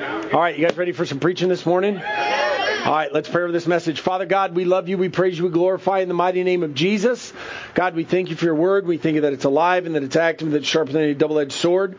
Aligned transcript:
All 0.00 0.40
right, 0.40 0.56
you 0.56 0.66
guys 0.66 0.78
ready 0.78 0.92
for 0.92 1.04
some 1.04 1.20
preaching 1.20 1.50
this 1.50 1.66
morning? 1.66 1.96
All 1.96 2.02
right, 2.02 3.12
let's 3.12 3.28
pray 3.28 3.42
over 3.42 3.52
this 3.52 3.66
message. 3.66 4.00
Father 4.00 4.24
God, 4.24 4.54
we 4.54 4.64
love 4.64 4.88
you, 4.88 4.96
we 4.96 5.10
praise 5.10 5.36
you, 5.36 5.44
we 5.44 5.50
glorify 5.50 5.98
in 5.98 6.08
the 6.08 6.14
mighty 6.14 6.42
name 6.42 6.62
of 6.62 6.72
Jesus. 6.72 7.34
God, 7.74 7.94
we 7.94 8.04
thank 8.04 8.30
you 8.30 8.36
for 8.36 8.46
your 8.46 8.54
word. 8.54 8.86
We 8.86 8.96
thank 8.96 9.16
you 9.16 9.20
that 9.22 9.34
it's 9.34 9.44
alive 9.44 9.84
and 9.84 9.94
that 9.96 10.02
it's 10.02 10.16
active 10.16 10.46
and 10.46 10.54
that 10.54 10.60
it's 10.60 10.68
sharper 10.68 10.92
than 10.92 11.02
any 11.02 11.12
double-edged 11.12 11.52
sword. 11.52 11.98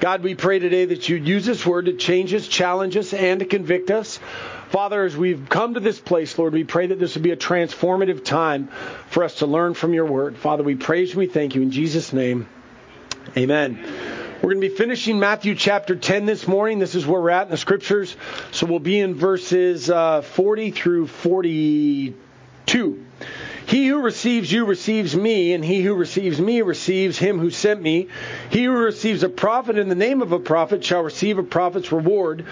God, 0.00 0.22
we 0.22 0.34
pray 0.34 0.58
today 0.58 0.86
that 0.86 1.06
you'd 1.10 1.28
use 1.28 1.44
this 1.44 1.66
word 1.66 1.84
to 1.84 1.92
change 1.92 2.32
us, 2.32 2.48
challenge 2.48 2.96
us, 2.96 3.12
and 3.12 3.40
to 3.40 3.46
convict 3.46 3.90
us. 3.90 4.18
Father, 4.70 5.04
as 5.04 5.14
we've 5.14 5.46
come 5.50 5.74
to 5.74 5.80
this 5.80 6.00
place, 6.00 6.38
Lord, 6.38 6.54
we 6.54 6.64
pray 6.64 6.86
that 6.86 6.98
this 6.98 7.14
would 7.14 7.22
be 7.22 7.32
a 7.32 7.36
transformative 7.36 8.24
time 8.24 8.68
for 9.10 9.22
us 9.22 9.36
to 9.36 9.46
learn 9.46 9.74
from 9.74 9.92
your 9.92 10.06
word. 10.06 10.38
Father, 10.38 10.62
we 10.62 10.76
praise 10.76 11.12
you, 11.12 11.18
we 11.18 11.26
thank 11.26 11.54
you. 11.54 11.60
In 11.60 11.72
Jesus' 11.72 12.10
name, 12.12 12.48
amen. 13.36 14.13
We're 14.44 14.52
going 14.52 14.60
to 14.60 14.68
be 14.68 14.76
finishing 14.76 15.18
Matthew 15.18 15.54
chapter 15.54 15.96
10 15.96 16.26
this 16.26 16.46
morning. 16.46 16.78
This 16.78 16.94
is 16.94 17.06
where 17.06 17.18
we're 17.18 17.30
at 17.30 17.46
in 17.46 17.50
the 17.50 17.56
scriptures. 17.56 18.14
So 18.50 18.66
we'll 18.66 18.78
be 18.78 19.00
in 19.00 19.14
verses 19.14 19.88
uh, 19.88 20.20
40 20.20 20.70
through 20.70 21.06
42. 21.06 23.06
He 23.66 23.86
who 23.86 24.02
receives 24.02 24.52
you 24.52 24.66
receives 24.66 25.16
me, 25.16 25.54
and 25.54 25.64
he 25.64 25.82
who 25.82 25.94
receives 25.94 26.38
me 26.38 26.60
receives 26.60 27.18
him 27.18 27.38
who 27.38 27.50
sent 27.50 27.80
me. 27.80 28.08
He 28.50 28.64
who 28.64 28.72
receives 28.72 29.22
a 29.22 29.28
prophet 29.28 29.78
in 29.78 29.88
the 29.88 29.94
name 29.94 30.20
of 30.20 30.32
a 30.32 30.38
prophet 30.38 30.84
shall 30.84 31.02
receive 31.02 31.38
a 31.38 31.42
prophet's 31.42 31.90
reward. 31.90 32.44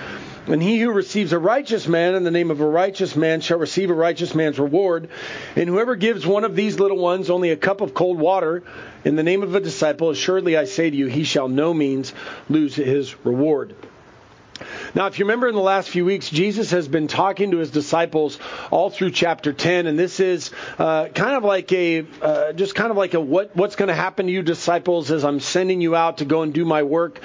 And 0.47 0.62
he 0.62 0.80
who 0.80 0.91
receives 0.91 1.33
a 1.33 1.39
righteous 1.39 1.87
man 1.87 2.15
in 2.15 2.25
the 2.25 2.30
name 2.30 2.51
of 2.51 2.61
a 2.61 2.67
righteous 2.67 3.15
man 3.15 3.43
shall 3.43 3.59
receive 3.59 3.91
a 3.91 3.95
righteous 3.95 4.34
man's 4.34 4.59
reward. 4.59 5.09
And 5.55 5.69
whoever 5.69 5.97
gives 5.97 6.27
one 6.27 6.45
of 6.45 6.56
these 6.56 6.80
little 6.80 6.98
ones 6.98 7.31
only 7.31 7.51
a 7.51 7.56
cup 7.56 7.81
of 7.81 7.95
cold 7.95 8.19
water 8.19 8.62
in 9.05 9.15
the 9.15 9.23
name 9.23 9.42
of 9.42 9.55
a 9.55 9.61
disciple, 9.61 10.11
assuredly 10.11 10.56
I 10.56 10.65
say 10.65 10.91
to 10.91 10.97
you, 10.97 11.06
he 11.06 11.25
shall 11.25 11.48
no 11.48 11.75
means 11.75 12.12
lose 12.48 12.75
his 12.75 13.15
reward. 13.25 13.75
Now, 14.95 15.07
if 15.07 15.19
you 15.19 15.25
remember 15.25 15.48
in 15.48 15.55
the 15.55 15.61
last 15.61 15.91
few 15.91 16.05
weeks, 16.05 16.30
Jesus 16.30 16.70
has 16.70 16.89
been 16.89 17.09
talking 17.09 17.53
to 17.53 17.59
his 17.59 17.70
disciples 17.70 18.39
all 18.70 18.91
through 18.91 19.11
chapter 19.11 19.53
10, 19.53 19.86
and 19.86 19.98
this 19.98 20.20
is 20.20 20.50
uh, 20.78 21.09
kind 21.09 21.36
of 21.36 21.45
like 21.45 21.73
a, 21.73 22.06
uh, 22.20 22.53
just 22.53 22.75
kind 22.75 22.91
of 22.91 22.97
like 22.97 23.14
a 23.14 23.20
what, 23.20 23.55
what's 23.56 23.77
going 23.77 23.89
to 23.89 23.95
happen 23.95 24.27
to 24.27 24.33
you 24.33 24.42
disciples 24.42 25.11
as 25.11 25.25
I'm 25.25 25.41
sending 25.41 25.81
you 25.81 25.97
out 25.97 26.19
to 26.19 26.25
go 26.25 26.42
and 26.42 26.53
do 26.53 26.64
my 26.64 26.83
work 26.83 27.20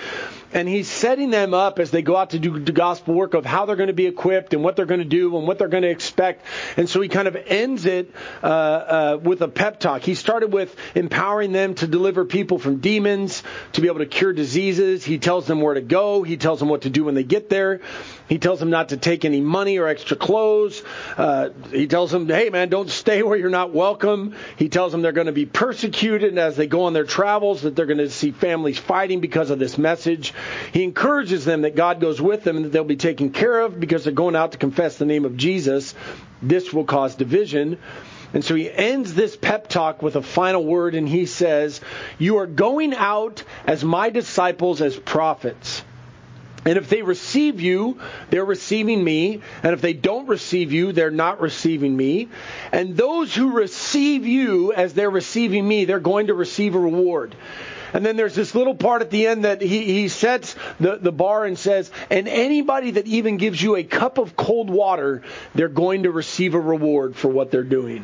and 0.53 0.67
he's 0.67 0.87
setting 0.87 1.29
them 1.29 1.53
up 1.53 1.79
as 1.79 1.91
they 1.91 2.01
go 2.01 2.15
out 2.15 2.31
to 2.31 2.39
do 2.39 2.59
the 2.59 2.71
gospel 2.71 3.13
work 3.13 3.33
of 3.33 3.45
how 3.45 3.65
they're 3.65 3.75
going 3.75 3.87
to 3.87 3.93
be 3.93 4.05
equipped 4.05 4.53
and 4.53 4.63
what 4.63 4.75
they're 4.75 4.85
going 4.85 4.99
to 4.99 5.05
do 5.05 5.37
and 5.37 5.47
what 5.47 5.57
they're 5.57 5.67
going 5.67 5.83
to 5.83 5.89
expect. 5.89 6.45
And 6.77 6.89
so 6.89 7.01
he 7.01 7.09
kind 7.09 7.27
of 7.27 7.35
ends 7.35 7.85
it 7.85 8.13
uh, 8.41 8.45
uh, 8.45 9.19
with 9.21 9.41
a 9.41 9.47
pep 9.47 9.79
talk. 9.79 10.01
He 10.01 10.15
started 10.15 10.53
with 10.53 10.75
empowering 10.95 11.51
them 11.51 11.75
to 11.75 11.87
deliver 11.87 12.25
people 12.25 12.59
from 12.59 12.77
demons, 12.77 13.43
to 13.73 13.81
be 13.81 13.87
able 13.87 13.99
to 13.99 14.05
cure 14.05 14.33
diseases. 14.33 15.03
He 15.03 15.17
tells 15.17 15.47
them 15.47 15.61
where 15.61 15.73
to 15.73 15.81
go. 15.81 16.23
He 16.23 16.37
tells 16.37 16.59
them 16.59 16.69
what 16.69 16.83
to 16.83 16.89
do 16.89 17.03
when 17.03 17.15
they 17.15 17.23
get 17.23 17.49
there. 17.49 17.81
He 18.27 18.39
tells 18.39 18.59
them 18.59 18.69
not 18.69 18.89
to 18.89 18.97
take 18.97 19.23
any 19.25 19.39
money 19.39 19.77
or 19.77 19.87
extra 19.87 20.17
clothes. 20.17 20.83
Uh, 21.17 21.49
he 21.71 21.87
tells 21.87 22.11
them, 22.11 22.27
hey, 22.27 22.49
man, 22.49 22.69
don't 22.69 22.89
stay 22.89 23.23
where 23.23 23.37
you're 23.37 23.49
not 23.49 23.73
welcome. 23.73 24.35
He 24.57 24.69
tells 24.69 24.91
them 24.91 25.01
they're 25.01 25.11
going 25.13 25.27
to 25.27 25.33
be 25.33 25.45
persecuted 25.45 26.37
as 26.37 26.55
they 26.55 26.67
go 26.67 26.83
on 26.83 26.93
their 26.93 27.05
travels, 27.05 27.61
that 27.61 27.75
they're 27.75 27.85
going 27.85 27.99
to 27.99 28.09
see 28.09 28.31
families 28.31 28.77
fighting 28.77 29.21
because 29.21 29.49
of 29.49 29.59
this 29.59 29.77
message. 29.77 30.33
He 30.73 30.83
encourages 30.83 31.45
them 31.45 31.61
that 31.61 31.75
God 31.75 32.01
goes 32.01 32.21
with 32.21 32.43
them 32.43 32.57
and 32.57 32.65
that 32.65 32.69
they'll 32.69 32.83
be 32.83 32.97
taken 32.97 33.31
care 33.31 33.61
of 33.61 33.79
because 33.79 34.03
they're 34.03 34.13
going 34.13 34.35
out 34.35 34.51
to 34.51 34.57
confess 34.57 34.97
the 34.97 35.05
name 35.05 35.25
of 35.25 35.37
Jesus. 35.37 35.95
This 36.41 36.73
will 36.73 36.85
cause 36.85 37.15
division. 37.15 37.77
And 38.33 38.43
so 38.43 38.55
he 38.55 38.69
ends 38.69 39.13
this 39.13 39.37
pep 39.37 39.69
talk 39.69 40.01
with 40.01 40.17
a 40.17 40.21
final 40.21 40.63
word, 40.63 40.95
and 40.95 41.07
he 41.07 41.25
says, 41.25 41.79
You 42.19 42.37
are 42.39 42.45
going 42.45 42.93
out 42.93 43.43
as 43.65 43.83
my 43.83 44.09
disciples 44.09 44.81
as 44.81 44.97
prophets. 44.97 45.81
And 46.67 46.77
if 46.77 46.89
they 46.89 47.01
receive 47.01 47.61
you, 47.61 47.97
they're 48.29 48.43
receiving 48.43 49.01
me. 49.01 49.41
And 49.63 49.71
if 49.71 49.79
they 49.79 49.93
don't 49.93 50.27
receive 50.27 50.73
you, 50.73 50.91
they're 50.91 51.09
not 51.09 51.39
receiving 51.39 51.95
me. 51.95 52.27
And 52.73 52.97
those 52.97 53.33
who 53.33 53.53
receive 53.53 54.27
you 54.27 54.73
as 54.73 54.93
they're 54.93 55.09
receiving 55.09 55.65
me, 55.65 55.85
they're 55.85 56.01
going 56.01 56.27
to 56.27 56.33
receive 56.33 56.75
a 56.75 56.79
reward. 56.79 57.35
And 57.93 58.05
then 58.05 58.17
there's 58.17 58.35
this 58.35 58.53
little 58.53 58.75
part 58.75 59.01
at 59.01 59.11
the 59.11 59.27
end 59.27 59.45
that 59.45 59.61
he, 59.61 59.85
he 59.85 60.07
sets 60.09 60.57
the, 60.77 60.97
the 60.97 61.13
bar 61.13 61.45
and 61.45 61.57
says, 61.57 61.89
and 62.09 62.27
anybody 62.27 62.91
that 62.91 63.07
even 63.07 63.37
gives 63.37 63.61
you 63.61 63.77
a 63.77 63.85
cup 63.85 64.17
of 64.17 64.35
cold 64.35 64.69
water, 64.69 65.23
they're 65.55 65.69
going 65.69 66.03
to 66.03 66.11
receive 66.11 66.53
a 66.53 66.59
reward 66.59 67.15
for 67.15 67.29
what 67.29 67.49
they're 67.49 67.63
doing. 67.63 68.03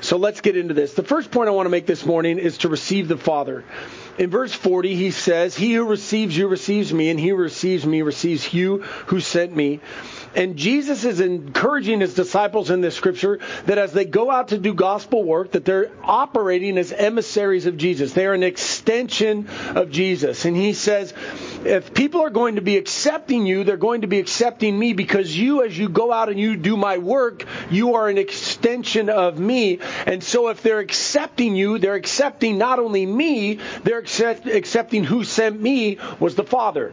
So 0.00 0.16
let's 0.16 0.40
get 0.40 0.56
into 0.56 0.74
this. 0.74 0.94
The 0.94 1.04
first 1.04 1.30
point 1.30 1.48
I 1.48 1.52
want 1.52 1.66
to 1.66 1.70
make 1.70 1.86
this 1.86 2.04
morning 2.04 2.40
is 2.40 2.58
to 2.58 2.68
receive 2.68 3.06
the 3.06 3.16
Father 3.16 3.64
in 4.18 4.30
verse 4.30 4.52
40, 4.52 4.94
he 4.94 5.10
says, 5.10 5.56
He 5.56 5.74
who 5.74 5.84
receives 5.84 6.36
you 6.36 6.48
receives 6.48 6.92
me, 6.92 7.10
and 7.10 7.20
he 7.20 7.28
who 7.28 7.36
receives 7.36 7.84
me 7.84 8.02
receives 8.02 8.52
you 8.52 8.82
who 9.06 9.20
sent 9.20 9.54
me. 9.54 9.80
And 10.34 10.56
Jesus 10.56 11.04
is 11.04 11.20
encouraging 11.20 12.00
his 12.00 12.12
disciples 12.12 12.70
in 12.70 12.82
this 12.82 12.94
scripture 12.94 13.40
that 13.64 13.78
as 13.78 13.94
they 13.94 14.04
go 14.04 14.30
out 14.30 14.48
to 14.48 14.58
do 14.58 14.74
gospel 14.74 15.24
work, 15.24 15.52
that 15.52 15.64
they're 15.64 15.90
operating 16.04 16.76
as 16.76 16.92
emissaries 16.92 17.64
of 17.64 17.78
Jesus. 17.78 18.12
They 18.12 18.26
are 18.26 18.34
an 18.34 18.42
extension 18.42 19.48
of 19.74 19.90
Jesus. 19.90 20.44
And 20.44 20.54
he 20.54 20.74
says, 20.74 21.14
if 21.66 21.92
people 21.92 22.22
are 22.22 22.30
going 22.30 22.54
to 22.54 22.62
be 22.62 22.76
accepting 22.76 23.46
you, 23.46 23.64
they're 23.64 23.76
going 23.76 24.02
to 24.02 24.06
be 24.06 24.18
accepting 24.18 24.78
me 24.78 24.92
because 24.92 25.36
you, 25.36 25.64
as 25.64 25.76
you 25.76 25.88
go 25.88 26.12
out 26.12 26.28
and 26.28 26.38
you 26.38 26.56
do 26.56 26.76
my 26.76 26.98
work, 26.98 27.44
you 27.70 27.94
are 27.94 28.08
an 28.08 28.18
extension 28.18 29.08
of 29.10 29.38
me. 29.38 29.80
And 30.06 30.22
so 30.22 30.48
if 30.48 30.62
they're 30.62 30.78
accepting 30.78 31.56
you, 31.56 31.78
they're 31.78 31.94
accepting 31.94 32.58
not 32.58 32.78
only 32.78 33.04
me, 33.04 33.58
they're 33.82 33.98
accept, 33.98 34.46
accepting 34.46 35.04
who 35.04 35.24
sent 35.24 35.60
me 35.60 35.98
was 36.20 36.36
the 36.36 36.44
Father. 36.44 36.92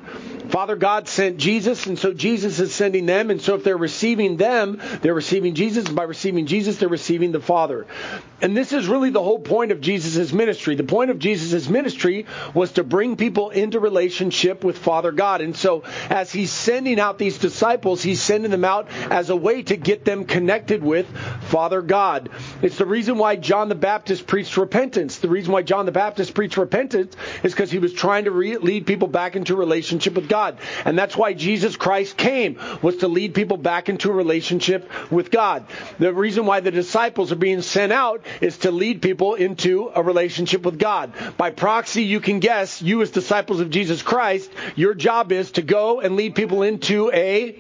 Father 0.50 0.76
God 0.76 1.08
sent 1.08 1.38
Jesus, 1.38 1.86
and 1.86 1.98
so 1.98 2.14
Jesus 2.14 2.60
is 2.60 2.74
sending 2.74 3.06
them. 3.06 3.30
And 3.30 3.42
so 3.42 3.56
if 3.56 3.64
they're 3.64 3.78
receiving 3.78 4.38
them, 4.38 4.82
they're 5.02 5.14
receiving 5.14 5.56
Jesus. 5.56 5.86
And 5.86 5.96
by 5.96 6.04
receiving 6.04 6.46
Jesus, 6.46 6.78
they're 6.78 6.90
receiving 6.90 7.32
the 7.32 7.40
Father. 7.40 7.86
And 8.42 8.58
this 8.58 8.74
is 8.74 8.88
really 8.88 9.10
the 9.10 9.24
whole 9.24 9.40
point 9.40 9.72
of 9.72 9.80
Jesus' 9.80 10.34
ministry. 10.34 10.76
The 10.76 10.84
point 10.84 11.12
of 11.12 11.20
Jesus' 11.20 11.70
ministry 11.70 12.26
was 12.54 12.74
to 12.74 12.84
bring 12.84 13.16
people 13.16 13.52
into 13.52 13.80
relationship 13.80 14.63
with 14.64 14.78
Father 14.78 15.12
God. 15.12 15.42
And 15.42 15.56
so 15.56 15.84
as 16.10 16.32
he's 16.32 16.52
sending 16.52 17.00
out 17.00 17.18
these 17.18 17.38
disciples, 17.38 18.02
he's 18.02 18.22
sending 18.22 18.52
them 18.52 18.66
out 18.66 18.88
as 19.10 19.30
a 19.30 19.36
way 19.36 19.64
to 19.64 19.76
get 19.76 20.06
them 20.06 20.26
connected 20.26 20.84
with 20.84 21.08
Father 21.44 21.82
God. 21.82 22.30
It's 22.62 22.78
the 22.78 22.86
reason 22.86 23.18
why 23.18 23.36
John 23.36 23.70
the 23.70 23.76
Baptist 23.76 24.28
preached 24.28 24.58
repentance. 24.58 25.18
The 25.18 25.30
reason 25.30 25.54
why 25.54 25.64
John 25.64 25.86
the 25.86 25.92
Baptist 25.92 26.34
preached 26.34 26.58
repentance 26.58 27.16
is 27.44 27.54
because 27.54 27.72
he 27.72 27.80
was 27.80 27.94
trying 27.94 28.26
to 28.26 28.32
re- 28.32 28.58
lead 28.58 28.88
people 28.88 29.08
back 29.08 29.36
into 29.36 29.56
relationship 29.56 30.16
with 30.16 30.30
God. 30.30 30.58
And 30.86 30.98
that's 30.98 31.18
why 31.18 31.34
Jesus 31.34 31.76
Christ 31.76 32.18
came, 32.18 32.60
was 32.82 32.98
to 32.98 33.08
lead 33.08 33.34
people 33.34 33.58
back 33.58 33.90
into 33.90 34.10
a 34.10 34.14
relationship 34.14 34.90
with 35.12 35.32
God. 35.32 35.66
The 36.00 36.14
reason 36.14 36.46
why 36.46 36.60
the 36.60 36.72
disciples 36.72 37.32
are 37.32 37.38
being 37.38 37.62
sent 37.62 37.92
out 37.92 38.26
is 38.42 38.60
to 38.60 38.72
lead 38.72 39.02
people 39.02 39.36
into 39.36 39.92
a 39.94 40.02
relationship 40.02 40.64
with 40.64 40.80
God. 40.80 41.14
By 41.38 41.52
proxy, 41.52 42.04
you 42.04 42.20
can 42.20 42.40
guess, 42.40 42.82
you 42.82 43.02
as 43.02 43.12
disciples 43.12 43.60
of 43.60 43.70
Jesus 43.70 44.02
Christ, 44.02 44.52
your 44.76 44.94
job 44.94 45.32
is 45.32 45.52
to 45.54 45.62
go 45.62 46.02
and 46.02 46.16
lead 46.16 46.36
people 46.36 46.64
into 46.64 47.12
a 47.12 47.60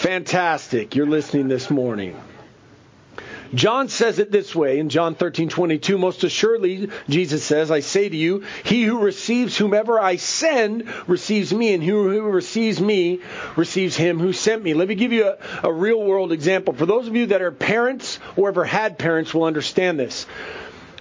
Fantastic. 0.00 0.96
You're 0.96 1.06
listening 1.06 1.48
this 1.48 1.68
morning. 1.68 2.18
John 3.52 3.90
says 3.90 4.18
it 4.18 4.30
this 4.30 4.54
way 4.54 4.78
in 4.78 4.88
John 4.88 5.14
13:22 5.14 5.98
most 5.98 6.24
assuredly 6.24 6.88
Jesus 7.08 7.44
says 7.44 7.70
I 7.70 7.80
say 7.80 8.08
to 8.08 8.16
you 8.16 8.44
he 8.64 8.84
who 8.84 9.00
receives 9.00 9.58
whomever 9.58 10.00
I 10.00 10.16
send 10.16 10.86
receives 11.06 11.52
me 11.52 11.74
and 11.74 11.82
who, 11.82 12.22
receives 12.22 12.80
me 12.80 13.20
receives 13.56 13.96
him 13.96 14.20
who 14.20 14.32
sent 14.32 14.62
me 14.62 14.72
let 14.72 14.88
me 14.88 14.94
give 14.94 15.12
you 15.12 15.26
a, 15.26 15.38
a 15.64 15.72
real 15.72 16.02
world 16.02 16.32
example 16.32 16.74
for 16.74 16.86
those 16.86 17.08
of 17.08 17.16
you 17.16 17.26
that 17.26 17.42
are 17.42 17.50
parents 17.50 18.20
or 18.36 18.48
ever 18.48 18.64
had 18.64 18.98
parents 18.98 19.34
will 19.34 19.44
understand 19.44 19.98
this 19.98 20.26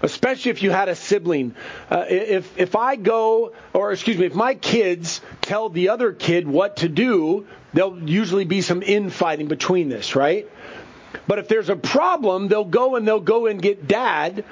especially 0.02 0.52
if 0.52 0.64
you 0.64 0.72
had 0.72 0.90
a 0.90 0.96
sibling. 0.96 1.56
Uh, 1.90 2.06
if 2.10 2.58
if 2.58 2.76
I 2.76 2.96
go, 2.96 3.54
or 3.74 3.92
excuse 3.92 4.18
me, 4.18 4.26
if 4.26 4.36
my 4.36 4.56
kids 4.56 5.22
tell 5.42 5.70
the 5.70 5.90
other 5.90 6.12
kid 6.12 6.48
what 6.48 6.78
to 6.78 6.90
do, 6.90 7.48
there'll 7.74 8.10
usually 8.10 8.46
be 8.46 8.62
some 8.62 8.82
infighting 8.82 9.48
between 9.48 9.90
this, 9.90 10.16
right? 10.16 10.50
But 11.28 11.40
if 11.40 11.48
there's 11.48 11.70
a 11.70 11.76
problem, 11.76 12.48
they'll 12.48 12.66
go 12.66 12.96
and 12.96 13.08
they'll 13.08 13.20
go 13.20 13.48
and 13.48 13.62
get 13.62 13.88
dad. 13.88 14.44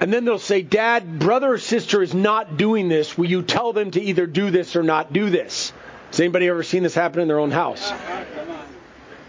And 0.00 0.12
then 0.12 0.24
they'll 0.24 0.38
say, 0.38 0.60
Dad, 0.60 1.18
brother 1.18 1.52
or 1.52 1.58
sister 1.58 2.02
is 2.02 2.12
not 2.12 2.56
doing 2.56 2.88
this. 2.88 3.16
Will 3.16 3.30
you 3.30 3.42
tell 3.42 3.72
them 3.72 3.92
to 3.92 4.00
either 4.00 4.26
do 4.26 4.50
this 4.50 4.74
or 4.74 4.82
not 4.82 5.12
do 5.12 5.30
this? 5.30 5.72
Has 6.10 6.20
anybody 6.20 6.48
ever 6.48 6.62
seen 6.62 6.82
this 6.82 6.94
happen 6.94 7.20
in 7.20 7.28
their 7.28 7.38
own 7.38 7.50
house? 7.50 7.92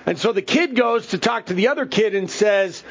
And 0.05 0.19
so 0.19 0.33
the 0.33 0.41
kid 0.41 0.75
goes 0.75 1.07
to 1.07 1.17
talk 1.17 1.47
to 1.47 1.53
the 1.53 1.69
other 1.69 1.85
kid 1.85 2.13
and 2.13 2.29
says, 2.29 2.83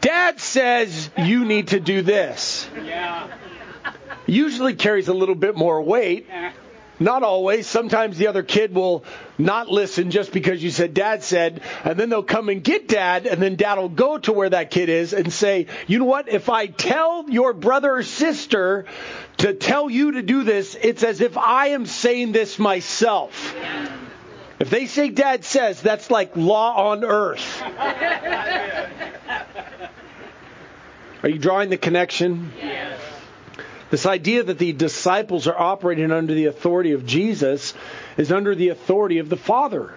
Dad 0.00 0.40
says 0.40 1.10
you 1.16 1.44
need 1.44 1.68
to 1.68 1.80
do 1.80 2.02
this. 2.02 2.68
Yeah. 2.84 3.28
Usually 4.26 4.74
carries 4.74 5.08
a 5.08 5.14
little 5.14 5.34
bit 5.34 5.56
more 5.56 5.80
weight. 5.80 6.28
Not 7.02 7.22
always. 7.22 7.66
Sometimes 7.66 8.18
the 8.18 8.26
other 8.26 8.42
kid 8.42 8.74
will 8.74 9.04
not 9.38 9.70
listen 9.70 10.10
just 10.10 10.32
because 10.32 10.62
you 10.62 10.70
said 10.70 10.92
dad 10.92 11.22
said, 11.22 11.62
and 11.82 11.98
then 11.98 12.10
they'll 12.10 12.22
come 12.22 12.50
and 12.50 12.62
get 12.62 12.88
dad, 12.88 13.26
and 13.26 13.40
then 13.40 13.56
dad 13.56 13.78
will 13.78 13.88
go 13.88 14.18
to 14.18 14.34
where 14.34 14.50
that 14.50 14.70
kid 14.70 14.90
is 14.90 15.14
and 15.14 15.32
say, 15.32 15.66
you 15.86 15.98
know 15.98 16.04
what? 16.04 16.28
If 16.28 16.50
I 16.50 16.66
tell 16.66 17.30
your 17.30 17.54
brother 17.54 17.96
or 17.96 18.02
sister 18.02 18.84
to 19.38 19.54
tell 19.54 19.88
you 19.88 20.12
to 20.12 20.22
do 20.22 20.44
this, 20.44 20.76
it's 20.78 21.02
as 21.02 21.22
if 21.22 21.38
I 21.38 21.68
am 21.68 21.86
saying 21.86 22.32
this 22.32 22.58
myself. 22.58 23.54
If 24.58 24.68
they 24.68 24.84
say 24.84 25.08
dad 25.08 25.46
says, 25.46 25.80
that's 25.80 26.10
like 26.10 26.36
law 26.36 26.90
on 26.90 27.02
earth. 27.02 27.62
Are 31.22 31.28
you 31.28 31.38
drawing 31.38 31.70
the 31.70 31.76
connection? 31.76 32.52
Yes. 32.58 33.00
This 33.90 34.06
idea 34.06 34.42
that 34.44 34.58
the 34.58 34.72
disciples 34.72 35.46
are 35.48 35.58
operating 35.58 36.12
under 36.12 36.32
the 36.32 36.46
authority 36.46 36.92
of 36.92 37.04
Jesus 37.04 37.74
is 38.16 38.30
under 38.30 38.54
the 38.54 38.68
authority 38.68 39.18
of 39.18 39.28
the 39.28 39.36
Father. 39.36 39.92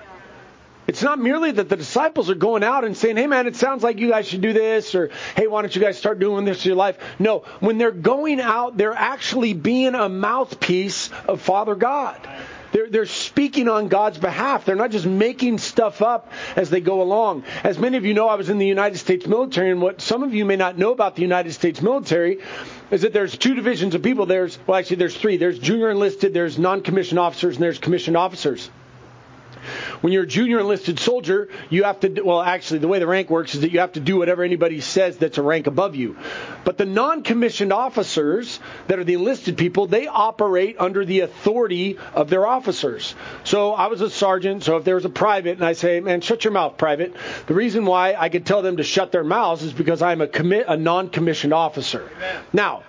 It's 0.86 1.02
not 1.02 1.18
merely 1.18 1.52
that 1.52 1.70
the 1.70 1.78
disciples 1.78 2.30
are 2.30 2.36
going 2.36 2.64
out 2.64 2.84
and 2.84 2.98
saying, 2.98 3.16
hey 3.16 3.28
man, 3.28 3.48
it 3.48 3.56
sounds 3.56 3.84
like 3.84 4.00
you 4.00 4.10
guys 4.10 4.28
should 4.28 4.42
do 4.42 4.52
this, 4.52 4.96
or 4.96 5.12
hey, 5.36 5.48
why 5.48 5.62
don't 5.62 5.74
you 5.74 5.82
guys 5.82 5.98
start 5.98 6.20
doing 6.20 6.44
this 6.44 6.66
in 6.66 6.70
your 6.70 6.76
life? 6.76 6.98
No, 7.20 7.46
when 7.62 7.78
they're 7.78 7.92
going 7.92 8.42
out, 8.42 8.76
they're 8.76 8.94
actually 8.94 9.54
being 9.54 9.96
a 9.96 10.10
mouthpiece 10.10 11.10
of 11.26 11.42
Father 11.42 11.76
God. 11.76 12.20
They're, 12.74 12.90
they're 12.90 13.06
speaking 13.06 13.70
on 13.70 13.88
God's 13.88 14.18
behalf. 14.18 14.66
They're 14.66 14.76
not 14.76 14.90
just 14.90 15.06
making 15.06 15.60
stuff 15.60 16.02
up 16.02 16.32
as 16.56 16.72
they 16.72 16.82
go 16.82 17.02
along. 17.04 17.44
As 17.64 17.78
many 17.78 17.98
of 17.98 18.06
you 18.06 18.16
know, 18.16 18.28
I 18.28 18.36
was 18.36 18.50
in 18.50 18.58
the 18.58 18.66
United 18.66 18.98
States 18.98 19.28
military, 19.28 19.70
and 19.72 19.82
what 19.82 20.02
some 20.02 20.24
of 20.24 20.34
you 20.34 20.44
may 20.44 20.56
not 20.56 20.78
know 20.78 20.92
about 20.92 21.16
the 21.16 21.22
United 21.22 21.54
States 21.54 21.82
military 21.82 22.40
is 22.90 23.04
that 23.04 23.14
there's 23.14 23.38
two 23.38 23.54
divisions 23.54 23.94
of 23.94 24.02
people. 24.02 24.26
There's, 24.26 24.58
well, 24.66 24.78
actually, 24.78 24.98
there's 24.98 25.16
three. 25.16 25.38
There's 25.38 25.60
junior 25.60 25.92
enlisted, 25.92 26.34
there's 26.34 26.58
non-commissioned 26.58 27.20
officers, 27.20 27.56
and 27.56 27.64
there's 27.64 27.78
commissioned 27.78 28.18
officers. 28.18 28.70
When 30.02 30.14
you're 30.14 30.24
a 30.24 30.28
junior 30.28 30.60
enlisted 30.60 31.00
soldier, 31.00 31.50
you 31.70 31.84
have 31.84 32.00
to, 32.02 32.22
well, 32.22 32.42
actually, 32.42 32.80
the 32.80 32.88
way 32.88 33.00
the 33.00 33.08
rank 33.08 33.30
works 33.30 33.56
is 33.56 33.62
that 33.62 33.72
you 33.72 33.80
have 33.80 33.94
to 33.94 34.00
do 34.00 34.18
whatever 34.18 34.44
anybody 34.44 34.82
says 34.82 35.18
that's 35.18 35.38
a 35.38 35.42
rank 35.42 35.68
above 35.68 35.96
you. 35.96 36.18
But 36.64 36.78
the 36.78 36.86
non 36.86 37.24
commissioned 37.24 37.74
officers 37.74 38.60
that 38.88 39.00
are 39.00 39.04
the 39.04 39.14
enlisted 39.14 39.58
people, 39.58 39.88
they 39.88 40.08
operate 40.08 40.78
under 40.80 41.06
the 41.06 41.22
authority 41.22 41.98
of 42.14 42.30
their 42.30 42.46
officers. 42.46 43.16
So 43.44 43.74
I 43.74 43.88
was 43.88 44.02
a 44.02 44.10
sergeant, 44.10 44.64
so 44.64 44.78
if 44.78 44.84
there 44.84 44.96
was 44.96 45.06
a 45.06 45.10
private 45.10 45.58
and 45.58 45.66
I 45.66 45.74
say, 45.74 46.00
man, 46.00 46.22
shut 46.22 46.44
your 46.44 46.54
mouth, 46.54 46.78
private, 46.78 47.16
the 47.48 47.54
reason 47.54 47.86
why 47.86 48.16
I 48.16 48.30
could 48.30 48.46
tell 48.46 48.62
them 48.62 48.78
to 48.78 48.84
shut 48.84 49.12
their 49.12 49.24
mouths 49.24 49.64
is 49.64 49.74
because 49.74 50.02
I'm 50.02 50.22
a, 50.22 50.28
commi- 50.28 50.66
a 50.68 50.78
non 50.78 51.10
commissioned 51.10 51.54
officer. 51.54 52.10
Amen. 52.18 52.44
Now, 52.54 52.84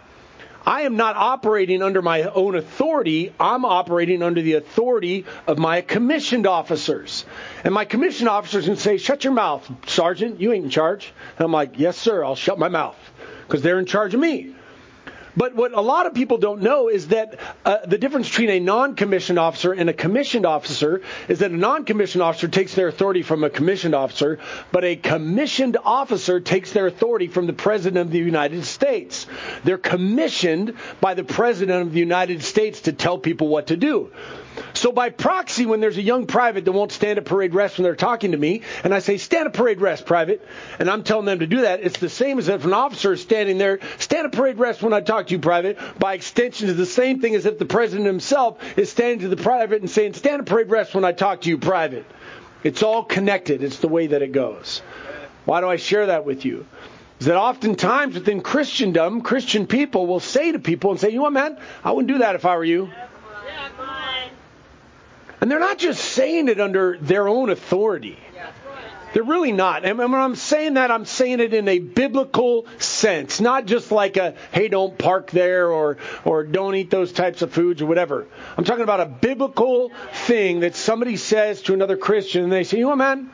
I 0.67 0.83
am 0.83 0.97
not 0.97 1.17
operating 1.17 1.83
under 1.83 2.01
my 2.01 2.23
own 2.23 2.55
authority. 2.55 3.33
I'm 3.39 3.65
operating 3.65 4.23
under 4.23 4.41
the 4.41 4.55
authority 4.55 5.27
of 5.47 5.59
my 5.59 5.83
commissioned 5.83 6.47
officers. 6.47 7.27
And 7.65 7.75
my 7.75 7.85
commissioned 7.85 8.29
officers 8.29 8.65
can 8.65 8.77
say, 8.77 8.97
shut 8.97 9.25
your 9.25 9.35
mouth, 9.35 9.71
Sergeant, 9.87 10.41
you 10.41 10.53
ain't 10.53 10.65
in 10.65 10.71
charge. 10.71 11.13
And 11.37 11.45
I'm 11.45 11.53
like, 11.53 11.79
yes, 11.79 11.99
sir, 11.99 12.25
I'll 12.25 12.37
shut 12.37 12.59
my 12.59 12.69
mouth 12.69 12.97
because 13.47 13.63
they're 13.63 13.79
in 13.79 13.87
charge 13.87 14.15
of 14.15 14.21
me. 14.21 14.55
But 15.37 15.55
what 15.55 15.73
a 15.73 15.81
lot 15.81 16.07
of 16.07 16.15
people 16.15 16.39
don't 16.39 16.63
know 16.63 16.89
is 16.89 17.09
that 17.09 17.39
uh, 17.65 17.79
the 17.87 17.99
difference 17.99 18.29
between 18.29 18.51
a 18.51 18.61
non-commissioned 18.61 19.39
officer 19.39 19.73
and 19.73 19.91
a 19.91 19.93
commissioned 19.93 20.47
officer 20.47 21.03
is 21.29 21.41
that 21.41 21.51
a 21.51 21.57
non-commissioned 21.57 22.23
officer 22.23 22.49
takes 22.49 22.75
their 22.75 22.89
authority 22.89 23.23
from 23.23 23.43
a 23.43 23.51
commissioned 23.51 23.95
officer, 23.95 24.39
but 24.71 24.85
a 24.85 24.97
commissioned 24.97 25.77
officer 25.85 26.41
takes 26.41 26.73
their 26.73 26.87
authority 26.87 27.27
from 27.27 27.47
the 27.47 27.53
President 27.53 28.07
of 28.07 28.13
the 28.13 28.19
United 28.19 28.65
States. 28.65 29.27
They're 29.65 29.79
commissioned 29.79 30.75
by 31.01 31.15
the 31.15 31.25
President 31.25 31.83
of 31.83 31.93
the 31.93 32.01
United 32.01 32.43
States 32.43 32.83
to 32.83 32.93
tell 32.93 33.19
people 33.19 33.49
what 33.49 33.69
to 33.69 33.77
do. 33.77 34.11
So 34.73 34.93
by 34.93 35.11
proxy, 35.11 35.67
when 35.67 35.81
there's 35.81 35.97
a 35.97 36.03
young 36.03 36.27
private 36.27 36.65
that 36.65 36.73
won't 36.73 36.93
stand 36.93 37.19
at 37.19 37.25
parade 37.25 37.55
rest 37.55 37.79
when 37.79 37.85
they're 37.85 37.97
talking 37.97 38.33
to 38.33 38.37
me, 38.37 38.63
and 38.83 38.95
I 38.95 38.99
say, 38.99 39.17
stand 39.17 39.47
at 39.47 39.55
parade 39.55 39.81
rest, 39.81 40.07
private, 40.07 40.47
and 40.79 40.91
I'm 40.91 41.03
telling 41.03 41.27
them 41.27 41.41
to 41.41 41.47
do 41.47 41.63
that, 41.63 41.81
it's 41.81 41.99
the 41.99 42.09
same 42.09 42.39
as 42.39 42.49
if 42.49 42.65
an 42.65 42.73
officer 42.73 43.13
is 43.13 43.23
standing 43.23 43.59
there, 43.59 43.81
stand 43.99 44.27
at 44.27 44.33
parade 44.33 44.59
rest 44.59 44.83
when 44.83 44.93
I 44.93 45.01
talk 45.01 45.29
to 45.29 45.33
you, 45.33 45.39
private. 45.39 45.79
By 45.99 46.15
extension, 46.15 46.69
is 46.69 46.77
the 46.77 46.87
same 46.87 47.21
thing 47.21 47.35
as 47.35 47.47
if 47.47 47.59
the 47.59 47.67
president 47.67 48.07
himself 48.07 48.59
is 48.79 48.91
standing 48.91 49.21
to 49.21 49.29
the 49.29 49.43
private 49.43 49.81
and 49.81 49.91
saying, 49.91 50.15
stand 50.15 50.41
at 50.41 50.47
parade 50.47 50.71
rest 50.71 50.95
when 50.95 51.05
I 51.05 51.13
talk 51.13 51.43
to 51.43 51.49
you, 51.49 51.59
private. 51.59 52.05
It's 52.63 52.83
all 52.83 53.05
connected. 53.05 53.63
It's 53.63 53.79
the 53.79 53.89
way 53.89 54.09
that 54.09 54.23
it 54.23 54.33
goes. 54.33 54.83
Why 55.45 55.61
do 55.61 55.69
I 55.69 55.77
share 55.77 56.07
that 56.07 56.25
with 56.25 56.45
you? 56.45 56.67
Is 57.21 57.27
that 57.27 57.37
oftentimes 57.37 58.15
within 58.15 58.41
Christendom, 58.41 59.21
Christian 59.21 59.67
people 59.67 60.07
will 60.07 60.21
say 60.21 60.53
to 60.53 60.59
people 60.59 60.91
and 60.91 61.01
say, 61.01 61.11
you 61.11 61.17
know 61.17 61.23
what, 61.23 61.33
man, 61.33 61.59
I 61.85 61.93
wouldn't 61.93 62.09
do 62.09 62.19
that 62.19 62.35
if 62.35 62.45
I 62.45 62.57
were 62.57 62.65
you. 62.65 62.91
And 65.45 65.51
they're 65.51 65.61
not 65.61 65.77
just 65.77 66.03
saying 66.03 66.49
it 66.49 66.59
under 66.59 66.97
their 66.97 67.29
own 67.29 67.51
authority. 67.51 68.17
They're 69.13 69.23
really 69.23 69.53
not. 69.53 69.85
And 69.85 69.99
when 69.99 70.15
I'm 70.15 70.37
saying 70.37 70.73
that, 70.73 70.91
I'm 70.91 71.05
saying 71.05 71.41
it 71.41 71.53
in 71.53 71.69
a 71.69 71.81
biblical 71.81 72.65
sense, 72.79 73.43
not 73.43 73.67
just 73.67 73.93
like 73.93 74.17
a, 74.17 74.37
hey, 74.53 74.69
don't 74.69 74.97
park 74.97 75.31
there 75.33 75.71
or, 75.71 75.99
or 76.25 76.45
don't 76.45 76.75
eat 76.77 76.89
those 76.89 77.13
types 77.13 77.43
of 77.43 77.53
foods 77.53 77.83
or 77.83 77.87
whatever. 77.87 78.27
I'm 78.57 78.65
talking 78.65 78.85
about 78.85 79.01
a 79.01 79.05
biblical 79.05 79.93
thing 80.15 80.61
that 80.61 80.77
somebody 80.77 81.19
says 81.19 81.61
to 81.65 81.75
another 81.75 81.99
Christian 81.99 82.45
and 82.45 82.51
they 82.51 82.65
say, 82.65 82.79
you 82.79 82.89
know, 82.89 82.97
man, 82.97 83.31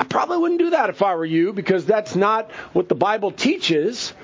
I 0.00 0.02
probably 0.02 0.38
wouldn't 0.38 0.58
do 0.58 0.70
that 0.70 0.90
if 0.90 1.00
I 1.00 1.14
were 1.14 1.24
you 1.24 1.52
because 1.52 1.86
that's 1.86 2.16
not 2.16 2.50
what 2.72 2.88
the 2.88 2.96
Bible 2.96 3.30
teaches. 3.30 4.14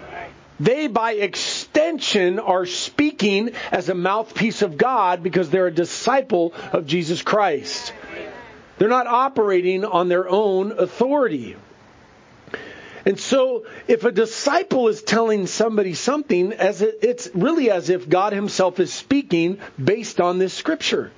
They, 0.60 0.88
by 0.88 1.12
extension, 1.12 2.38
are 2.38 2.66
speaking 2.66 3.52
as 3.70 3.88
a 3.88 3.94
mouthpiece 3.94 4.62
of 4.62 4.76
God 4.76 5.22
because 5.22 5.50
they're 5.50 5.68
a 5.68 5.74
disciple 5.74 6.52
of 6.72 6.86
Jesus 6.86 7.22
Christ. 7.22 7.92
They're 8.78 8.88
not 8.88 9.06
operating 9.06 9.84
on 9.84 10.08
their 10.08 10.28
own 10.28 10.72
authority. 10.72 11.56
And 13.04 13.18
so, 13.18 13.64
if 13.86 14.04
a 14.04 14.12
disciple 14.12 14.88
is 14.88 15.02
telling 15.02 15.46
somebody 15.46 15.94
something, 15.94 16.52
as 16.52 16.82
it's 16.82 17.30
really 17.34 17.70
as 17.70 17.88
if 17.88 18.08
God 18.08 18.32
Himself 18.32 18.80
is 18.80 18.92
speaking 18.92 19.60
based 19.82 20.20
on 20.20 20.38
this 20.38 20.52
scripture. 20.52 21.12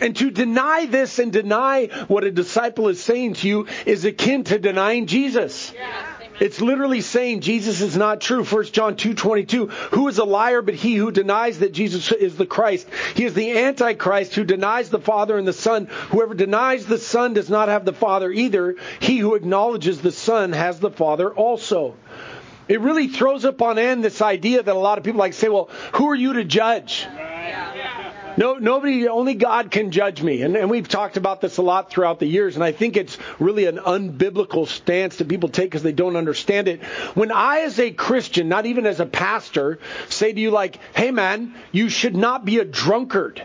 And 0.00 0.16
to 0.16 0.30
deny 0.30 0.86
this 0.86 1.20
and 1.20 1.32
deny 1.32 1.86
what 2.08 2.24
a 2.24 2.30
disciple 2.30 2.88
is 2.88 3.02
saying 3.02 3.34
to 3.34 3.48
you 3.48 3.66
is 3.86 4.04
akin 4.04 4.44
to 4.44 4.58
denying 4.58 5.06
Jesus. 5.06 5.72
Yeah. 5.72 6.13
It's 6.40 6.60
literally 6.60 7.00
saying 7.00 7.40
Jesus 7.40 7.80
is 7.80 7.96
not 7.96 8.20
true. 8.20 8.44
1 8.44 8.64
John 8.72 8.96
2:22. 8.96 9.70
Who 9.92 10.08
is 10.08 10.18
a 10.18 10.24
liar 10.24 10.62
but 10.62 10.74
he 10.74 10.94
who 10.96 11.10
denies 11.10 11.60
that 11.60 11.72
Jesus 11.72 12.10
is 12.10 12.36
the 12.36 12.46
Christ? 12.46 12.88
He 13.14 13.24
is 13.24 13.34
the 13.34 13.56
antichrist 13.56 14.34
who 14.34 14.44
denies 14.44 14.90
the 14.90 14.98
Father 14.98 15.38
and 15.38 15.46
the 15.46 15.52
Son. 15.52 15.86
Whoever 16.10 16.34
denies 16.34 16.86
the 16.86 16.98
Son 16.98 17.34
does 17.34 17.48
not 17.48 17.68
have 17.68 17.84
the 17.84 17.92
Father 17.92 18.30
either. 18.30 18.76
He 18.98 19.18
who 19.18 19.34
acknowledges 19.34 20.00
the 20.00 20.12
Son 20.12 20.52
has 20.52 20.80
the 20.80 20.90
Father 20.90 21.32
also. 21.32 21.94
It 22.66 22.80
really 22.80 23.08
throws 23.08 23.44
up 23.44 23.60
on 23.62 23.78
end 23.78 24.02
this 24.02 24.22
idea 24.22 24.62
that 24.62 24.74
a 24.74 24.78
lot 24.78 24.98
of 24.98 25.04
people 25.04 25.20
like 25.20 25.34
say, 25.34 25.48
well, 25.48 25.68
who 25.92 26.08
are 26.08 26.14
you 26.14 26.32
to 26.34 26.44
judge? 26.44 27.06
No, 28.36 28.54
nobody, 28.54 29.08
only 29.08 29.34
God 29.34 29.70
can 29.70 29.90
judge 29.90 30.22
me. 30.22 30.42
And, 30.42 30.56
and 30.56 30.70
we've 30.70 30.88
talked 30.88 31.16
about 31.16 31.40
this 31.40 31.56
a 31.58 31.62
lot 31.62 31.90
throughout 31.90 32.18
the 32.18 32.26
years, 32.26 32.56
and 32.56 32.64
I 32.64 32.72
think 32.72 32.96
it's 32.96 33.16
really 33.38 33.66
an 33.66 33.78
unbiblical 33.78 34.66
stance 34.66 35.16
that 35.16 35.28
people 35.28 35.48
take 35.48 35.66
because 35.70 35.82
they 35.82 35.92
don't 35.92 36.16
understand 36.16 36.68
it. 36.68 36.82
When 37.14 37.30
I, 37.30 37.60
as 37.60 37.78
a 37.78 37.90
Christian, 37.90 38.48
not 38.48 38.66
even 38.66 38.86
as 38.86 39.00
a 39.00 39.06
pastor, 39.06 39.78
say 40.08 40.32
to 40.32 40.40
you 40.40 40.50
like, 40.50 40.78
hey 40.96 41.10
man, 41.10 41.54
you 41.70 41.88
should 41.88 42.16
not 42.16 42.44
be 42.44 42.58
a 42.58 42.64
drunkard. 42.64 43.42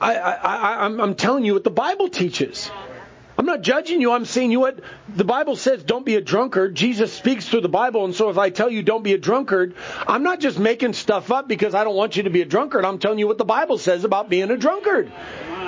I, 0.00 0.16
I, 0.16 0.32
I, 0.32 0.84
I'm, 0.84 1.00
I'm 1.00 1.14
telling 1.14 1.44
you 1.44 1.54
what 1.54 1.64
the 1.64 1.70
Bible 1.70 2.08
teaches. 2.08 2.70
I'm 3.36 3.46
not 3.46 3.62
judging 3.62 4.00
you. 4.00 4.12
I'm 4.12 4.24
saying 4.24 4.52
you 4.52 4.60
what 4.60 4.80
the 5.08 5.24
Bible 5.24 5.56
says 5.56 5.82
don't 5.82 6.06
be 6.06 6.14
a 6.14 6.20
drunkard. 6.20 6.74
Jesus 6.74 7.12
speaks 7.12 7.48
through 7.48 7.62
the 7.62 7.68
Bible. 7.68 8.04
And 8.04 8.14
so 8.14 8.30
if 8.30 8.38
I 8.38 8.50
tell 8.50 8.70
you 8.70 8.82
don't 8.82 9.02
be 9.02 9.12
a 9.12 9.18
drunkard, 9.18 9.74
I'm 10.06 10.22
not 10.22 10.40
just 10.40 10.58
making 10.58 10.92
stuff 10.92 11.30
up 11.32 11.48
because 11.48 11.74
I 11.74 11.84
don't 11.84 11.96
want 11.96 12.16
you 12.16 12.24
to 12.24 12.30
be 12.30 12.42
a 12.42 12.46
drunkard. 12.46 12.84
I'm 12.84 12.98
telling 12.98 13.18
you 13.18 13.26
what 13.26 13.38
the 13.38 13.44
Bible 13.44 13.78
says 13.78 14.04
about 14.04 14.28
being 14.28 14.50
a 14.50 14.56
drunkard. 14.56 15.10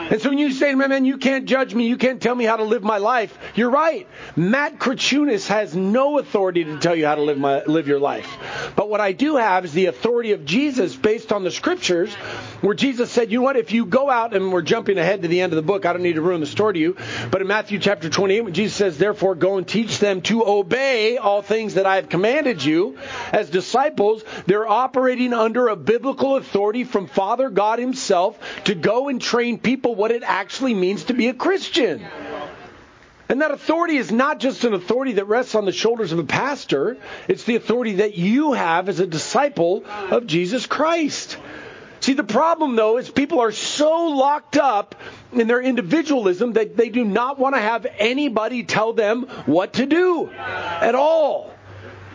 And 0.08 0.22
so 0.22 0.28
when 0.28 0.38
you 0.38 0.52
say, 0.52 0.72
man, 0.76 0.90
man, 0.90 1.04
you 1.04 1.18
can't 1.18 1.46
judge 1.46 1.74
me, 1.74 1.88
you 1.88 1.96
can't 1.96 2.22
tell 2.22 2.34
me 2.34 2.44
how 2.44 2.56
to 2.56 2.62
live 2.62 2.84
my 2.84 2.98
life, 2.98 3.36
you're 3.56 3.70
right. 3.70 4.06
Matt 4.36 4.78
Krachunas 4.78 5.48
has 5.48 5.74
no 5.74 6.20
authority 6.20 6.62
to 6.62 6.78
tell 6.78 6.94
you 6.94 7.06
how 7.06 7.16
to 7.16 7.22
live 7.22 7.38
my 7.38 7.64
live 7.64 7.88
your 7.88 7.98
life. 7.98 8.28
But 8.76 8.88
what 8.88 9.00
I 9.00 9.10
do 9.10 9.34
have 9.34 9.64
is 9.64 9.72
the 9.72 9.86
authority 9.86 10.30
of 10.30 10.44
Jesus 10.44 10.94
based 10.94 11.32
on 11.32 11.42
the 11.42 11.50
scriptures, 11.50 12.14
where 12.60 12.74
Jesus 12.74 13.10
said, 13.10 13.32
you 13.32 13.40
know 13.40 13.44
what, 13.44 13.56
if 13.56 13.72
you 13.72 13.84
go 13.84 14.08
out 14.08 14.32
and 14.32 14.52
we're 14.52 14.62
jumping 14.62 14.96
ahead 14.96 15.22
to 15.22 15.28
the 15.28 15.40
end 15.40 15.52
of 15.52 15.56
the 15.56 15.62
book, 15.62 15.84
I 15.84 15.92
don't 15.92 16.02
need 16.02 16.14
to 16.14 16.22
ruin 16.22 16.40
the 16.40 16.46
story 16.46 16.74
to 16.74 16.78
you, 16.78 16.96
but 17.32 17.40
in 17.40 17.48
Matthew 17.48 17.65
chapter 17.66 18.08
28, 18.08 18.40
when 18.42 18.54
Jesus 18.54 18.76
says, 18.76 18.98
therefore 18.98 19.34
go 19.34 19.58
and 19.58 19.66
teach 19.66 19.98
them 19.98 20.22
to 20.22 20.46
obey 20.46 21.18
all 21.18 21.42
things 21.42 21.74
that 21.74 21.86
I 21.86 21.96
have 21.96 22.08
commanded 22.08 22.64
you, 22.64 22.98
as 23.32 23.50
disciples, 23.50 24.22
they're 24.46 24.68
operating 24.68 25.32
under 25.32 25.68
a 25.68 25.76
biblical 25.76 26.36
authority 26.36 26.84
from 26.84 27.06
Father 27.06 27.50
God 27.50 27.78
Himself 27.78 28.38
to 28.64 28.74
go 28.74 29.08
and 29.08 29.20
train 29.20 29.58
people 29.58 29.94
what 29.94 30.10
it 30.10 30.22
actually 30.24 30.74
means 30.74 31.04
to 31.04 31.14
be 31.14 31.28
a 31.28 31.34
Christian. 31.34 32.06
And 33.28 33.42
that 33.42 33.50
authority 33.50 33.96
is 33.96 34.12
not 34.12 34.38
just 34.38 34.64
an 34.64 34.72
authority 34.72 35.14
that 35.14 35.24
rests 35.24 35.56
on 35.56 35.64
the 35.64 35.72
shoulders 35.72 36.12
of 36.12 36.20
a 36.20 36.24
pastor, 36.24 36.96
it's 37.26 37.42
the 37.42 37.56
authority 37.56 37.94
that 37.94 38.16
you 38.16 38.52
have 38.52 38.88
as 38.88 39.00
a 39.00 39.06
disciple 39.06 39.84
of 39.86 40.26
Jesus 40.26 40.66
Christ. 40.66 41.36
See, 42.06 42.12
the 42.12 42.22
problem 42.22 42.76
though 42.76 42.98
is 42.98 43.10
people 43.10 43.40
are 43.40 43.50
so 43.50 44.10
locked 44.10 44.56
up 44.56 44.94
in 45.32 45.48
their 45.48 45.60
individualism 45.60 46.52
that 46.52 46.76
they 46.76 46.88
do 46.88 47.04
not 47.04 47.36
want 47.36 47.56
to 47.56 47.60
have 47.60 47.84
anybody 47.98 48.62
tell 48.62 48.92
them 48.92 49.22
what 49.44 49.72
to 49.72 49.86
do 49.86 50.30
at 50.30 50.94
all. 50.94 51.52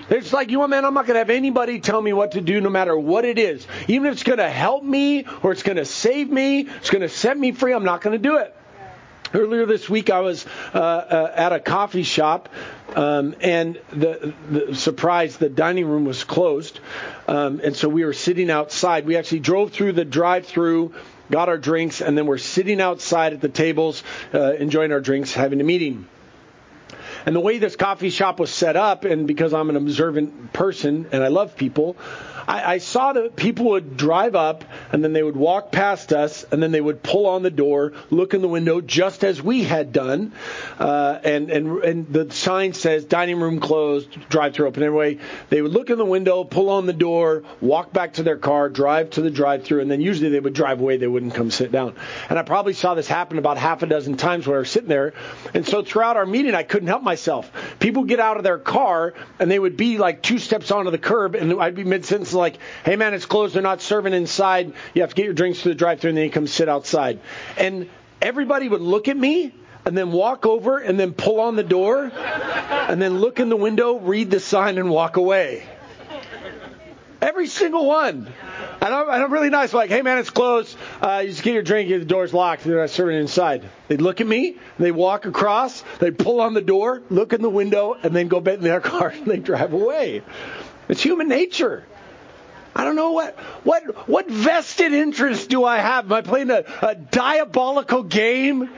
It's 0.10 0.32
like, 0.32 0.50
you 0.50 0.60
know, 0.60 0.68
man, 0.70 0.86
I'm 0.86 0.94
not 0.94 1.08
going 1.08 1.16
to 1.16 1.20
have 1.20 1.30
anybody 1.30 1.82
tell 1.82 2.02
me 2.02 2.14
what 2.14 2.32
to 2.32 2.42
do 2.42 2.62
no 2.62 2.70
matter 2.70 2.98
what 2.98 3.26
it 3.26 3.38
is. 3.38 3.68
Even 3.90 4.08
if 4.08 4.14
it's 4.14 4.24
going 4.24 4.40
to 4.40 4.50
help 4.50 4.82
me 4.82 5.26
or 5.44 5.52
it's 5.52 5.64
going 5.64 5.76
to 5.76 5.84
save 5.84 6.30
me, 6.30 6.62
it's 6.62 6.90
going 6.90 7.02
to 7.02 7.10
set 7.10 7.38
me 7.38 7.52
free, 7.52 7.74
I'm 7.74 7.84
not 7.84 8.00
going 8.00 8.14
to 8.14 8.30
do 8.30 8.38
it. 8.38 8.56
Earlier 9.34 9.66
this 9.66 9.90
week, 9.90 10.10
I 10.10 10.20
was 10.20 10.46
uh, 10.74 10.78
uh, 10.78 11.34
at 11.34 11.54
a 11.54 11.60
coffee 11.60 12.04
shop, 12.04 12.50
um, 12.96 13.34
and 13.40 13.80
the, 13.92 14.34
the 14.50 14.76
surprise, 14.76 15.38
the 15.38 15.48
dining 15.48 15.86
room 15.86 16.04
was 16.04 16.26
closed, 16.26 16.80
um, 17.30 17.62
and 17.64 17.74
so 17.74 17.88
we 17.88 18.04
were 18.04 18.14
sitting 18.14 18.50
outside. 18.50 19.06
We 19.06 19.16
actually 19.16 19.40
drove 19.40 19.72
through 19.72 19.94
the 19.94 20.04
drive-through, 20.04 20.94
got 21.30 21.48
our 21.48 21.58
drinks, 21.58 22.02
and 22.02 22.18
then 22.18 22.26
we're 22.26 22.40
sitting 22.40 22.82
outside 22.82 23.32
at 23.32 23.40
the 23.40 23.48
tables, 23.48 24.04
uh, 24.34 24.54
enjoying 24.54 24.92
our 24.92 25.00
drinks, 25.00 25.34
having 25.34 25.62
a 25.62 25.64
meeting. 25.64 26.08
And 27.26 27.36
the 27.36 27.40
way 27.40 27.58
this 27.58 27.76
coffee 27.76 28.10
shop 28.10 28.40
was 28.40 28.52
set 28.52 28.76
up, 28.76 29.06
and 29.06 29.28
because 29.28 29.54
I'm 29.54 29.70
an 29.70 29.76
observant 29.76 30.54
person 30.54 31.08
and 31.12 31.24
I 31.24 31.28
love 31.28 31.56
people, 31.56 31.98
I, 32.48 32.74
I 32.74 32.78
saw 32.80 33.14
that 33.14 33.36
people 33.36 33.66
would 33.72 33.98
drive 33.98 34.36
up 34.36 34.64
and 34.92 35.04
then 35.04 35.14
they 35.14 35.24
would 35.24 35.36
walk 35.36 35.72
past 35.72 36.12
us 36.14 36.44
and 36.52 36.62
then 36.62 36.72
they 36.72 36.82
would 36.82 37.04
pull 37.04 37.28
on 37.28 37.44
the 37.44 37.52
door, 37.52 37.94
look 38.10 38.34
in 38.34 38.42
the 38.42 38.48
window, 38.48 38.82
just 38.82 39.24
as 39.24 39.42
we 39.42 39.64
had 39.64 39.94
done. 39.94 40.34
Uh, 40.80 41.20
and, 41.24 41.50
and, 41.52 41.84
and 41.84 42.14
the 42.14 42.32
sign 42.32 42.74
says 42.74 43.06
dining 43.06 43.40
room 43.40 43.60
closed, 43.60 44.10
drive 44.30 44.54
through 44.54 44.68
open. 44.68 44.84
Anyway, 44.84 45.20
they 45.50 45.62
would 45.62 45.72
look 45.72 45.90
in 45.90 45.98
the 45.98 46.06
window, 46.06 46.44
pull 46.44 46.70
on 46.70 46.86
the 46.86 46.94
door, 46.94 47.44
walk 47.60 47.94
back 47.94 48.14
to 48.14 48.24
their 48.24 48.38
car, 48.38 48.70
drive 48.70 49.12
to 49.12 49.22
the 49.22 49.32
drive 49.32 49.64
through, 49.64 49.82
and 49.82 49.92
then 49.92 50.02
usually 50.02 50.30
they 50.30 50.40
would 50.40 50.54
drive 50.54 50.82
away. 50.82 50.98
They 50.98 51.08
wouldn't 51.08 51.36
come 51.36 51.52
sit 51.52 51.72
down. 51.72 51.96
And 52.30 52.40
I 52.40 52.44
probably 52.44 52.74
saw 52.74 52.96
this 52.96 53.08
happen 53.08 53.38
about 53.38 53.58
half 53.58 53.84
a 53.84 53.86
dozen 53.86 54.18
times 54.18 54.48
when 54.48 54.56
I 54.56 54.60
was 54.60 54.70
sitting 54.70 54.90
there. 54.90 55.14
And 55.54 55.66
so 55.68 55.84
throughout 55.84 56.18
our 56.18 56.26
meeting, 56.26 56.56
I 56.56 56.64
couldn't 56.64 56.88
help 56.88 57.04
myself. 57.04 57.11
People 57.80 58.04
get 58.04 58.20
out 58.20 58.38
of 58.38 58.44
their 58.44 58.58
car 58.58 59.14
and 59.40 59.50
they 59.50 59.60
would 59.60 59.78
be 59.78 59.98
like 59.98 60.22
two 60.22 60.40
steps 60.40 60.72
onto 60.72 60.92
the 60.92 60.98
curb, 60.98 61.36
and 61.36 61.60
I'd 61.62 61.76
be 61.76 61.84
mid 61.84 62.06
sentence 62.06 62.34
like, 62.34 62.58
"Hey 62.84 62.96
man, 62.96 63.14
it's 63.14 63.26
closed. 63.26 63.56
They're 63.56 63.62
not 63.62 63.82
serving 63.82 64.14
inside. 64.14 64.74
You 64.94 65.02
have 65.02 65.12
to 65.12 65.16
get 65.16 65.26
your 65.26 65.34
drinks 65.34 65.62
through 65.62 65.74
the 65.74 65.78
drive-through, 65.78 66.10
and 66.10 66.18
then 66.18 66.26
you 66.26 66.32
come 66.32 66.48
sit 66.48 66.70
outside." 66.70 67.20
And 67.58 67.90
everybody 68.22 68.70
would 68.70 68.82
look 68.82 69.08
at 69.08 69.18
me 69.18 69.54
and 69.86 69.98
then 69.98 70.12
walk 70.12 70.46
over 70.46 70.78
and 70.78 71.00
then 71.00 71.14
pull 71.14 71.40
on 71.40 71.56
the 71.56 71.64
door 71.64 72.12
and 72.14 73.02
then 73.02 73.20
look 73.20 73.40
in 73.40 73.50
the 73.50 73.56
window, 73.56 73.98
read 73.98 74.30
the 74.30 74.40
sign, 74.40 74.78
and 74.78 74.90
walk 74.90 75.18
away. 75.18 75.64
Every 77.22 77.48
single 77.48 77.86
one. 77.86 78.32
And 78.82 78.94
I'm, 78.94 79.08
and 79.10 79.24
I'm 79.24 79.32
really 79.32 79.52
nice. 79.52 79.74
Like, 79.74 79.92
hey 79.92 80.02
man, 80.02 80.18
it's 80.18 80.32
closed. 80.32 80.76
Uh, 81.02 81.22
you 81.24 81.30
just 81.30 81.44
get 81.44 81.54
your 81.54 81.62
drink. 81.62 81.90
The 81.90 82.04
door's 82.04 82.34
locked. 82.34 82.64
They're 82.64 82.80
not 82.80 82.90
serving 82.90 83.18
inside. 83.18 83.64
They'd 83.88 84.02
look 84.02 84.22
at 84.22 84.28
me. 84.28 84.58
They 84.80 84.92
walk 84.92 85.26
across. 85.26 85.84
They 86.00 86.10
pull 86.10 86.42
on 86.42 86.56
the 86.56 86.62
door, 86.62 87.04
look 87.12 87.32
in 87.32 87.44
the 87.44 87.50
window, 87.50 87.96
and 88.02 88.16
then 88.16 88.28
go 88.28 88.40
back 88.40 88.56
in 88.56 88.64
their 88.64 88.82
car 88.82 89.10
and 89.10 89.26
they 89.26 89.38
drive 89.38 89.74
away. 89.74 90.24
It's 90.90 91.02
human 91.02 91.28
nature. 91.28 91.86
I 92.74 92.86
don't 92.86 92.96
know 92.96 93.12
what 93.12 93.38
what 93.64 94.08
what 94.08 94.30
vested 94.30 94.94
interest 94.94 95.50
do 95.50 95.66
I 95.66 95.78
have? 95.80 96.06
Am 96.06 96.14
I 96.14 96.22
playing 96.22 96.50
a, 96.50 96.64
a 96.82 96.96
diabolical 96.96 98.04
game 98.04 98.70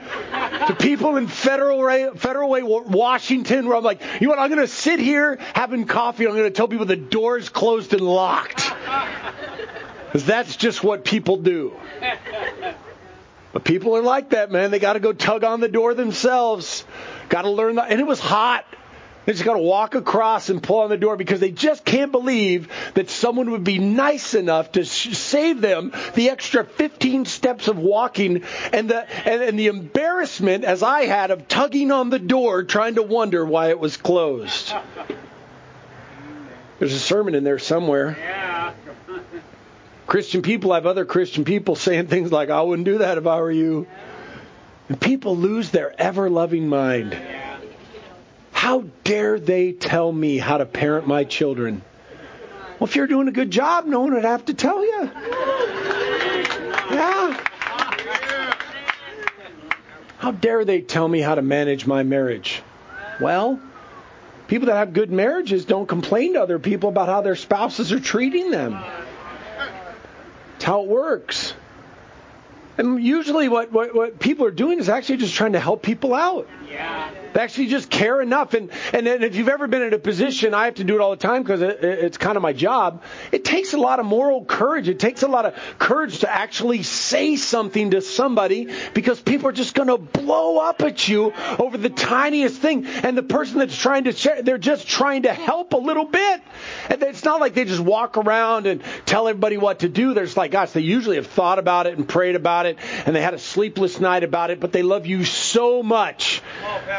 to 0.66 0.76
people 0.78 1.16
in 1.16 1.28
Federal 1.28 1.78
Way, 1.78 2.10
Federal 2.16 2.50
Way, 2.50 2.62
Washington, 2.64 3.68
where 3.68 3.76
I'm 3.76 3.84
like, 3.84 4.02
you 4.20 4.26
know 4.26 4.30
what? 4.30 4.40
I'm 4.40 4.50
going 4.50 4.60
to 4.60 4.66
sit 4.66 4.98
here 4.98 5.38
having 5.54 5.86
coffee. 5.86 6.26
I'm 6.26 6.32
going 6.32 6.44
to 6.44 6.50
tell 6.50 6.66
people 6.66 6.86
the 6.86 6.96
door's 6.96 7.48
closed 7.48 7.92
and 7.92 8.02
locked, 8.02 8.72
because 10.14 10.26
that's 10.26 10.54
just 10.54 10.84
what 10.84 11.04
people 11.04 11.38
do. 11.38 11.72
But 13.52 13.64
people 13.64 13.96
are 13.96 14.02
like 14.02 14.30
that, 14.30 14.48
man. 14.52 14.70
They 14.70 14.78
got 14.78 14.92
to 14.92 15.00
go 15.00 15.12
tug 15.12 15.42
on 15.42 15.58
the 15.58 15.66
door 15.66 15.92
themselves. 15.92 16.84
Got 17.28 17.42
to 17.42 17.50
learn 17.50 17.74
that. 17.74 17.90
And 17.90 17.98
it 18.00 18.06
was 18.06 18.20
hot. 18.20 18.64
They 19.26 19.32
just 19.32 19.44
got 19.44 19.54
to 19.54 19.58
walk 19.58 19.96
across 19.96 20.50
and 20.50 20.62
pull 20.62 20.82
on 20.82 20.90
the 20.90 20.96
door 20.96 21.16
because 21.16 21.40
they 21.40 21.50
just 21.50 21.84
can't 21.84 22.12
believe 22.12 22.68
that 22.94 23.10
someone 23.10 23.50
would 23.50 23.64
be 23.64 23.78
nice 23.78 24.34
enough 24.34 24.70
to 24.72 24.84
sh- 24.84 25.16
save 25.16 25.60
them 25.60 25.92
the 26.14 26.30
extra 26.30 26.64
15 26.64 27.24
steps 27.24 27.66
of 27.66 27.76
walking 27.76 28.44
and 28.72 28.88
the 28.88 29.28
and, 29.28 29.42
and 29.42 29.58
the 29.58 29.66
embarrassment 29.66 30.62
as 30.62 30.84
I 30.84 31.06
had 31.06 31.32
of 31.32 31.48
tugging 31.48 31.90
on 31.90 32.10
the 32.10 32.20
door 32.20 32.62
trying 32.62 32.94
to 32.94 33.02
wonder 33.02 33.44
why 33.44 33.70
it 33.70 33.80
was 33.80 33.96
closed. 33.96 34.72
There's 36.78 36.94
a 36.94 37.00
sermon 37.00 37.34
in 37.34 37.42
there 37.42 37.58
somewhere. 37.58 38.16
Yeah. 38.16 38.63
Christian 40.06 40.42
people 40.42 40.72
have 40.74 40.86
other 40.86 41.04
Christian 41.04 41.44
people 41.44 41.76
saying 41.76 42.08
things 42.08 42.32
like, 42.32 42.50
I 42.50 42.62
wouldn't 42.62 42.86
do 42.86 42.98
that 42.98 43.18
if 43.18 43.26
I 43.26 43.40
were 43.40 43.50
you. 43.50 43.86
And 44.88 45.00
people 45.00 45.36
lose 45.36 45.70
their 45.70 45.98
ever 45.98 46.28
loving 46.28 46.68
mind. 46.68 47.16
How 48.52 48.84
dare 49.02 49.38
they 49.40 49.72
tell 49.72 50.12
me 50.12 50.38
how 50.38 50.58
to 50.58 50.66
parent 50.66 51.06
my 51.06 51.24
children? 51.24 51.82
Well, 52.78 52.88
if 52.88 52.96
you're 52.96 53.06
doing 53.06 53.28
a 53.28 53.32
good 53.32 53.50
job, 53.50 53.86
no 53.86 54.00
one 54.00 54.14
would 54.14 54.24
have 54.24 54.44
to 54.46 54.54
tell 54.54 54.84
you. 54.84 55.10
Yeah. 56.90 57.40
How 60.18 60.32
dare 60.32 60.64
they 60.64 60.80
tell 60.80 61.06
me 61.06 61.20
how 61.20 61.34
to 61.34 61.42
manage 61.42 61.86
my 61.86 62.02
marriage? 62.02 62.62
Well, 63.20 63.60
people 64.48 64.66
that 64.66 64.76
have 64.76 64.92
good 64.92 65.10
marriages 65.10 65.64
don't 65.64 65.86
complain 65.86 66.34
to 66.34 66.42
other 66.42 66.58
people 66.58 66.88
about 66.88 67.08
how 67.08 67.20
their 67.20 67.36
spouses 67.36 67.92
are 67.92 68.00
treating 68.00 68.50
them. 68.50 68.82
It's 70.64 70.68
how 70.70 70.80
it 70.80 70.88
works. 70.88 71.52
And 72.78 73.04
usually, 73.04 73.50
what, 73.50 73.70
what, 73.70 73.94
what 73.94 74.18
people 74.18 74.46
are 74.46 74.50
doing 74.50 74.78
is 74.78 74.88
actually 74.88 75.18
just 75.18 75.34
trying 75.34 75.52
to 75.52 75.60
help 75.60 75.82
people 75.82 76.14
out. 76.14 76.48
Yeah. 76.70 77.10
They 77.34 77.40
actually 77.40 77.66
just 77.66 77.90
care 77.90 78.20
enough. 78.20 78.54
And, 78.54 78.70
and 78.92 79.06
if 79.06 79.34
you've 79.34 79.48
ever 79.48 79.66
been 79.66 79.82
in 79.82 79.92
a 79.92 79.98
position, 79.98 80.54
I 80.54 80.66
have 80.66 80.76
to 80.76 80.84
do 80.84 80.94
it 80.94 81.00
all 81.00 81.10
the 81.10 81.16
time 81.16 81.42
because 81.42 81.62
it, 81.62 81.82
it's 81.82 82.16
kind 82.16 82.36
of 82.36 82.42
my 82.42 82.52
job. 82.52 83.02
It 83.32 83.44
takes 83.44 83.74
a 83.74 83.76
lot 83.76 83.98
of 83.98 84.06
moral 84.06 84.44
courage. 84.44 84.88
It 84.88 85.00
takes 85.00 85.22
a 85.22 85.28
lot 85.28 85.44
of 85.44 85.54
courage 85.78 86.20
to 86.20 86.32
actually 86.32 86.84
say 86.84 87.36
something 87.36 87.90
to 87.90 88.00
somebody 88.00 88.72
because 88.94 89.20
people 89.20 89.48
are 89.48 89.52
just 89.52 89.74
going 89.74 89.88
to 89.88 89.98
blow 89.98 90.58
up 90.58 90.80
at 90.82 91.08
you 91.08 91.32
over 91.58 91.76
the 91.76 91.90
tiniest 91.90 92.60
thing. 92.60 92.86
And 92.86 93.18
the 93.18 93.22
person 93.22 93.58
that's 93.58 93.76
trying 93.76 94.04
to 94.04 94.12
share, 94.12 94.42
they're 94.42 94.56
just 94.56 94.86
trying 94.86 95.22
to 95.22 95.32
help 95.32 95.72
a 95.72 95.78
little 95.78 96.06
bit. 96.06 96.40
And 96.88 97.02
it's 97.02 97.24
not 97.24 97.40
like 97.40 97.54
they 97.54 97.64
just 97.64 97.80
walk 97.80 98.16
around 98.16 98.66
and 98.66 98.82
tell 99.06 99.26
everybody 99.26 99.56
what 99.56 99.80
to 99.80 99.88
do. 99.88 100.14
They're 100.14 100.24
just 100.24 100.36
like, 100.36 100.52
gosh, 100.52 100.70
they 100.70 100.80
usually 100.80 101.16
have 101.16 101.26
thought 101.26 101.58
about 101.58 101.86
it 101.86 101.98
and 101.98 102.08
prayed 102.08 102.36
about 102.36 102.66
it 102.66 102.78
and 103.06 103.14
they 103.14 103.22
had 103.22 103.34
a 103.34 103.38
sleepless 103.38 103.98
night 103.98 104.22
about 104.22 104.50
it, 104.50 104.60
but 104.60 104.72
they 104.72 104.82
love 104.82 105.06
you 105.06 105.24
so 105.24 105.82
much 105.82 106.42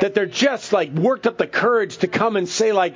that 0.01 0.13
they're 0.13 0.24
just 0.25 0.73
like 0.73 0.91
worked 0.91 1.27
up 1.27 1.37
the 1.37 1.47
courage 1.47 1.97
to 1.97 2.07
come 2.07 2.35
and 2.35 2.47
say 2.47 2.71
like, 2.71 2.95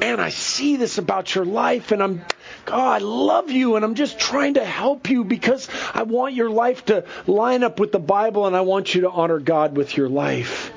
man, 0.00 0.20
I 0.20 0.30
see 0.30 0.76
this 0.76 0.98
about 0.98 1.34
your 1.34 1.44
life 1.44 1.92
and 1.92 2.02
I'm, 2.02 2.24
God, 2.64 3.02
I 3.02 3.04
love 3.04 3.50
you 3.50 3.76
and 3.76 3.84
I'm 3.84 3.94
just 3.94 4.18
trying 4.18 4.54
to 4.54 4.64
help 4.64 5.10
you 5.10 5.24
because 5.24 5.68
I 5.94 6.02
want 6.04 6.34
your 6.34 6.50
life 6.50 6.84
to 6.86 7.04
line 7.26 7.62
up 7.62 7.80
with 7.80 7.92
the 7.92 7.98
Bible 7.98 8.46
and 8.46 8.56
I 8.56 8.62
want 8.62 8.94
you 8.94 9.02
to 9.02 9.10
honor 9.10 9.38
God 9.38 9.76
with 9.76 9.96
your 9.96 10.08
life. 10.08 10.72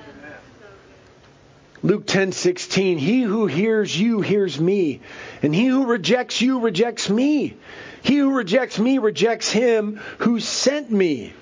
Luke 1.82 2.06
10:16 2.06 2.98
He 2.98 3.22
who 3.22 3.46
hears 3.46 3.98
you 3.98 4.20
hears 4.20 4.60
me 4.60 5.00
and 5.42 5.56
he 5.56 5.68
who 5.68 5.86
rejects 5.86 6.42
you 6.42 6.60
rejects 6.60 7.10
me 7.10 7.56
he 8.02 8.18
who 8.18 8.34
rejects 8.34 8.78
me 8.78 8.98
rejects 8.98 9.50
him 9.50 10.00
who 10.20 10.40
sent 10.42 10.92
me 10.92 11.34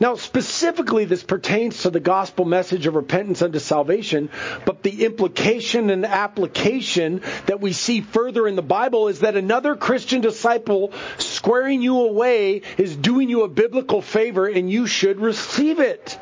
now, 0.00 0.14
specifically, 0.14 1.04
this 1.04 1.22
pertains 1.22 1.82
to 1.82 1.90
the 1.90 2.00
gospel 2.00 2.46
message 2.46 2.86
of 2.86 2.94
repentance 2.94 3.42
unto 3.42 3.58
salvation, 3.58 4.30
but 4.64 4.82
the 4.82 5.04
implication 5.04 5.90
and 5.90 6.06
application 6.06 7.20
that 7.44 7.60
we 7.60 7.74
see 7.74 8.00
further 8.00 8.48
in 8.48 8.56
the 8.56 8.62
Bible 8.62 9.08
is 9.08 9.20
that 9.20 9.36
another 9.36 9.76
Christian 9.76 10.22
disciple 10.22 10.94
squaring 11.18 11.82
you 11.82 12.00
away 12.00 12.62
is 12.78 12.96
doing 12.96 13.28
you 13.28 13.42
a 13.42 13.48
biblical 13.48 14.00
favor 14.00 14.46
and 14.46 14.70
you 14.70 14.86
should 14.86 15.20
receive 15.20 15.80
it. 15.80 16.18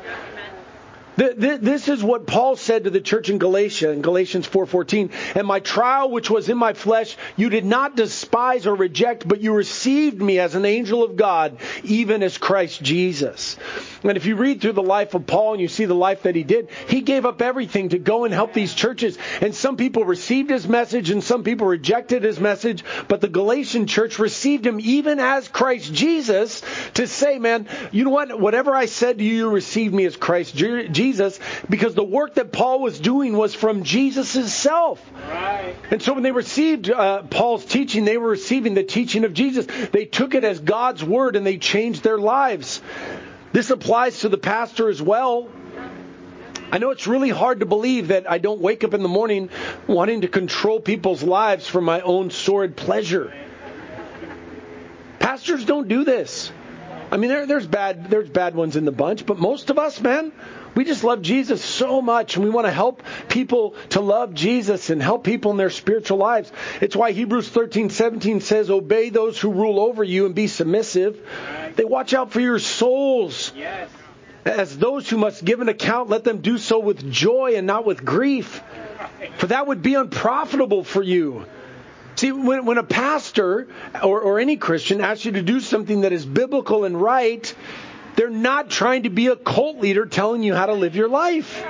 This 1.19 1.89
is 1.89 2.01
what 2.01 2.27
Paul 2.27 2.55
said 2.55 2.85
to 2.85 2.89
the 2.89 3.01
church 3.01 3.29
in 3.29 3.39
Galatia 3.39 3.91
in 3.91 4.01
Galatians 4.01 4.47
4:14, 4.47 5.09
"And 5.35 5.45
my 5.45 5.59
trial 5.59 6.09
which 6.09 6.29
was 6.29 6.47
in 6.47 6.57
my 6.57 6.71
flesh 6.71 7.17
you 7.35 7.49
did 7.49 7.65
not 7.65 7.97
despise 7.97 8.65
or 8.65 8.73
reject, 8.73 9.27
but 9.27 9.41
you 9.41 9.51
received 9.51 10.21
me 10.21 10.39
as 10.39 10.55
an 10.55 10.63
angel 10.63 11.03
of 11.03 11.17
God, 11.17 11.57
even 11.83 12.23
as 12.23 12.37
Christ 12.37 12.81
Jesus." 12.81 13.57
And 14.01 14.15
if 14.15 14.25
you 14.25 14.37
read 14.37 14.61
through 14.61 14.73
the 14.73 14.81
life 14.81 15.13
of 15.13 15.27
Paul 15.27 15.53
and 15.53 15.61
you 15.61 15.67
see 15.67 15.83
the 15.83 15.93
life 15.93 16.23
that 16.23 16.35
he 16.35 16.43
did, 16.43 16.69
he 16.87 17.01
gave 17.01 17.25
up 17.25 17.41
everything 17.41 17.89
to 17.89 17.97
go 17.97 18.23
and 18.23 18.33
help 18.33 18.53
these 18.53 18.73
churches. 18.73 19.17
And 19.41 19.53
some 19.53 19.75
people 19.75 20.05
received 20.05 20.49
his 20.49 20.69
message 20.69 21.09
and 21.09 21.21
some 21.21 21.43
people 21.43 21.67
rejected 21.67 22.23
his 22.23 22.39
message. 22.39 22.85
But 23.09 23.19
the 23.19 23.27
Galatian 23.27 23.87
church 23.87 24.19
received 24.19 24.65
him 24.65 24.79
even 24.81 25.19
as 25.19 25.49
Christ 25.49 25.93
Jesus 25.93 26.61
to 26.93 27.07
say, 27.07 27.39
man, 27.39 27.67
you 27.91 28.05
know 28.05 28.11
what? 28.11 28.39
Whatever 28.39 28.73
I 28.73 28.85
said 28.85 29.17
to 29.17 29.23
you, 29.25 29.35
you 29.35 29.49
received 29.49 29.93
me 29.93 30.05
as 30.05 30.15
Christ 30.15 30.55
Jesus 30.55 31.08
because 31.69 31.95
the 31.95 32.03
work 32.03 32.35
that 32.35 32.51
Paul 32.51 32.81
was 32.81 32.99
doing 32.99 33.35
was 33.35 33.55
from 33.55 33.83
Jesus 33.83 34.33
himself. 34.33 35.03
Right. 35.27 35.75
And 35.91 36.01
so 36.01 36.13
when 36.13 36.23
they 36.23 36.31
received 36.31 36.89
uh, 36.89 37.23
Paul's 37.23 37.65
teaching, 37.65 38.05
they 38.05 38.17
were 38.17 38.29
receiving 38.29 38.73
the 38.73 38.83
teaching 38.83 39.25
of 39.25 39.33
Jesus. 39.33 39.65
They 39.91 40.05
took 40.05 40.35
it 40.35 40.43
as 40.43 40.59
God's 40.59 41.03
word 41.03 41.35
and 41.35 41.45
they 41.45 41.57
changed 41.57 42.03
their 42.03 42.17
lives. 42.17 42.81
This 43.51 43.69
applies 43.69 44.19
to 44.19 44.29
the 44.29 44.37
pastor 44.37 44.89
as 44.89 45.01
well. 45.01 45.49
I 46.71 46.77
know 46.77 46.91
it's 46.91 47.07
really 47.07 47.29
hard 47.29 47.61
to 47.61 47.65
believe 47.65 48.09
that 48.09 48.29
I 48.29 48.37
don't 48.37 48.61
wake 48.61 48.83
up 48.83 48.93
in 48.93 49.01
the 49.01 49.09
morning 49.09 49.49
wanting 49.87 50.21
to 50.21 50.27
control 50.27 50.79
people's 50.79 51.23
lives 51.23 51.67
for 51.67 51.81
my 51.81 52.01
own 52.01 52.29
sordid 52.29 52.75
pleasure. 52.75 53.33
Pastors 55.17 55.65
don't 55.65 55.87
do 55.87 56.03
this. 56.03 56.51
I 57.11 57.17
mean, 57.17 57.29
there, 57.29 57.45
there's 57.47 57.65
bad 57.65 58.09
there's 58.09 58.29
bad 58.29 58.53
ones 58.53 58.75
in 58.75 58.85
the 58.85 58.91
bunch, 58.91 59.25
but 59.25 59.39
most 59.39 59.69
of 59.69 59.79
us, 59.79 59.99
man, 59.99 60.31
we 60.75 60.85
just 60.85 61.03
love 61.03 61.21
Jesus 61.21 61.63
so 61.63 62.01
much, 62.01 62.35
and 62.35 62.43
we 62.43 62.51
want 62.51 62.67
to 62.67 62.71
help 62.71 63.03
people 63.27 63.75
to 63.89 64.01
love 64.01 64.33
Jesus 64.33 64.89
and 64.89 65.01
help 65.01 65.23
people 65.23 65.51
in 65.51 65.57
their 65.57 65.69
spiritual 65.69 66.17
lives. 66.17 66.51
It's 66.81 66.95
why 66.95 67.11
Hebrews 67.11 67.49
13:17 67.49 68.41
says, 68.41 68.69
"Obey 68.69 69.09
those 69.09 69.39
who 69.39 69.51
rule 69.51 69.79
over 69.79 70.03
you 70.03 70.25
and 70.25 70.35
be 70.35 70.47
submissive." 70.47 71.19
They 71.75 71.85
watch 71.85 72.13
out 72.13 72.31
for 72.31 72.39
your 72.39 72.59
souls. 72.59 73.51
As 74.45 74.77
those 74.77 75.09
who 75.09 75.17
must 75.17 75.43
give 75.43 75.59
an 75.59 75.69
account, 75.69 76.09
let 76.09 76.23
them 76.23 76.39
do 76.39 76.57
so 76.57 76.79
with 76.79 77.11
joy 77.11 77.53
and 77.55 77.67
not 77.67 77.85
with 77.85 78.05
grief, 78.05 78.61
for 79.37 79.47
that 79.47 79.67
would 79.67 79.81
be 79.81 79.95
unprofitable 79.95 80.83
for 80.83 81.03
you. 81.03 81.45
See, 82.15 82.31
when, 82.33 82.65
when 82.65 82.77
a 82.77 82.83
pastor 82.83 83.67
or, 84.03 84.19
or 84.19 84.39
any 84.39 84.57
Christian 84.57 84.99
asks 84.99 85.23
you 85.23 85.33
to 85.33 85.41
do 85.41 85.61
something 85.61 86.01
that 86.01 86.11
is 86.11 86.25
biblical 86.25 86.83
and 86.83 87.01
right, 87.01 87.53
they're 88.15 88.29
not 88.29 88.69
trying 88.69 89.03
to 89.03 89.09
be 89.09 89.27
a 89.27 89.35
cult 89.35 89.77
leader 89.77 90.05
telling 90.05 90.43
you 90.43 90.53
how 90.53 90.65
to 90.65 90.73
live 90.73 90.95
your 90.95 91.09
life. 91.09 91.63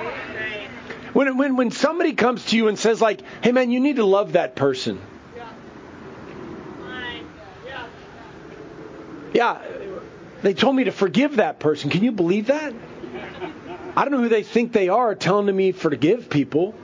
When, 1.12 1.36
when, 1.36 1.56
when 1.56 1.70
somebody 1.70 2.12
comes 2.14 2.44
to 2.46 2.56
you 2.56 2.68
and 2.68 2.78
says, 2.78 3.00
like, 3.00 3.20
hey 3.42 3.52
man, 3.52 3.70
you 3.70 3.80
need 3.80 3.96
to 3.96 4.04
love 4.04 4.32
that 4.32 4.54
person. 4.54 5.00
Yeah, 9.32 9.60
they 10.42 10.54
told 10.54 10.74
me 10.74 10.84
to 10.84 10.92
forgive 10.92 11.36
that 11.36 11.60
person. 11.60 11.90
Can 11.90 12.02
you 12.02 12.12
believe 12.12 12.46
that? 12.46 12.74
I 13.96 14.04
don't 14.04 14.12
know 14.12 14.22
who 14.22 14.28
they 14.28 14.42
think 14.42 14.72
they 14.72 14.88
are 14.88 15.14
telling 15.14 15.54
me 15.54 15.72
forgive 15.72 16.30
people. 16.30 16.74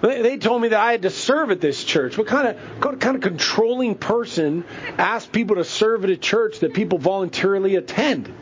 They 0.00 0.38
told 0.38 0.62
me 0.62 0.68
that 0.68 0.80
I 0.80 0.92
had 0.92 1.02
to 1.02 1.10
serve 1.10 1.50
at 1.50 1.60
this 1.60 1.82
church. 1.82 2.16
What 2.16 2.28
kind 2.28 2.48
of 2.48 2.56
what 2.84 3.00
kind 3.00 3.16
of 3.16 3.22
controlling 3.22 3.96
person 3.96 4.64
asks 4.96 5.28
people 5.28 5.56
to 5.56 5.64
serve 5.64 6.04
at 6.04 6.10
a 6.10 6.16
church 6.16 6.60
that 6.60 6.72
people 6.72 6.98
voluntarily 6.98 7.74
attend? 7.76 8.32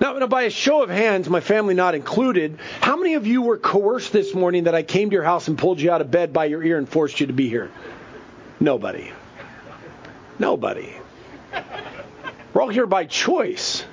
Now, 0.00 0.18
now, 0.18 0.26
by 0.26 0.42
a 0.42 0.50
show 0.50 0.82
of 0.82 0.90
hands, 0.90 1.28
my 1.28 1.40
family 1.40 1.74
not 1.74 1.94
included, 1.94 2.58
how 2.80 2.96
many 2.96 3.14
of 3.14 3.26
you 3.26 3.40
were 3.42 3.56
coerced 3.56 4.12
this 4.12 4.34
morning 4.34 4.64
that 4.64 4.74
I 4.74 4.82
came 4.82 5.08
to 5.08 5.14
your 5.14 5.24
house 5.24 5.48
and 5.48 5.56
pulled 5.58 5.80
you 5.80 5.90
out 5.90 6.02
of 6.02 6.10
bed 6.10 6.34
by 6.34 6.46
your 6.46 6.62
ear 6.62 6.76
and 6.76 6.86
forced 6.86 7.18
you 7.18 7.28
to 7.28 7.32
be 7.32 7.48
here? 7.48 7.70
Nobody. 8.60 9.10
Nobody. 10.38 10.94
We're 12.52 12.62
all 12.62 12.68
here 12.68 12.86
by 12.86 13.04
choice. 13.06 13.84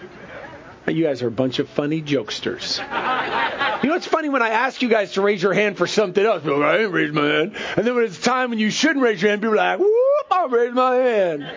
You 0.88 1.06
guys 1.06 1.22
are 1.22 1.28
a 1.28 1.32
bunch 1.32 1.60
of 1.60 1.70
funny 1.70 2.02
jokesters. 2.02 2.80
You 3.84 3.90
know, 3.90 3.96
it's 3.96 4.08
funny 4.08 4.30
when 4.30 4.42
I 4.42 4.50
ask 4.50 4.82
you 4.82 4.88
guys 4.88 5.14
to 5.14 5.22
raise 5.22 5.44
your 5.44 5.54
hand 5.54 5.78
for 5.78 5.88
something 5.88 6.26
else. 6.26 6.42
People 6.42 6.64
I 6.64 6.78
didn't 6.78 6.94
raise 6.94 7.12
my 7.12 7.26
hand. 7.26 7.56
And 7.76 7.86
then 7.86 7.96
when 7.96 8.06
it's 8.06 8.18
time 8.18 8.50
when 8.50 8.58
you 8.60 8.72
shouldn't 8.72 9.04
raise 9.04 9.22
your 9.22 9.32
hand, 9.32 9.42
people 9.42 9.56
are 9.56 9.58
like, 9.58 9.80
whoop, 9.80 10.26
I'll 10.32 10.48
raise 10.48 10.74
my 10.74 10.96
hand. 10.96 11.52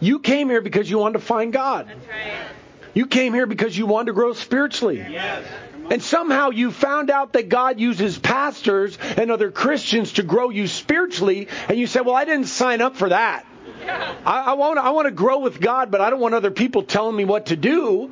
You 0.00 0.18
came 0.18 0.48
here 0.48 0.60
because 0.60 0.90
you 0.90 0.98
wanted 0.98 1.20
to 1.20 1.24
find 1.24 1.52
God. 1.52 1.86
That's 1.86 2.08
right. 2.08 2.46
You 2.92 3.06
came 3.06 3.34
here 3.34 3.46
because 3.46 3.76
you 3.78 3.86
wanted 3.86 4.06
to 4.06 4.12
grow 4.14 4.32
spiritually. 4.32 4.98
Yes. 4.98 5.46
And 5.90 6.02
somehow 6.02 6.50
you 6.50 6.72
found 6.72 7.10
out 7.10 7.34
that 7.34 7.48
God 7.48 7.78
uses 7.78 8.18
pastors 8.18 8.98
and 9.16 9.30
other 9.30 9.50
Christians 9.50 10.14
to 10.14 10.22
grow 10.22 10.50
you 10.50 10.66
spiritually, 10.66 11.48
and 11.68 11.78
you 11.78 11.86
said, 11.86 12.06
Well, 12.06 12.16
I 12.16 12.24
didn't 12.24 12.46
sign 12.46 12.80
up 12.80 12.96
for 12.96 13.10
that. 13.10 13.46
I, 14.26 14.44
I, 14.46 14.52
want 14.54 14.78
I 14.78 15.02
to 15.02 15.10
grow 15.10 15.38
with 15.40 15.60
God, 15.60 15.90
but 15.90 16.00
I 16.00 16.10
don't 16.10 16.20
want 16.20 16.34
other 16.34 16.50
people 16.50 16.82
telling 16.82 17.14
me 17.14 17.24
what 17.24 17.46
to 17.46 17.56
do. 17.56 18.10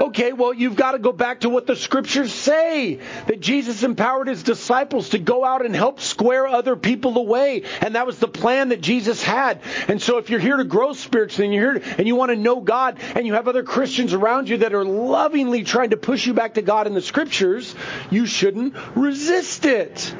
Okay, 0.00 0.32
well, 0.32 0.54
you've 0.54 0.76
got 0.76 0.92
to 0.92 0.98
go 0.98 1.12
back 1.12 1.40
to 1.40 1.50
what 1.50 1.66
the 1.66 1.76
scriptures 1.76 2.32
say 2.32 2.98
that 3.26 3.40
Jesus 3.40 3.82
empowered 3.82 4.28
his 4.28 4.42
disciples 4.42 5.10
to 5.10 5.18
go 5.18 5.44
out 5.44 5.64
and 5.64 5.74
help 5.74 6.00
square 6.00 6.46
other 6.46 6.76
people 6.76 7.18
away, 7.18 7.64
and 7.80 7.94
that 7.94 8.06
was 8.06 8.18
the 8.18 8.28
plan 8.28 8.70
that 8.70 8.80
Jesus 8.80 9.22
had. 9.22 9.60
And 9.88 10.00
so, 10.00 10.18
if 10.18 10.30
you're 10.30 10.40
here 10.40 10.56
to 10.56 10.64
grow 10.64 10.92
spiritually 10.92 11.46
and 11.46 11.54
you're 11.54 11.80
here 11.80 11.94
and 11.98 12.06
you 12.06 12.16
want 12.16 12.30
to 12.30 12.36
know 12.36 12.60
God, 12.60 12.98
and 13.14 13.26
you 13.26 13.34
have 13.34 13.48
other 13.48 13.62
Christians 13.62 14.14
around 14.14 14.48
you 14.48 14.58
that 14.58 14.74
are 14.74 14.84
lovingly 14.84 15.64
trying 15.64 15.90
to 15.90 15.96
push 15.96 16.26
you 16.26 16.34
back 16.34 16.54
to 16.54 16.62
God 16.62 16.86
in 16.86 16.94
the 16.94 17.02
scriptures, 17.02 17.74
you 18.10 18.26
shouldn't 18.26 18.74
resist 18.94 19.64
it. 19.64 20.14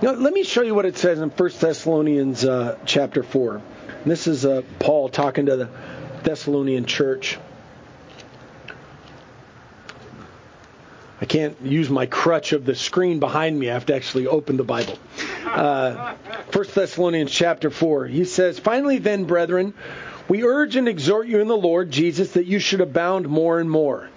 Now, 0.00 0.12
let 0.12 0.32
me 0.32 0.44
show 0.44 0.62
you 0.62 0.76
what 0.76 0.86
it 0.86 0.96
says 0.96 1.18
in 1.18 1.28
1 1.28 1.50
Thessalonians 1.58 2.44
uh, 2.44 2.78
chapter 2.86 3.24
4. 3.24 3.56
And 3.56 4.04
this 4.04 4.28
is 4.28 4.46
uh, 4.46 4.62
Paul 4.78 5.08
talking 5.08 5.46
to 5.46 5.56
the 5.56 5.68
Thessalonian 6.22 6.84
church. 6.84 7.36
I 11.20 11.24
can't 11.24 11.60
use 11.62 11.90
my 11.90 12.06
crutch 12.06 12.52
of 12.52 12.64
the 12.64 12.76
screen 12.76 13.18
behind 13.18 13.58
me. 13.58 13.70
I 13.70 13.74
have 13.74 13.86
to 13.86 13.96
actually 13.96 14.28
open 14.28 14.56
the 14.56 14.62
Bible. 14.62 14.96
Uh, 15.44 16.14
1 16.52 16.66
Thessalonians 16.74 17.32
chapter 17.32 17.68
4. 17.68 18.06
He 18.06 18.24
says, 18.24 18.60
Finally, 18.60 18.98
then, 18.98 19.24
brethren, 19.24 19.74
we 20.28 20.44
urge 20.44 20.76
and 20.76 20.88
exhort 20.88 21.26
you 21.26 21.40
in 21.40 21.48
the 21.48 21.56
Lord 21.56 21.90
Jesus 21.90 22.34
that 22.34 22.46
you 22.46 22.60
should 22.60 22.80
abound 22.80 23.26
more 23.26 23.58
and 23.58 23.68
more. 23.68 24.08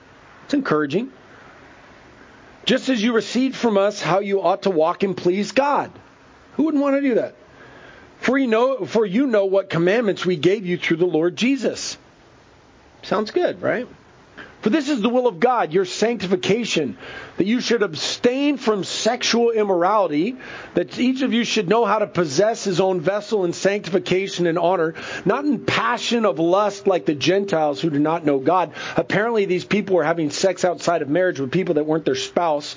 It's 0.46 0.54
encouraging 0.54 1.12
just 2.72 2.88
as 2.88 3.04
you 3.04 3.12
received 3.12 3.58
from 3.58 3.78
us 3.78 4.02
how 4.02 4.20
you 4.20 4.42
ought 4.42 4.62
to 4.62 4.70
walk 4.70 5.04
and 5.04 5.18
please 5.18 5.52
God. 5.52 5.92
Who 6.54 6.64
wouldn't 6.64 6.82
want 6.82 6.96
to 6.96 7.02
do 7.02 7.16
that? 7.16 7.36
For 8.22 8.38
you 8.38 8.48
know, 8.48 8.86
for 8.86 9.06
you 9.06 9.28
know 9.28 9.44
what 9.44 9.70
commandments 9.70 10.26
we 10.26 10.38
gave 10.38 10.66
you 10.66 10.78
through 10.78 10.96
the 10.96 11.06
Lord 11.06 11.36
Jesus. 11.36 11.98
Sounds 13.02 13.32
good, 13.32 13.62
right? 13.62 13.90
For 14.62 14.70
this 14.70 14.90
is 14.90 15.02
the 15.02 15.10
will 15.10 15.26
of 15.26 15.40
God, 15.40 15.74
your 15.74 15.86
sanctification, 15.86 16.98
that 17.38 17.48
you 17.48 17.62
should 17.62 17.82
abstain 17.82 18.58
from 18.58 18.84
sexual 18.84 19.50
immorality, 19.50 20.38
that 20.76 21.00
each 21.00 21.24
of 21.24 21.34
you 21.34 21.44
should 21.44 21.68
know 21.68 21.84
how 21.84 21.98
to 21.98 22.06
possess 22.06 22.64
his 22.64 22.80
own 22.80 23.02
vessel 23.02 23.44
in 23.44 23.54
sanctification 23.54 24.46
and 24.46 24.60
honor, 24.60 24.94
not 25.26 25.46
in 25.46 25.66
passion 25.66 26.26
of 26.26 26.38
lust 26.38 26.86
like 26.86 27.08
the 27.08 27.16
Gentiles 27.16 27.82
who 27.82 27.90
do 27.90 27.98
not 27.98 28.24
know 28.24 28.38
God. 28.38 28.74
Apparently, 28.96 29.46
these 29.46 29.66
people 29.66 29.96
were 29.96 30.04
having 30.04 30.30
sex 30.30 30.64
outside 30.64 31.02
of 31.02 31.10
marriage 31.10 31.40
with 31.40 31.52
people 31.52 31.76
that 31.76 31.88
weren't 31.88 32.06
their 32.06 32.14
spouse. 32.14 32.76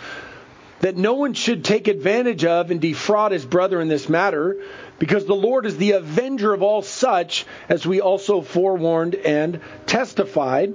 That 0.80 0.96
no 0.96 1.14
one 1.14 1.34
should 1.34 1.64
take 1.64 1.88
advantage 1.88 2.46
of 2.46 2.70
and 2.70 2.80
defraud 2.80 3.32
his 3.32 3.44
brother 3.44 3.80
in 3.80 3.88
this 3.88 4.08
matter, 4.08 4.56
because 4.98 5.26
the 5.26 5.34
Lord 5.34 5.66
is 5.66 5.76
the 5.76 5.92
avenger 5.92 6.54
of 6.54 6.62
all 6.62 6.80
such, 6.80 7.44
as 7.68 7.86
we 7.86 8.00
also 8.00 8.40
forewarned 8.40 9.14
and 9.14 9.60
testified. 9.86 10.72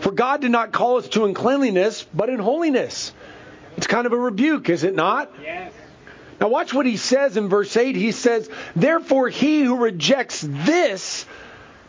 For 0.00 0.12
God 0.12 0.40
did 0.40 0.50
not 0.50 0.72
call 0.72 0.98
us 0.98 1.08
to 1.10 1.24
uncleanliness, 1.24 2.04
but 2.14 2.28
in 2.28 2.38
holiness. 2.38 3.12
It's 3.76 3.86
kind 3.86 4.06
of 4.06 4.12
a 4.12 4.16
rebuke, 4.16 4.68
is 4.70 4.84
it 4.84 4.94
not? 4.94 5.32
Yes. 5.42 5.72
Now, 6.40 6.48
watch 6.48 6.72
what 6.72 6.86
he 6.86 6.96
says 6.96 7.36
in 7.36 7.48
verse 7.48 7.76
8. 7.76 7.96
He 7.96 8.12
says, 8.12 8.48
Therefore, 8.76 9.28
he 9.28 9.62
who 9.62 9.76
rejects 9.76 10.44
this 10.46 11.26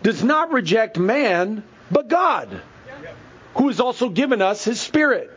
does 0.02 0.24
not 0.24 0.52
reject 0.52 0.98
man, 0.98 1.63
but 1.91 2.08
God, 2.08 2.62
who 3.56 3.67
has 3.67 3.80
also 3.80 4.10
given 4.10 4.41
us 4.41 4.63
his 4.63 4.80
Spirit. 4.80 5.32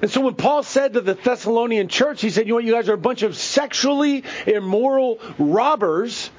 And 0.00 0.10
so 0.10 0.22
when 0.22 0.34
Paul 0.34 0.64
said 0.64 0.94
to 0.94 1.00
the 1.00 1.14
Thessalonian 1.14 1.86
church, 1.88 2.20
he 2.20 2.30
said, 2.30 2.46
You 2.46 2.50
know 2.50 2.54
what, 2.56 2.64
you 2.64 2.72
guys 2.72 2.88
are 2.88 2.94
a 2.94 2.98
bunch 2.98 3.22
of 3.22 3.36
sexually 3.36 4.24
immoral 4.46 5.20
robbers 5.38 6.30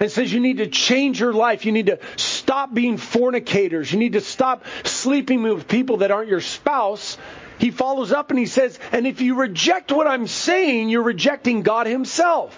and 0.00 0.10
says 0.10 0.32
you 0.32 0.40
need 0.40 0.58
to 0.58 0.68
change 0.68 1.20
your 1.20 1.32
life. 1.32 1.64
You 1.64 1.72
need 1.72 1.86
to 1.86 1.98
stop 2.16 2.72
being 2.72 2.96
fornicators. 2.96 3.92
You 3.92 3.98
need 3.98 4.12
to 4.12 4.20
stop 4.20 4.64
sleeping 4.84 5.42
with 5.42 5.68
people 5.68 5.98
that 5.98 6.10
aren't 6.10 6.28
your 6.28 6.40
spouse. 6.40 7.18
He 7.58 7.70
follows 7.70 8.12
up 8.12 8.30
and 8.30 8.38
he 8.38 8.46
says, 8.46 8.78
and 8.92 9.06
if 9.06 9.20
you 9.20 9.34
reject 9.34 9.90
what 9.90 10.06
I'm 10.06 10.26
saying, 10.26 10.88
you're 10.88 11.02
rejecting 11.02 11.62
God 11.62 11.86
Himself. 11.86 12.56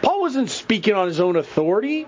Paul 0.00 0.20
wasn't 0.20 0.50
speaking 0.50 0.94
on 0.94 1.08
his 1.08 1.20
own 1.20 1.36
authority. 1.36 2.06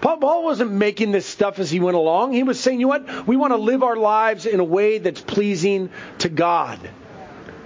Paul 0.00 0.44
wasn't 0.44 0.70
making 0.72 1.10
this 1.10 1.26
stuff 1.26 1.58
as 1.58 1.70
he 1.70 1.80
went 1.80 1.96
along. 1.96 2.32
He 2.32 2.42
was 2.42 2.60
saying, 2.60 2.80
you 2.80 2.86
know 2.86 2.98
what? 2.98 3.26
We 3.26 3.36
want 3.36 3.52
to 3.52 3.56
live 3.56 3.82
our 3.82 3.96
lives 3.96 4.46
in 4.46 4.60
a 4.60 4.64
way 4.64 4.98
that's 4.98 5.20
pleasing 5.20 5.90
to 6.18 6.28
God. 6.28 6.78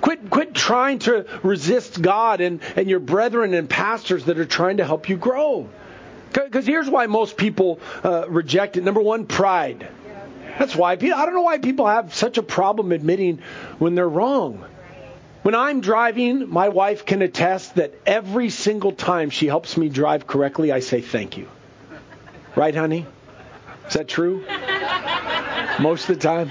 Quit, 0.00 0.30
quit 0.30 0.54
trying 0.54 1.00
to 1.00 1.26
resist 1.42 2.00
God 2.00 2.40
and, 2.40 2.60
and 2.76 2.88
your 2.88 3.00
brethren 3.00 3.52
and 3.52 3.68
pastors 3.68 4.24
that 4.24 4.38
are 4.38 4.46
trying 4.46 4.78
to 4.78 4.84
help 4.84 5.08
you 5.08 5.16
grow. 5.16 5.68
Because 6.32 6.66
here's 6.66 6.88
why 6.88 7.06
most 7.06 7.36
people 7.36 7.80
uh, 8.04 8.26
reject 8.28 8.76
it. 8.76 8.84
Number 8.84 9.00
one, 9.00 9.26
pride. 9.26 9.88
That's 10.58 10.76
why. 10.76 10.92
I 10.92 10.96
don't 10.96 11.34
know 11.34 11.42
why 11.42 11.58
people 11.58 11.86
have 11.86 12.14
such 12.14 12.38
a 12.38 12.42
problem 12.42 12.92
admitting 12.92 13.40
when 13.78 13.94
they're 13.94 14.08
wrong. 14.08 14.64
When 15.42 15.54
I'm 15.54 15.80
driving, 15.80 16.50
my 16.50 16.68
wife 16.68 17.06
can 17.06 17.22
attest 17.22 17.76
that 17.76 17.94
every 18.04 18.50
single 18.50 18.92
time 18.92 19.30
she 19.30 19.46
helps 19.46 19.76
me 19.76 19.88
drive 19.88 20.26
correctly, 20.26 20.70
I 20.70 20.80
say 20.80 21.00
thank 21.00 21.38
you. 21.38 21.48
Right, 22.54 22.74
honey? 22.74 23.06
Is 23.88 23.94
that 23.94 24.06
true? 24.06 24.44
Most 25.80 26.10
of 26.10 26.16
the 26.16 26.22
time? 26.22 26.50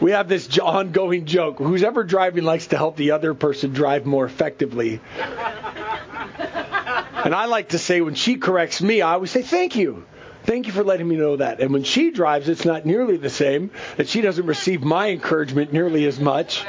We 0.00 0.10
have 0.10 0.28
this 0.28 0.58
ongoing 0.58 1.24
joke. 1.24 1.58
Who's 1.58 1.82
ever 1.82 2.04
driving 2.04 2.44
likes 2.44 2.68
to 2.68 2.76
help 2.76 2.96
the 2.96 3.12
other 3.12 3.34
person 3.34 3.72
drive 3.72 4.06
more 4.06 4.24
effectively. 4.24 5.00
And 7.24 7.34
I 7.34 7.46
like 7.46 7.70
to 7.70 7.78
say 7.78 8.02
when 8.02 8.14
she 8.14 8.36
corrects 8.36 8.82
me, 8.82 9.00
I 9.00 9.14
always 9.14 9.30
say 9.30 9.42
thank 9.42 9.76
you. 9.76 10.04
Thank 10.44 10.66
you 10.66 10.74
for 10.74 10.84
letting 10.84 11.08
me 11.08 11.16
know 11.16 11.36
that. 11.36 11.60
And 11.60 11.72
when 11.72 11.84
she 11.84 12.10
drives, 12.10 12.50
it's 12.50 12.66
not 12.66 12.84
nearly 12.84 13.16
the 13.16 13.30
same, 13.30 13.70
that 13.96 14.08
she 14.08 14.20
doesn't 14.20 14.44
receive 14.44 14.82
my 14.82 15.08
encouragement 15.08 15.72
nearly 15.72 16.04
as 16.04 16.20
much. 16.20 16.62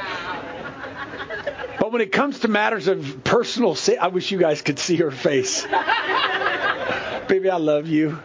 But 1.78 1.92
when 1.92 2.00
it 2.00 2.10
comes 2.10 2.40
to 2.40 2.48
matters 2.48 2.88
of 2.88 3.22
personal 3.22 3.76
I 4.00 4.08
wish 4.08 4.30
you 4.30 4.38
guys 4.38 4.62
could 4.62 4.78
see 4.78 4.96
her 4.96 5.10
face. 5.10 5.62
Baby, 7.28 7.50
I 7.50 7.58
love 7.58 7.86
you. 7.86 8.18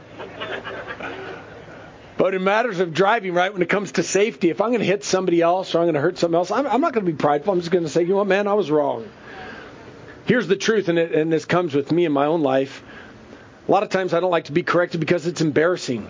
But 2.22 2.36
in 2.36 2.44
matters 2.44 2.80
of 2.80 2.94
driving, 2.94 3.34
right, 3.34 3.52
when 3.52 3.64
it 3.64 3.70
comes 3.70 3.94
to 3.94 4.04
safety, 4.04 4.52
if 4.52 4.62
I'm 4.62 4.70
going 4.70 4.82
to 4.82 4.86
hit 4.86 5.04
somebody 5.04 5.42
else 5.42 5.74
or 5.74 5.80
I'm 5.80 5.86
going 5.86 5.96
to 5.96 6.02
hurt 6.02 6.20
somebody 6.20 6.38
else, 6.38 6.52
I'm, 6.52 6.68
I'm 6.68 6.80
not 6.80 6.94
going 6.94 7.04
to 7.04 7.12
be 7.12 7.18
prideful. 7.18 7.52
I'm 7.52 7.60
just 7.60 7.72
going 7.72 7.84
to 7.84 7.90
say, 7.90 8.04
you 8.04 8.10
know 8.10 8.18
what, 8.18 8.28
man, 8.28 8.46
I 8.46 8.54
was 8.54 8.70
wrong. 8.70 9.10
Here's 10.28 10.48
the 10.48 10.56
truth, 10.56 10.88
and, 10.88 11.00
it, 11.00 11.14
and 11.14 11.34
this 11.34 11.46
comes 11.46 11.74
with 11.74 11.92
me 11.92 12.06
in 12.06 12.12
my 12.12 12.28
own 12.28 12.44
life. 12.44 12.84
A 13.68 13.72
lot 13.72 13.82
of 13.82 13.90
times 13.90 14.14
I 14.14 14.20
don't 14.20 14.30
like 14.30 14.44
to 14.46 14.52
be 14.52 14.62
corrected 14.62 15.00
because 15.00 15.26
it's 15.26 15.42
embarrassing. 15.42 16.08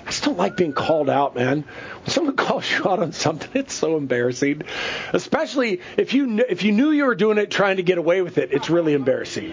I 0.00 0.06
just 0.06 0.24
don't 0.24 0.38
like 0.38 0.56
being 0.56 0.72
called 0.72 1.08
out, 1.08 1.36
man. 1.36 1.62
When 2.00 2.06
someone 2.08 2.34
calls 2.46 2.68
you 2.68 2.90
out 2.90 2.98
on 2.98 3.12
something, 3.12 3.50
it's 3.54 3.74
so 3.74 3.96
embarrassing. 3.96 4.62
Especially 5.12 5.82
if 5.96 6.14
you 6.14 6.44
if 6.48 6.64
you 6.64 6.72
knew 6.72 6.90
you 6.90 7.04
were 7.04 7.14
doing 7.14 7.38
it 7.38 7.48
trying 7.48 7.76
to 7.76 7.84
get 7.84 7.98
away 7.98 8.22
with 8.22 8.38
it, 8.38 8.50
it's 8.50 8.68
really 8.68 8.92
embarrassing. 8.92 9.52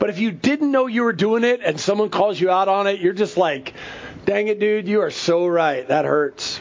But 0.00 0.10
if 0.10 0.18
you 0.18 0.32
didn't 0.32 0.72
know 0.72 0.88
you 0.88 1.04
were 1.04 1.12
doing 1.12 1.44
it 1.44 1.60
and 1.62 1.78
someone 1.78 2.08
calls 2.08 2.40
you 2.40 2.50
out 2.50 2.68
on 2.68 2.86
it, 2.88 3.00
you're 3.00 3.12
just 3.12 3.36
like, 3.36 3.74
"Dang 4.24 4.48
it, 4.48 4.60
dude, 4.60 4.88
you 4.88 5.02
are 5.02 5.10
so 5.10 5.46
right. 5.46 5.86
That 5.88 6.04
hurts." 6.04 6.60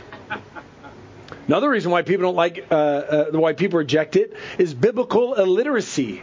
Another 1.48 1.70
reason 1.70 1.90
why 1.90 2.04
people 2.04 2.24
don't 2.24 2.36
like 2.36 2.68
uh, 2.70 2.76
uh, 2.76 3.26
why 3.32 3.54
people 3.54 3.80
reject 3.80 4.16
it 4.16 4.36
is 4.60 4.74
biblical 4.74 5.34
illiteracy. 5.34 6.22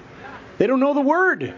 They 0.58 0.66
don't 0.66 0.80
know 0.80 0.94
the 0.94 1.00
word. 1.00 1.54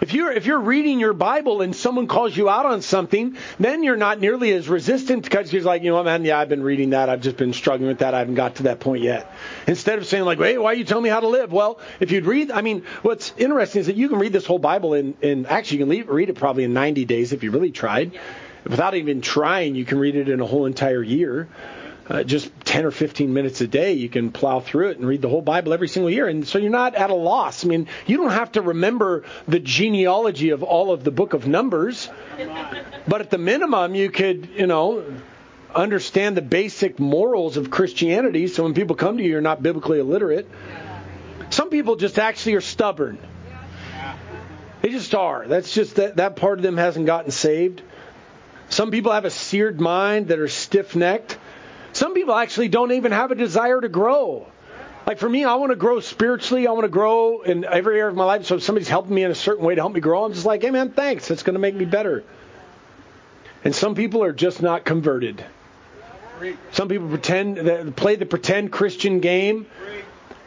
If 0.00 0.14
you're 0.14 0.30
if 0.30 0.46
you're 0.46 0.60
reading 0.60 1.00
your 1.00 1.12
Bible 1.12 1.60
and 1.60 1.74
someone 1.74 2.06
calls 2.06 2.36
you 2.36 2.48
out 2.48 2.66
on 2.66 2.82
something, 2.82 3.36
then 3.58 3.82
you're 3.82 3.96
not 3.96 4.20
nearly 4.20 4.52
as 4.52 4.68
resistant 4.68 5.24
because 5.24 5.52
you're 5.52 5.62
like, 5.62 5.82
you 5.82 5.90
know 5.90 5.96
what, 5.96 6.04
man, 6.04 6.24
yeah, 6.24 6.38
I've 6.38 6.48
been 6.48 6.62
reading 6.62 6.90
that. 6.90 7.08
I've 7.08 7.20
just 7.20 7.36
been 7.36 7.52
struggling 7.52 7.88
with 7.88 7.98
that. 7.98 8.14
I 8.14 8.20
haven't 8.20 8.36
got 8.36 8.56
to 8.56 8.62
that 8.64 8.78
point 8.78 9.02
yet. 9.02 9.32
Instead 9.66 9.98
of 9.98 10.06
saying 10.06 10.24
like, 10.24 10.38
wait, 10.38 10.56
why 10.58 10.70
are 10.70 10.74
you 10.76 10.84
telling 10.84 11.02
me 11.02 11.10
how 11.10 11.18
to 11.18 11.26
live? 11.26 11.50
Well, 11.50 11.80
if 11.98 12.12
you'd 12.12 12.26
read, 12.26 12.52
I 12.52 12.60
mean, 12.60 12.84
what's 13.02 13.32
interesting 13.36 13.80
is 13.80 13.86
that 13.86 13.96
you 13.96 14.08
can 14.08 14.20
read 14.20 14.32
this 14.32 14.46
whole 14.46 14.60
Bible 14.60 14.94
in, 14.94 15.16
in 15.20 15.46
actually 15.46 15.78
you 15.78 16.04
can 16.04 16.14
read 16.14 16.30
it 16.30 16.36
probably 16.36 16.62
in 16.62 16.72
90 16.72 17.04
days 17.04 17.32
if 17.32 17.42
you 17.42 17.50
really 17.50 17.72
tried. 17.72 18.12
Without 18.64 18.94
even 18.94 19.20
trying, 19.20 19.74
you 19.74 19.84
can 19.84 19.98
read 19.98 20.16
it 20.16 20.28
in 20.28 20.40
a 20.40 20.46
whole 20.46 20.66
entire 20.66 21.02
year 21.02 21.48
uh, 22.08 22.22
just 22.22 22.50
10 22.64 22.86
or 22.86 22.90
15 22.90 23.32
minutes 23.32 23.60
a 23.60 23.66
day, 23.66 23.92
you 23.92 24.08
can 24.08 24.32
plow 24.32 24.60
through 24.60 24.88
it 24.88 24.98
and 24.98 25.06
read 25.06 25.20
the 25.20 25.28
whole 25.28 25.42
Bible 25.42 25.74
every 25.74 25.88
single 25.88 26.10
year. 26.10 26.26
And 26.26 26.46
so 26.46 26.58
you're 26.58 26.70
not 26.70 26.94
at 26.94 27.10
a 27.10 27.14
loss. 27.14 27.64
I 27.64 27.68
mean, 27.68 27.86
you 28.06 28.16
don't 28.16 28.30
have 28.30 28.52
to 28.52 28.62
remember 28.62 29.24
the 29.46 29.58
genealogy 29.58 30.50
of 30.50 30.62
all 30.62 30.92
of 30.92 31.04
the 31.04 31.10
book 31.10 31.34
of 31.34 31.46
Numbers, 31.46 32.08
but 33.06 33.20
at 33.20 33.30
the 33.30 33.38
minimum, 33.38 33.94
you 33.94 34.10
could, 34.10 34.48
you 34.56 34.66
know, 34.66 35.04
understand 35.74 36.36
the 36.36 36.42
basic 36.42 36.98
morals 36.98 37.58
of 37.58 37.70
Christianity. 37.70 38.48
So 38.48 38.62
when 38.62 38.72
people 38.72 38.96
come 38.96 39.18
to 39.18 39.22
you, 39.22 39.30
you're 39.30 39.40
not 39.42 39.62
biblically 39.62 40.00
illiterate. 40.00 40.48
Some 41.50 41.68
people 41.68 41.96
just 41.96 42.18
actually 42.18 42.54
are 42.54 42.62
stubborn. 42.62 43.18
They 44.80 44.90
just 44.90 45.14
are. 45.14 45.46
That's 45.46 45.74
just 45.74 45.96
that, 45.96 46.16
that 46.16 46.36
part 46.36 46.58
of 46.58 46.62
them 46.62 46.76
hasn't 46.76 47.04
gotten 47.04 47.32
saved. 47.32 47.82
Some 48.68 48.90
people 48.90 49.12
have 49.12 49.24
a 49.24 49.30
seared 49.30 49.80
mind 49.80 50.28
that 50.28 50.38
are 50.38 50.48
stiff 50.48 50.94
necked. 50.94 51.38
Some 51.92 52.14
people 52.14 52.34
actually 52.34 52.68
don't 52.68 52.92
even 52.92 53.12
have 53.12 53.30
a 53.30 53.34
desire 53.34 53.80
to 53.80 53.88
grow. 53.88 54.46
Like 55.06 55.18
for 55.18 55.28
me, 55.28 55.44
I 55.44 55.54
want 55.54 55.70
to 55.70 55.76
grow 55.76 56.00
spiritually. 56.00 56.66
I 56.66 56.72
want 56.72 56.84
to 56.84 56.90
grow 56.90 57.40
in 57.40 57.64
every 57.64 57.98
area 57.98 58.10
of 58.10 58.14
my 58.14 58.24
life. 58.24 58.44
So 58.44 58.56
if 58.56 58.62
somebody's 58.62 58.88
helping 58.88 59.14
me 59.14 59.24
in 59.24 59.30
a 59.30 59.34
certain 59.34 59.64
way 59.64 59.74
to 59.74 59.80
help 59.80 59.94
me 59.94 60.00
grow, 60.00 60.24
I'm 60.24 60.34
just 60.34 60.44
like, 60.44 60.62
hey 60.62 60.70
man, 60.70 60.92
thanks. 60.92 61.28
That's 61.28 61.42
going 61.42 61.54
to 61.54 61.60
make 61.60 61.74
me 61.74 61.86
better. 61.86 62.24
And 63.64 63.74
some 63.74 63.94
people 63.94 64.22
are 64.22 64.32
just 64.32 64.60
not 64.60 64.84
converted. 64.84 65.42
Some 66.72 66.88
people 66.88 67.08
pretend 67.08 67.96
play 67.96 68.16
the 68.16 68.26
pretend 68.26 68.70
Christian 68.70 69.20
game 69.20 69.66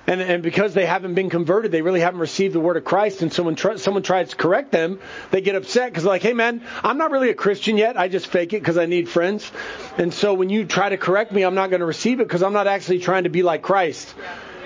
and, 0.08 0.20
and 0.20 0.44
because 0.44 0.74
they 0.74 0.86
haven't 0.86 1.14
been 1.14 1.30
converted, 1.30 1.72
they 1.72 1.82
really 1.82 2.00
haven't 2.00 2.20
received 2.20 2.56
the 2.56 2.60
word 2.60 2.76
of 2.76 2.84
Christ. 2.84 3.22
And 3.22 3.32
someone 3.32 3.56
try, 3.56 3.76
someone 3.76 4.04
tries 4.04 4.30
to 4.30 4.36
correct 4.36 4.72
them, 4.72 5.00
they 5.30 5.42
get 5.42 5.56
upset 5.56 5.92
because 5.92 6.04
they're 6.04 6.14
like, 6.14 6.24
"Hey, 6.24 6.34
man, 6.34 6.64
I'm 6.84 6.98
not 6.98 7.12
really 7.12 7.30
a 7.30 7.36
Christian 7.36 7.78
yet. 7.78 7.98
I 7.98 8.08
just 8.08 8.28
fake 8.28 8.54
it 8.54 8.62
because 8.62 8.78
I 8.78 8.88
need 8.88 9.10
friends." 9.10 9.52
And 9.98 10.14
so 10.14 10.34
when 10.34 10.50
you 10.50 10.66
try 10.66 10.90
to 10.90 10.98
correct 10.98 11.32
me, 11.32 11.44
I'm 11.44 11.56
not 11.56 11.70
going 11.70 11.82
to 11.82 11.86
receive 11.86 12.20
it 12.20 12.28
because 12.28 12.44
I'm 12.44 12.54
not 12.54 12.68
actually 12.68 13.00
trying 13.00 13.24
to 13.24 13.30
be 13.30 13.44
like 13.44 13.62
Christ. 13.62 14.14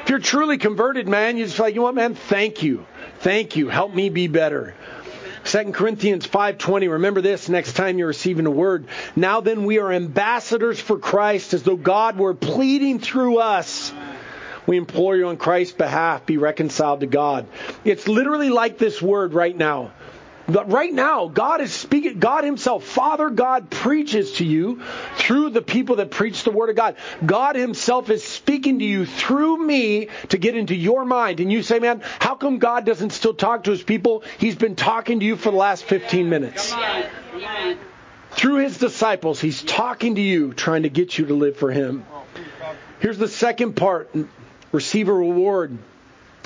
If 0.04 0.10
you're 0.10 0.19
truly 0.19 0.58
converted, 0.58 1.08
man, 1.08 1.38
you 1.38 1.45
just 1.45 1.60
like, 1.60 1.74
you 1.74 1.80
know 1.80 1.86
what, 1.86 1.95
man? 1.95 2.15
Thank 2.15 2.63
you, 2.63 2.86
thank 3.19 3.56
you. 3.56 3.69
Help 3.69 3.93
me 3.93 4.10
be 4.10 4.28
better. 4.28 4.74
2 5.45 5.74
Corinthians 5.74 6.26
5:20 6.26 6.89
remember 6.89 7.21
this 7.21 7.50
next 7.50 7.74
time 7.74 8.00
you're 8.00 8.08
receiving 8.08 8.48
a 8.48 8.52
word 8.52 8.88
now 9.15 9.41
then 9.41 9.65
we 9.65 9.78
are 9.78 9.91
ambassadors 9.91 10.80
for 10.80 10.98
Christ 10.98 11.54
as 11.54 11.62
though 11.62 11.76
God 11.76 12.17
were 12.17 12.34
pleading 12.34 12.98
through 12.98 13.38
us 13.38 13.93
we 14.67 14.78
implore 14.78 15.15
you 15.15 15.28
on 15.28 15.38
Christ's 15.38 15.73
behalf, 15.73 16.25
be 16.25 16.38
reconciled 16.38 17.01
to 17.01 17.08
God. 17.08 17.47
It's 17.84 18.08
literally 18.08 18.49
like 18.49 18.78
this 18.78 19.01
word 19.01 19.34
right 19.34 19.56
now. 19.56 19.91
But 20.47 20.71
right 20.71 20.93
now, 20.93 21.28
God 21.28 21.62
is 21.62 21.73
speaking, 21.73 22.19
God 22.19 22.43
Himself, 22.43 22.84
Father 22.84 23.32
God 23.32 23.71
preaches 23.71 24.34
to 24.34 24.45
you 24.45 24.82
through 25.17 25.49
the 25.49 25.62
people 25.62 25.95
that 25.95 26.12
preach 26.12 26.43
the 26.43 26.51
Word 26.51 26.69
of 26.69 26.75
God. 26.75 26.97
God 27.25 27.56
Himself 27.56 28.12
is 28.12 28.23
speaking 28.23 28.80
to 28.80 28.86
you 28.86 29.06
through 29.08 29.58
me 29.58 30.10
to 30.30 30.38
get 30.38 30.56
into 30.56 30.75
your 30.75 31.04
mind. 31.04 31.39
And 31.39 31.51
you 31.51 31.63
say, 31.63 31.80
man, 31.80 32.04
how 32.19 32.36
come 32.36 32.60
God 32.60 32.86
doesn't 32.86 33.10
still 33.10 33.34
talk 33.34 33.63
to 33.63 33.71
His 33.71 33.82
people? 33.82 34.23
He's 34.38 34.56
been 34.56 34.75
talking 34.75 35.19
to 35.19 35.25
you 35.25 35.36
for 35.36 35.49
the 35.49 35.58
last 35.58 35.86
15 35.86 36.30
minutes. 36.30 36.75
Through 38.32 38.58
His 38.58 38.78
disciples, 38.78 39.41
He's 39.41 39.63
talking 39.63 40.15
to 40.15 40.21
you, 40.21 40.54
trying 40.54 40.84
to 40.84 40.89
get 40.89 41.17
you 41.17 41.25
to 41.28 41.34
live 41.34 41.58
for 41.58 41.71
Him. 41.71 42.06
Here's 42.99 43.17
the 43.17 43.28
second 43.28 43.73
part 43.73 44.13
receive 44.71 45.08
a 45.08 45.13
reward. 45.13 45.78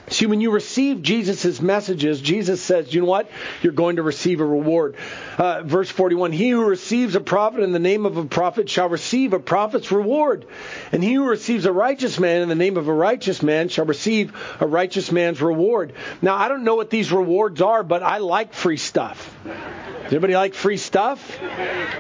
See, 0.10 0.26
when 0.26 0.42
you 0.42 0.52
receive 0.52 1.02
Jesus' 1.02 1.62
messages, 1.62 2.20
Jesus 2.22 2.62
says, 2.62 2.94
you 2.94 3.02
know 3.02 3.08
what? 3.08 3.30
You're 3.62 3.74
going 3.74 3.98
to 3.98 4.04
receive 4.04 4.40
a 4.40 4.46
reward. 4.46 4.96
Uh, 5.38 5.62
verse 5.64 5.90
41 5.90 6.32
He 6.32 6.50
who 6.50 6.66
receives 6.66 7.16
a 7.16 7.20
prophet 7.20 7.62
in 7.62 7.72
the 7.72 7.80
name 7.80 8.06
of 8.06 8.18
a 8.18 8.26
prophet 8.26 8.70
shall 8.70 8.90
receive 8.90 9.34
a 9.34 9.40
prophet's 9.40 9.92
reward. 9.92 10.46
And 10.92 11.04
he 11.04 11.14
who 11.14 11.26
receives 11.26 11.66
a 11.66 11.72
righteous 11.72 12.20
man 12.20 12.42
in 12.42 12.50
the 12.50 12.56
name 12.56 12.78
of 12.78 12.88
a 12.88 12.94
righteous 12.94 13.44
man 13.44 13.70
shall 13.70 13.86
receive 13.86 14.34
a 14.60 14.68
righteous 14.68 15.12
man's 15.12 15.42
reward. 15.42 15.94
Now, 16.22 16.36
I 16.36 16.50
don't 16.50 16.64
know 16.64 16.76
what 16.76 16.90
these 16.90 17.12
rewards 17.12 17.62
are, 17.62 17.84
but 17.84 18.02
I 18.02 18.18
like 18.18 18.54
free 18.54 18.78
stuff. 18.78 19.36
Does 19.46 20.14
anybody 20.14 20.34
like 20.36 20.56
free 20.56 20.78
stuff? 20.78 21.38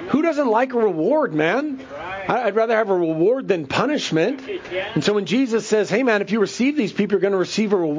Who 0.10 0.24
doesn't 0.24 0.48
like 0.48 0.74
a 0.74 0.80
reward, 0.80 1.34
man? 1.34 1.80
I'd 2.28 2.56
rather 2.56 2.76
have 2.76 2.90
a 2.90 2.96
reward 2.96 3.48
than 3.48 3.66
punishment. 3.66 4.42
And 4.94 5.04
so 5.04 5.14
when 5.14 5.26
Jesus 5.26 5.66
says, 5.66 5.90
hey, 5.90 6.04
man, 6.04 6.22
if 6.22 6.32
you 6.32 6.40
receive 6.40 6.76
these 6.76 6.94
people, 6.94 7.14
you're 7.14 7.22
going 7.22 7.34
to 7.34 7.40
receive 7.40 7.74
a 7.74 7.76
reward, 7.76 7.99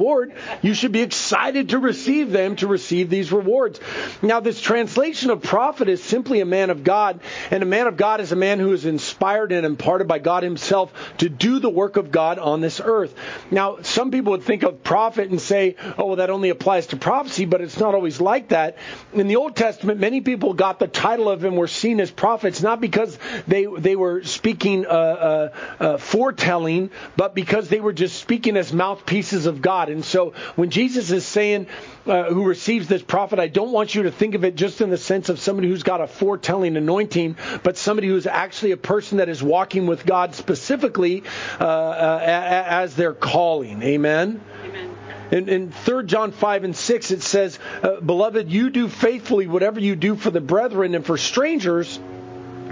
you 0.61 0.73
should 0.73 0.91
be 0.91 1.01
excited 1.01 1.69
to 1.69 1.79
receive 1.79 2.31
them, 2.31 2.55
to 2.57 2.67
receive 2.67 3.09
these 3.09 3.31
rewards. 3.31 3.79
Now, 4.21 4.39
this 4.39 4.61
translation 4.61 5.29
of 5.29 5.41
prophet 5.41 5.89
is 5.89 6.03
simply 6.03 6.39
a 6.39 6.45
man 6.45 6.69
of 6.69 6.83
God. 6.83 7.19
And 7.49 7.63
a 7.63 7.65
man 7.65 7.87
of 7.87 7.97
God 7.97 8.21
is 8.21 8.31
a 8.31 8.35
man 8.35 8.59
who 8.59 8.73
is 8.73 8.85
inspired 8.85 9.51
and 9.51 9.65
imparted 9.65 10.07
by 10.07 10.19
God 10.19 10.43
himself 10.43 10.93
to 11.17 11.29
do 11.29 11.59
the 11.59 11.69
work 11.69 11.97
of 11.97 12.11
God 12.11 12.39
on 12.39 12.61
this 12.61 12.81
earth. 12.83 13.13
Now, 13.51 13.81
some 13.81 14.11
people 14.11 14.31
would 14.31 14.43
think 14.43 14.63
of 14.63 14.83
prophet 14.83 15.29
and 15.29 15.41
say, 15.41 15.75
oh, 15.97 16.07
well, 16.07 16.15
that 16.17 16.29
only 16.29 16.49
applies 16.49 16.87
to 16.87 16.97
prophecy, 16.97 17.45
but 17.45 17.61
it's 17.61 17.79
not 17.79 17.95
always 17.95 18.19
like 18.21 18.49
that. 18.49 18.77
In 19.13 19.27
the 19.27 19.35
Old 19.35 19.55
Testament, 19.55 19.99
many 19.99 20.21
people 20.21 20.53
got 20.53 20.79
the 20.79 20.87
title 20.87 21.29
of 21.29 21.43
and 21.43 21.57
were 21.57 21.67
seen 21.67 21.99
as 21.99 22.11
prophets 22.11 22.61
not 22.61 22.81
because 22.81 23.17
they 23.47 23.65
they 23.65 23.95
were 23.95 24.23
speaking 24.23 24.85
uh, 24.85 24.89
uh, 24.89 25.53
uh, 25.79 25.97
foretelling, 25.97 26.91
but 27.15 27.35
because 27.35 27.69
they 27.69 27.79
were 27.79 27.93
just 27.93 28.19
speaking 28.19 28.57
as 28.57 28.71
mouthpieces 28.73 29.45
of 29.45 29.61
God. 29.61 29.89
And 29.91 30.03
so 30.03 30.33
when 30.55 30.69
Jesus 30.69 31.11
is 31.11 31.25
saying, 31.25 31.67
uh, 32.05 32.23
"Who 32.25 32.45
receives 32.45 32.87
this 32.87 33.01
prophet," 33.01 33.39
I 33.39 33.47
don't 33.47 33.71
want 33.71 33.93
you 33.93 34.03
to 34.03 34.11
think 34.11 34.35
of 34.35 34.43
it 34.43 34.55
just 34.55 34.81
in 34.81 34.89
the 34.89 34.97
sense 34.97 35.29
of 35.29 35.39
somebody 35.39 35.67
who's 35.67 35.83
got 35.83 36.01
a 36.01 36.07
foretelling 36.07 36.77
anointing, 36.77 37.37
but 37.63 37.77
somebody 37.77 38.07
who's 38.07 38.27
actually 38.27 38.71
a 38.71 38.77
person 38.77 39.17
that 39.17 39.29
is 39.29 39.43
walking 39.43 39.87
with 39.87 40.05
God 40.05 40.35
specifically 40.35 41.23
uh, 41.59 41.63
uh, 41.63 42.19
as 42.23 42.95
their 42.95 43.13
calling. 43.13 43.81
Amen. 43.83 44.41
Amen. 44.65 44.97
In, 45.31 45.47
in 45.47 45.71
3 45.71 46.05
John 46.05 46.33
5 46.33 46.65
and 46.65 46.75
6, 46.75 47.11
it 47.11 47.21
says, 47.21 47.57
uh, 47.81 48.01
Beloved, 48.01 48.51
you 48.51 48.69
do 48.69 48.89
faithfully 48.89 49.47
whatever 49.47 49.79
you 49.79 49.95
do 49.95 50.17
for 50.17 50.29
the 50.29 50.41
brethren 50.41 50.93
and 50.93 51.05
for 51.05 51.17
strangers 51.17 51.99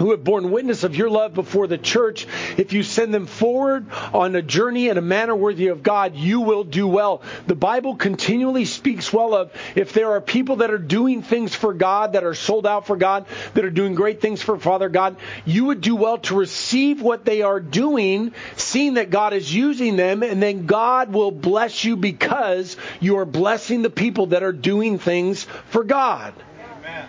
who 0.00 0.12
have 0.12 0.24
borne 0.24 0.50
witness 0.50 0.82
of 0.82 0.96
your 0.96 1.10
love 1.10 1.34
before 1.34 1.66
the 1.66 1.76
church, 1.76 2.26
if 2.56 2.72
you 2.72 2.82
send 2.82 3.12
them 3.12 3.26
forward 3.26 3.86
on 4.14 4.34
a 4.34 4.40
journey 4.40 4.88
in 4.88 4.96
a 4.96 5.02
manner 5.02 5.36
worthy 5.36 5.66
of 5.66 5.82
God, 5.82 6.16
you 6.16 6.40
will 6.40 6.64
do 6.64 6.88
well. 6.88 7.20
The 7.46 7.54
Bible 7.54 7.96
continually 7.96 8.64
speaks 8.64 9.12
well 9.12 9.34
of 9.34 9.52
if 9.76 9.92
there 9.92 10.12
are 10.12 10.22
people 10.22 10.56
that 10.56 10.70
are 10.70 10.78
doing 10.78 11.20
things 11.20 11.54
for 11.54 11.74
God, 11.74 12.14
that 12.14 12.24
are 12.24 12.34
sold 12.34 12.66
out 12.66 12.86
for 12.86 12.96
God, 12.96 13.26
that 13.52 13.64
are 13.66 13.70
doing 13.70 13.94
great 13.94 14.22
things 14.22 14.40
for 14.40 14.58
Father 14.58 14.88
God, 14.88 15.16
you 15.44 15.66
would 15.66 15.82
do 15.82 15.96
well 15.96 16.16
to 16.16 16.34
receive 16.34 17.02
what 17.02 17.26
they 17.26 17.42
are 17.42 17.60
doing, 17.60 18.32
seeing 18.56 18.94
that 18.94 19.10
God 19.10 19.34
is 19.34 19.54
using 19.54 19.96
them, 19.96 20.22
and 20.22 20.42
then 20.42 20.64
God 20.64 21.12
will 21.12 21.30
bless 21.30 21.84
you 21.84 21.96
because 21.96 22.78
you 23.00 23.18
are 23.18 23.26
blessing 23.26 23.82
the 23.82 23.90
people 23.90 24.28
that 24.28 24.42
are 24.42 24.52
doing 24.52 24.98
things 24.98 25.44
for 25.66 25.84
God. 25.84 26.32
Amen. 26.78 27.06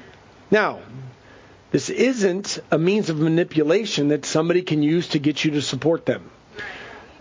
Now, 0.52 0.80
this 1.72 1.90
isn't 1.90 2.60
a 2.70 2.78
means 2.78 3.10
of 3.10 3.18
manipulation 3.18 4.10
that 4.10 4.26
somebody 4.26 4.62
can 4.62 4.84
use 4.84 5.10
to 5.10 5.20
get 5.20 5.44
you 5.44 5.52
to 5.52 5.62
support 5.62 6.06
them. 6.06 6.30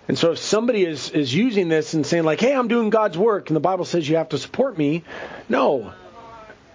And 0.08 0.18
so 0.18 0.32
if 0.32 0.38
somebody 0.38 0.84
is, 0.84 1.10
is 1.10 1.32
using 1.32 1.68
this 1.68 1.94
and 1.94 2.04
saying 2.04 2.24
like, 2.24 2.40
hey, 2.40 2.52
I'm 2.52 2.66
doing 2.66 2.90
God's 2.90 3.16
work, 3.16 3.48
and 3.48 3.56
the 3.56 3.60
Bible 3.60 3.84
says 3.84 4.08
you 4.08 4.16
have 4.16 4.30
to 4.30 4.38
support 4.38 4.76
me, 4.76 5.04
no. 5.48 5.92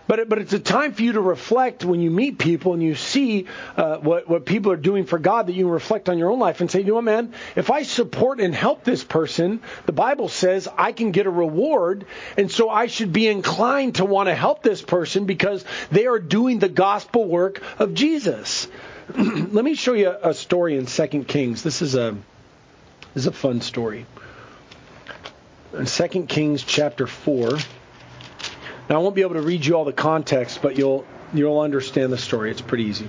But 0.08 0.30
but 0.30 0.38
it's 0.38 0.54
a 0.54 0.60
time 0.60 0.94
for 0.94 1.02
you 1.02 1.14
to 1.14 1.22
reflect 1.22 1.84
when 1.84 2.00
you 2.00 2.12
meet 2.12 2.38
people 2.38 2.74
and 2.74 2.84
you 2.84 2.96
see 2.96 3.48
uh, 3.76 3.98
what 3.98 4.28
what 4.30 4.46
people 4.46 4.72
are 4.72 4.78
doing 4.78 5.06
for 5.06 5.18
God 5.18 5.48
that 5.48 5.54
you 5.54 5.68
reflect 5.68 6.10
on 6.10 6.18
your 6.18 6.32
own 6.32 6.40
life 6.40 6.62
and 6.62 6.70
say, 6.70 6.80
you 6.82 6.88
know 6.88 6.96
what, 6.96 7.04
man, 7.04 7.34
if 7.56 7.72
I 7.72 7.84
support 7.84 8.40
and 8.40 8.54
help 8.54 8.84
this 8.84 9.04
person, 9.04 9.62
the 9.86 9.94
Bible 9.94 10.30
says 10.30 10.68
I 10.78 10.92
can 10.92 11.12
get 11.12 11.26
a 11.26 11.32
reward, 11.32 12.06
and 12.38 12.52
so 12.52 12.70
I 12.70 12.88
should 12.88 13.14
be 13.14 13.28
inclined 13.28 13.96
to 13.96 14.06
want 14.06 14.30
to 14.30 14.36
help 14.36 14.62
this 14.62 14.82
person 14.82 15.26
because 15.26 15.66
they 15.92 16.06
are 16.06 16.20
doing 16.20 16.60
the 16.60 16.70
gospel 16.70 17.26
work 17.26 17.62
of 17.80 17.94
Jesus. 17.94 18.68
Let 19.18 19.66
me 19.66 19.76
show 19.76 19.94
you 19.94 20.10
a, 20.10 20.30
a 20.30 20.34
story 20.34 20.78
in 20.78 20.86
Second 20.86 21.28
Kings. 21.28 21.64
This 21.64 21.82
is 21.82 21.96
a 21.96 22.16
this 23.14 23.24
is 23.24 23.28
a 23.28 23.32
fun 23.32 23.62
story. 23.62 24.06
In 25.74 25.88
Second 25.88 26.28
Kings 26.28 26.64
chapter 26.64 27.08
four. 27.08 27.58
Now 28.90 28.98
I 28.98 29.00
won't 29.00 29.16
be 29.16 29.22
able 29.22 29.36
to 29.36 29.42
read 29.42 29.66
you 29.66 29.76
all 29.76 29.86
the 29.86 29.94
context, 29.94 30.62
but 30.62 30.78
you'll 30.78 31.06
you'll 31.34 31.60
understand 31.60 32.14
the 32.14 32.18
story. 32.18 32.52
It's 32.52 32.62
pretty 32.62 32.86
easy. 32.86 33.08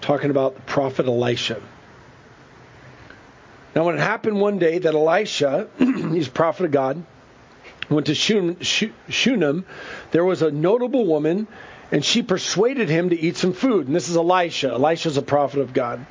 Talking 0.00 0.30
about 0.30 0.54
the 0.54 0.62
prophet 0.62 1.06
Elisha. 1.06 1.60
Now, 3.74 3.84
when 3.84 3.94
it 3.94 4.00
happened 4.00 4.40
one 4.40 4.58
day 4.58 4.78
that 4.78 4.94
Elisha, 4.94 5.68
he's 5.78 6.28
a 6.28 6.30
prophet 6.32 6.64
of 6.64 6.72
God, 6.72 7.04
went 7.90 8.06
to 8.06 8.14
Shunem, 8.14 9.64
there 10.10 10.24
was 10.24 10.42
a 10.42 10.50
notable 10.50 11.06
woman, 11.06 11.46
and 11.92 12.04
she 12.04 12.22
persuaded 12.22 12.88
him 12.88 13.10
to 13.10 13.20
eat 13.20 13.36
some 13.36 13.52
food. 13.52 13.86
And 13.86 13.94
this 13.94 14.08
is 14.08 14.16
Elisha. 14.16 14.70
Elisha's 14.70 15.16
a 15.16 15.22
prophet 15.22 15.60
of 15.60 15.72
God. 15.72 16.04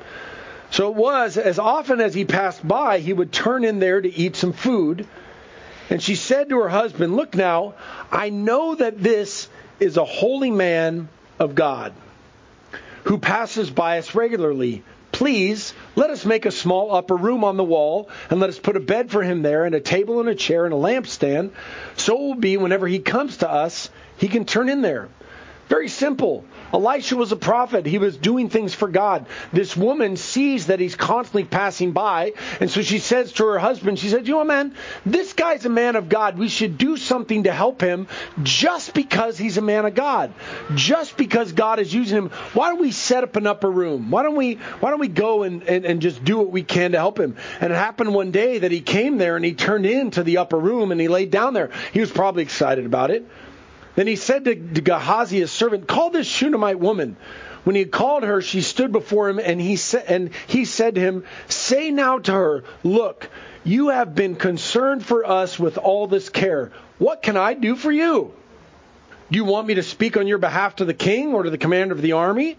So 0.70 0.88
it 0.88 0.94
was, 0.94 1.36
as 1.36 1.58
often 1.58 2.00
as 2.00 2.14
he 2.14 2.24
passed 2.24 2.66
by, 2.66 2.98
he 2.98 3.12
would 3.12 3.32
turn 3.32 3.64
in 3.64 3.78
there 3.78 4.00
to 4.00 4.14
eat 4.14 4.36
some 4.36 4.52
food. 4.52 5.06
And 5.90 6.02
she 6.02 6.14
said 6.14 6.50
to 6.50 6.58
her 6.60 6.68
husband, 6.68 7.16
Look 7.16 7.34
now, 7.34 7.74
I 8.12 8.30
know 8.30 8.74
that 8.74 9.02
this 9.02 9.48
is 9.80 9.96
a 9.96 10.04
holy 10.04 10.50
man 10.50 11.08
of 11.38 11.54
God 11.54 11.94
who 13.04 13.18
passes 13.18 13.70
by 13.70 13.98
us 13.98 14.14
regularly. 14.14 14.82
Please 15.12 15.72
let 15.96 16.10
us 16.10 16.26
make 16.26 16.44
a 16.44 16.50
small 16.50 16.94
upper 16.94 17.16
room 17.16 17.42
on 17.42 17.56
the 17.56 17.64
wall 17.64 18.10
and 18.28 18.38
let 18.38 18.50
us 18.50 18.58
put 18.58 18.76
a 18.76 18.80
bed 18.80 19.10
for 19.10 19.22
him 19.22 19.42
there 19.42 19.64
and 19.64 19.74
a 19.74 19.80
table 19.80 20.20
and 20.20 20.28
a 20.28 20.34
chair 20.34 20.66
and 20.66 20.74
a 20.74 20.76
lampstand. 20.76 21.50
So 21.96 22.14
it 22.14 22.20
will 22.20 22.34
be 22.34 22.56
whenever 22.56 22.86
he 22.86 22.98
comes 22.98 23.38
to 23.38 23.50
us, 23.50 23.88
he 24.18 24.28
can 24.28 24.44
turn 24.44 24.68
in 24.68 24.82
there. 24.82 25.08
Very 25.68 25.88
simple. 25.88 26.44
Elisha 26.72 27.16
was 27.16 27.32
a 27.32 27.36
prophet. 27.36 27.84
He 27.84 27.98
was 27.98 28.16
doing 28.16 28.48
things 28.48 28.74
for 28.74 28.88
God. 28.88 29.26
This 29.52 29.76
woman 29.76 30.16
sees 30.16 30.66
that 30.66 30.80
he's 30.80 30.96
constantly 30.96 31.44
passing 31.44 31.92
by, 31.92 32.32
and 32.60 32.70
so 32.70 32.82
she 32.82 32.98
says 32.98 33.32
to 33.34 33.46
her 33.46 33.58
husband, 33.58 33.98
she 33.98 34.08
said, 34.08 34.26
You 34.26 34.34
know, 34.34 34.44
man, 34.44 34.74
this 35.04 35.34
guy's 35.34 35.66
a 35.66 35.70
man 35.70 35.96
of 35.96 36.08
God. 36.08 36.38
We 36.38 36.48
should 36.48 36.78
do 36.78 36.96
something 36.96 37.44
to 37.44 37.52
help 37.52 37.80
him 37.80 38.06
just 38.42 38.94
because 38.94 39.36
he's 39.36 39.58
a 39.58 39.62
man 39.62 39.84
of 39.84 39.94
God. 39.94 40.32
Just 40.74 41.16
because 41.16 41.52
God 41.52 41.80
is 41.80 41.92
using 41.92 42.16
him. 42.16 42.30
Why 42.54 42.70
don't 42.70 42.80
we 42.80 42.92
set 42.92 43.24
up 43.24 43.36
an 43.36 43.46
upper 43.46 43.70
room? 43.70 44.10
Why 44.10 44.22
don't 44.22 44.36
we 44.36 44.54
why 44.80 44.90
don't 44.90 45.00
we 45.00 45.08
go 45.08 45.42
and, 45.42 45.62
and, 45.64 45.84
and 45.84 46.00
just 46.00 46.24
do 46.24 46.38
what 46.38 46.50
we 46.50 46.62
can 46.62 46.92
to 46.92 46.98
help 46.98 47.18
him? 47.18 47.36
And 47.60 47.72
it 47.72 47.76
happened 47.76 48.14
one 48.14 48.30
day 48.30 48.58
that 48.58 48.72
he 48.72 48.80
came 48.80 49.18
there 49.18 49.36
and 49.36 49.44
he 49.44 49.54
turned 49.54 49.86
into 49.86 50.22
the 50.22 50.38
upper 50.38 50.58
room 50.58 50.92
and 50.92 51.00
he 51.00 51.08
laid 51.08 51.30
down 51.30 51.52
there. 51.52 51.70
He 51.92 52.00
was 52.00 52.10
probably 52.10 52.42
excited 52.42 52.86
about 52.86 53.10
it. 53.10 53.26
Then 53.98 54.06
he 54.06 54.14
said 54.14 54.44
to, 54.44 54.54
Gehazi, 54.54 55.40
his 55.40 55.50
servant, 55.50 55.88
Call 55.88 56.10
this 56.10 56.24
Shunammite 56.24 56.78
woman. 56.78 57.16
When 57.64 57.74
he 57.74 57.80
had 57.80 57.90
called 57.90 58.22
her, 58.22 58.40
she 58.40 58.62
stood 58.62 58.92
before 58.92 59.28
him, 59.28 59.40
and 59.40 59.60
he, 59.60 59.74
sa- 59.74 59.98
and 60.06 60.30
he 60.46 60.66
said 60.66 60.94
to 60.94 61.00
him, 61.00 61.24
Say 61.48 61.90
now 61.90 62.20
to 62.20 62.32
her, 62.32 62.64
Look, 62.84 63.28
you 63.64 63.88
have 63.88 64.14
been 64.14 64.36
concerned 64.36 65.04
for 65.04 65.26
us 65.28 65.58
with 65.58 65.78
all 65.78 66.06
this 66.06 66.28
care. 66.28 66.70
What 66.98 67.22
can 67.22 67.36
I 67.36 67.54
do 67.54 67.74
for 67.74 67.90
you? 67.90 68.32
Do 69.32 69.36
you 69.36 69.44
want 69.44 69.66
me 69.66 69.74
to 69.74 69.82
speak 69.82 70.16
on 70.16 70.28
your 70.28 70.38
behalf 70.38 70.76
to 70.76 70.84
the 70.84 70.94
king 70.94 71.34
or 71.34 71.42
to 71.42 71.50
the 71.50 71.58
commander 71.58 71.92
of 71.92 72.00
the 72.00 72.12
army? 72.12 72.56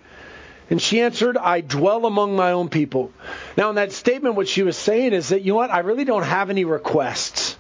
And 0.70 0.82
she 0.82 1.00
answered, 1.00 1.38
I 1.38 1.62
dwell 1.62 2.06
among 2.06 2.36
my 2.36 2.52
own 2.52 2.68
people. 2.68 3.14
Now, 3.56 3.70
in 3.70 3.76
that 3.76 3.94
statement, 3.94 4.36
what 4.36 4.50
she 4.50 4.64
was 4.64 4.76
saying 4.76 5.14
is 5.14 5.30
that, 5.30 5.44
you 5.44 5.54
know 5.54 5.56
what? 5.60 5.72
I 5.72 5.80
really 5.80 6.04
don't 6.04 6.24
have 6.24 6.50
any 6.50 6.66
requests. 6.66 7.56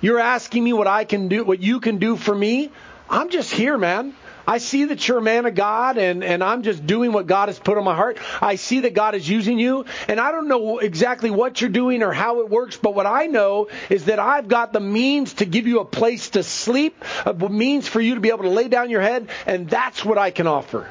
You're 0.00 0.20
asking 0.20 0.64
me 0.64 0.72
what 0.72 0.86
I 0.86 1.04
can 1.04 1.28
do, 1.28 1.44
what 1.44 1.60
you 1.60 1.80
can 1.80 1.98
do 1.98 2.16
for 2.16 2.34
me. 2.34 2.70
I'm 3.08 3.30
just 3.30 3.52
here, 3.52 3.76
man. 3.78 4.14
I 4.46 4.58
see 4.58 4.86
that 4.86 5.06
you're 5.08 5.18
a 5.18 5.22
man 5.22 5.46
of 5.46 5.54
God 5.54 5.96
and, 5.96 6.22
and 6.22 6.44
I'm 6.44 6.62
just 6.62 6.86
doing 6.86 7.12
what 7.12 7.26
God 7.26 7.48
has 7.48 7.58
put 7.58 7.78
on 7.78 7.84
my 7.84 7.94
heart. 7.94 8.18
I 8.42 8.56
see 8.56 8.80
that 8.80 8.92
God 8.92 9.14
is 9.14 9.28
using 9.28 9.58
you 9.58 9.86
and 10.06 10.20
I 10.20 10.32
don't 10.32 10.48
know 10.48 10.78
exactly 10.78 11.30
what 11.30 11.60
you're 11.60 11.70
doing 11.70 12.02
or 12.02 12.12
how 12.12 12.40
it 12.40 12.50
works, 12.50 12.76
but 12.76 12.94
what 12.94 13.06
I 13.06 13.26
know 13.26 13.68
is 13.88 14.06
that 14.06 14.18
I've 14.18 14.48
got 14.48 14.72
the 14.72 14.80
means 14.80 15.34
to 15.34 15.46
give 15.46 15.66
you 15.66 15.80
a 15.80 15.84
place 15.84 16.30
to 16.30 16.42
sleep, 16.42 17.02
a 17.24 17.32
means 17.32 17.88
for 17.88 18.00
you 18.00 18.16
to 18.16 18.20
be 18.20 18.28
able 18.28 18.44
to 18.44 18.50
lay 18.50 18.68
down 18.68 18.90
your 18.90 19.00
head, 19.00 19.28
and 19.46 19.68
that's 19.68 20.04
what 20.04 20.18
I 20.18 20.30
can 20.30 20.46
offer. 20.46 20.90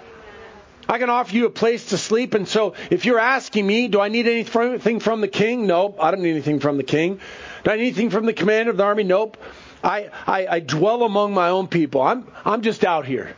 I 0.89 0.97
can 0.97 1.10
offer 1.10 1.36
you 1.36 1.45
a 1.45 1.52
place 1.52 1.88
to 1.88 1.97
sleep, 1.97 2.34
and 2.34 2.47
so 2.47 2.73
if 2.89 3.06
you're 3.06 3.19
asking 3.19 3.65
me, 3.65 3.88
do 3.88 4.02
I 4.02 4.10
need 4.10 4.28
anything 4.28 4.99
from 4.99 5.21
the 5.21 5.28
king? 5.28 5.65
Nope, 5.67 5.97
I 6.02 6.12
don't 6.12 6.21
need 6.21 6.32
anything 6.32 6.60
from 6.60 6.78
the 6.78 6.84
king. 6.84 7.19
Do 7.63 7.71
I 7.71 7.76
need 7.76 7.84
anything 7.84 8.10
from 8.10 8.26
the 8.26 8.34
commander 8.34 8.71
of 8.71 8.78
the 8.78 8.84
army? 8.84 9.04
Nope. 9.04 9.38
I, 9.84 10.10
I, 10.26 10.48
I 10.48 10.60
dwell 10.60 11.04
among 11.04 11.34
my 11.34 11.50
own 11.50 11.67
people. 11.67 12.02
I'm, 12.02 12.26
I'm 12.46 12.62
just 12.62 12.86
out 12.86 13.06
here. 13.06 13.36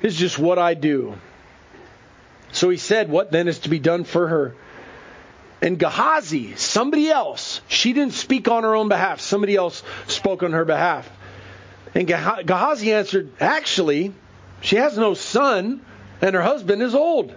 This 0.00 0.14
is 0.14 0.18
just 0.18 0.38
what 0.38 0.58
I 0.58 0.74
do. 0.74 1.14
So 2.52 2.70
he 2.70 2.76
said, 2.76 3.10
What 3.10 3.30
then 3.30 3.48
is 3.48 3.60
to 3.60 3.68
be 3.68 3.78
done 3.78 4.04
for 4.04 4.28
her? 4.28 4.54
And 5.60 5.78
Gehazi, 5.78 6.56
somebody 6.56 7.08
else, 7.10 7.60
she 7.68 7.92
didn't 7.92 8.14
speak 8.14 8.48
on 8.48 8.64
her 8.64 8.74
own 8.74 8.88
behalf. 8.88 9.20
Somebody 9.20 9.56
else 9.56 9.82
spoke 10.06 10.42
on 10.42 10.52
her 10.52 10.64
behalf. 10.64 11.08
And 11.94 12.06
Gehazi 12.06 12.92
answered, 12.92 13.32
Actually, 13.40 14.12
she 14.60 14.76
has 14.76 14.96
no 14.96 15.14
son, 15.14 15.80
and 16.20 16.34
her 16.34 16.42
husband 16.42 16.82
is 16.82 16.94
old. 16.94 17.34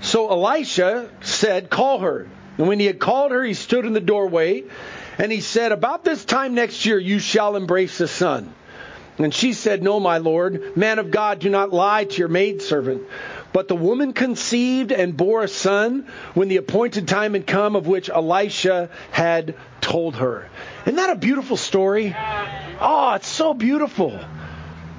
So 0.00 0.30
Elisha 0.30 1.10
said, 1.20 1.70
Call 1.70 2.00
her. 2.00 2.28
And 2.58 2.68
when 2.68 2.78
he 2.78 2.86
had 2.86 2.98
called 2.98 3.32
her, 3.32 3.42
he 3.42 3.54
stood 3.54 3.84
in 3.84 3.92
the 3.92 4.00
doorway. 4.00 4.64
And 5.18 5.30
he 5.30 5.40
said, 5.40 5.72
About 5.72 6.04
this 6.04 6.24
time 6.24 6.54
next 6.54 6.84
year 6.86 6.98
you 6.98 7.18
shall 7.18 7.56
embrace 7.56 8.00
a 8.00 8.08
son. 8.08 8.52
And 9.18 9.32
she 9.32 9.52
said, 9.52 9.82
No, 9.82 10.00
my 10.00 10.18
lord, 10.18 10.76
man 10.76 10.98
of 10.98 11.10
God, 11.10 11.38
do 11.38 11.48
not 11.48 11.72
lie 11.72 12.04
to 12.04 12.18
your 12.18 12.28
maidservant. 12.28 13.02
But 13.52 13.68
the 13.68 13.76
woman 13.76 14.12
conceived 14.12 14.90
and 14.90 15.16
bore 15.16 15.44
a 15.44 15.48
son 15.48 16.08
when 16.34 16.48
the 16.48 16.56
appointed 16.56 17.06
time 17.06 17.34
had 17.34 17.46
come 17.46 17.76
of 17.76 17.86
which 17.86 18.10
Elisha 18.10 18.90
had 19.12 19.54
told 19.80 20.16
her. 20.16 20.48
Isn't 20.84 20.96
that 20.96 21.10
a 21.10 21.16
beautiful 21.16 21.56
story? 21.56 22.14
Oh, 22.80 23.12
it's 23.14 23.28
so 23.28 23.54
beautiful. 23.54 24.18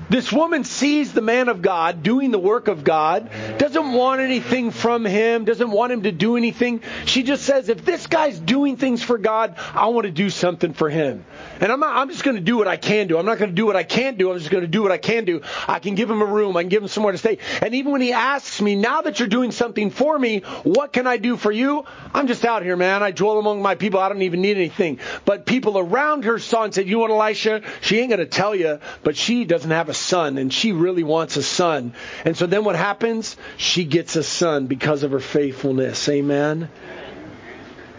This 0.09 0.31
woman 0.31 0.63
sees 0.63 1.13
the 1.13 1.21
man 1.21 1.49
of 1.49 1.61
God 1.61 2.03
doing 2.03 2.31
the 2.31 2.39
work 2.39 2.67
of 2.67 2.83
God, 2.83 3.29
doesn't 3.57 3.93
want 3.93 4.21
anything 4.21 4.71
from 4.71 5.03
him, 5.03 5.45
doesn't 5.45 5.71
want 5.71 5.91
him 5.91 6.03
to 6.03 6.11
do 6.11 6.37
anything. 6.37 6.81
She 7.05 7.23
just 7.23 7.43
says, 7.43 7.69
if 7.69 7.83
this 7.83 8.05
guy's 8.05 8.39
doing 8.39 8.77
things 8.77 9.01
for 9.01 9.17
God, 9.17 9.55
I 9.73 9.87
want 9.87 10.05
to 10.05 10.11
do 10.11 10.29
something 10.29 10.73
for 10.73 10.89
him. 10.89 11.25
And 11.59 11.71
I'm, 11.71 11.79
not, 11.79 11.95
I'm 11.95 12.09
just 12.09 12.23
going 12.23 12.35
to 12.35 12.41
do 12.41 12.57
what 12.57 12.67
I 12.67 12.77
can 12.77 13.07
do. 13.07 13.17
I'm 13.17 13.25
not 13.25 13.39
going 13.39 13.49
to 13.49 13.55
do 13.55 13.65
what 13.65 13.75
I 13.75 13.83
can't 13.83 14.17
do. 14.17 14.31
I'm 14.31 14.37
just 14.37 14.51
going 14.51 14.63
to 14.63 14.67
do 14.67 14.83
what 14.83 14.91
I 14.91 14.97
can 14.97 15.25
do. 15.25 15.41
I 15.67 15.79
can 15.79 15.95
give 15.95 16.09
him 16.09 16.21
a 16.21 16.25
room. 16.25 16.55
I 16.55 16.61
can 16.61 16.69
give 16.69 16.83
him 16.83 16.87
somewhere 16.87 17.13
to 17.13 17.17
stay. 17.17 17.39
And 17.61 17.73
even 17.73 17.91
when 17.91 18.01
he 18.01 18.13
asks 18.13 18.61
me, 18.61 18.75
now 18.75 19.01
that 19.01 19.19
you're 19.19 19.27
doing 19.27 19.51
something 19.51 19.89
for 19.89 20.17
me, 20.17 20.41
what 20.63 20.93
can 20.93 21.07
I 21.07 21.17
do 21.17 21.35
for 21.35 21.51
you? 21.51 21.85
I'm 22.13 22.27
just 22.27 22.45
out 22.45 22.61
here, 22.61 22.75
man. 22.75 23.01
I 23.01 23.09
dwell 23.09 23.39
among 23.39 23.61
my 23.63 23.73
people. 23.73 23.99
I 23.99 24.09
don't 24.09 24.21
even 24.21 24.41
need 24.41 24.57
anything. 24.57 24.99
But 25.25 25.47
people 25.47 25.79
around 25.79 26.25
her 26.25 26.37
saw 26.37 26.63
and 26.63 26.73
said, 26.73 26.87
you 26.87 26.99
want 26.99 27.11
Elisha? 27.11 27.63
She 27.81 27.99
ain't 27.99 28.09
going 28.09 28.19
to 28.19 28.25
tell 28.27 28.53
you, 28.53 28.79
but 29.03 29.17
she 29.17 29.45
doesn't 29.45 29.71
have 29.71 29.89
a 29.89 29.94
son 29.95 30.38
and 30.38 30.53
she 30.53 30.71
really 30.71 31.03
wants 31.03 31.38
a 31.38 31.43
son. 31.43 31.93
And 32.23 32.38
so 32.38 32.45
then 32.45 32.63
what 32.63 32.75
happens? 32.75 33.38
She 33.58 33.86
gets 33.86 34.15
a 34.15 34.23
son 34.23 34.67
because 34.67 35.03
of 35.03 35.12
her 35.12 35.19
faithfulness. 35.19 36.08
Amen. 36.10 36.69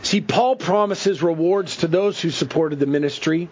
See, 0.03 0.21
Paul 0.21 0.57
promises 0.57 1.23
rewards 1.23 1.79
to 1.79 1.89
those 1.89 2.21
who 2.21 2.31
supported 2.31 2.79
the 2.79 2.87
ministry. 2.87 3.49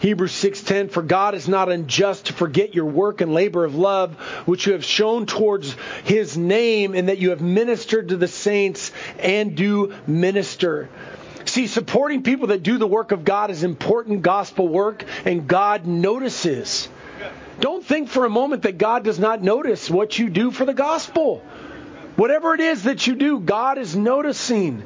Hebrews 0.00 0.32
6:10 0.32 0.90
For 0.90 1.02
God 1.02 1.34
is 1.34 1.48
not 1.48 1.70
unjust 1.70 2.26
to 2.26 2.32
forget 2.32 2.74
your 2.74 2.86
work 2.86 3.20
and 3.20 3.34
labor 3.34 3.64
of 3.64 3.74
love 3.76 4.14
which 4.46 4.66
you 4.66 4.72
have 4.72 4.84
shown 4.84 5.26
towards 5.26 5.76
his 6.04 6.36
name 6.36 6.94
and 6.94 7.08
that 7.08 7.18
you 7.18 7.30
have 7.30 7.40
ministered 7.40 8.08
to 8.08 8.16
the 8.16 8.28
saints 8.28 8.92
and 9.18 9.54
do 9.54 9.92
minister. 10.06 10.88
See, 11.44 11.66
supporting 11.66 12.22
people 12.22 12.48
that 12.48 12.62
do 12.62 12.78
the 12.78 12.86
work 12.86 13.12
of 13.12 13.24
God 13.24 13.50
is 13.50 13.62
important 13.62 14.22
gospel 14.22 14.68
work 14.68 15.04
and 15.24 15.46
God 15.46 15.86
notices. 15.86 16.88
Don't 17.60 17.84
think 17.84 18.08
for 18.08 18.24
a 18.24 18.30
moment 18.30 18.62
that 18.62 18.78
God 18.78 19.04
does 19.04 19.18
not 19.18 19.42
notice 19.42 19.90
what 19.90 20.18
you 20.18 20.30
do 20.30 20.50
for 20.50 20.64
the 20.64 20.74
gospel. 20.74 21.42
Whatever 22.16 22.54
it 22.54 22.60
is 22.60 22.84
that 22.84 23.06
you 23.06 23.14
do, 23.14 23.38
God 23.38 23.78
is 23.78 23.94
noticing. 23.94 24.82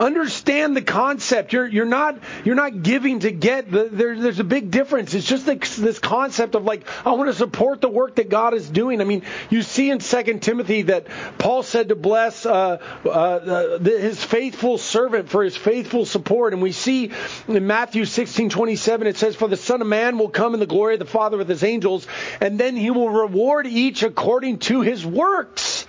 Understand 0.00 0.76
the 0.76 0.82
concept. 0.82 1.52
You're 1.52 1.66
you're 1.66 1.84
not 1.84 2.18
you're 2.44 2.54
not 2.54 2.82
giving 2.82 3.20
to 3.20 3.30
get. 3.30 3.70
There, 3.70 4.18
there's 4.18 4.40
a 4.40 4.44
big 4.44 4.70
difference. 4.70 5.14
It's 5.14 5.26
just 5.26 5.46
this, 5.46 5.76
this 5.76 5.98
concept 5.98 6.54
of 6.54 6.64
like 6.64 6.86
I 7.06 7.12
want 7.12 7.30
to 7.30 7.36
support 7.36 7.80
the 7.80 7.88
work 7.88 8.16
that 8.16 8.28
God 8.28 8.54
is 8.54 8.68
doing. 8.68 9.00
I 9.00 9.04
mean, 9.04 9.22
you 9.50 9.62
see 9.62 9.90
in 9.90 10.00
Second 10.00 10.42
Timothy 10.42 10.82
that 10.82 11.06
Paul 11.38 11.62
said 11.62 11.90
to 11.90 11.94
bless 11.94 12.44
uh, 12.44 12.78
uh, 13.04 13.78
his 13.78 14.22
faithful 14.22 14.78
servant 14.78 15.28
for 15.28 15.44
his 15.44 15.56
faithful 15.56 16.06
support, 16.06 16.52
and 16.52 16.62
we 16.62 16.72
see 16.72 17.12
in 17.46 17.66
Matthew 17.66 18.04
16:27 18.04 19.06
it 19.06 19.16
says, 19.16 19.36
"For 19.36 19.48
the 19.48 19.56
Son 19.56 19.80
of 19.80 19.86
Man 19.86 20.18
will 20.18 20.28
come 20.28 20.54
in 20.54 20.60
the 20.60 20.66
glory 20.66 20.94
of 20.94 21.00
the 21.00 21.06
Father 21.06 21.36
with 21.36 21.48
his 21.48 21.62
angels, 21.62 22.06
and 22.40 22.58
then 22.58 22.76
he 22.76 22.90
will 22.90 23.10
reward 23.10 23.66
each 23.66 24.02
according 24.02 24.58
to 24.58 24.80
his 24.80 25.06
works." 25.06 25.86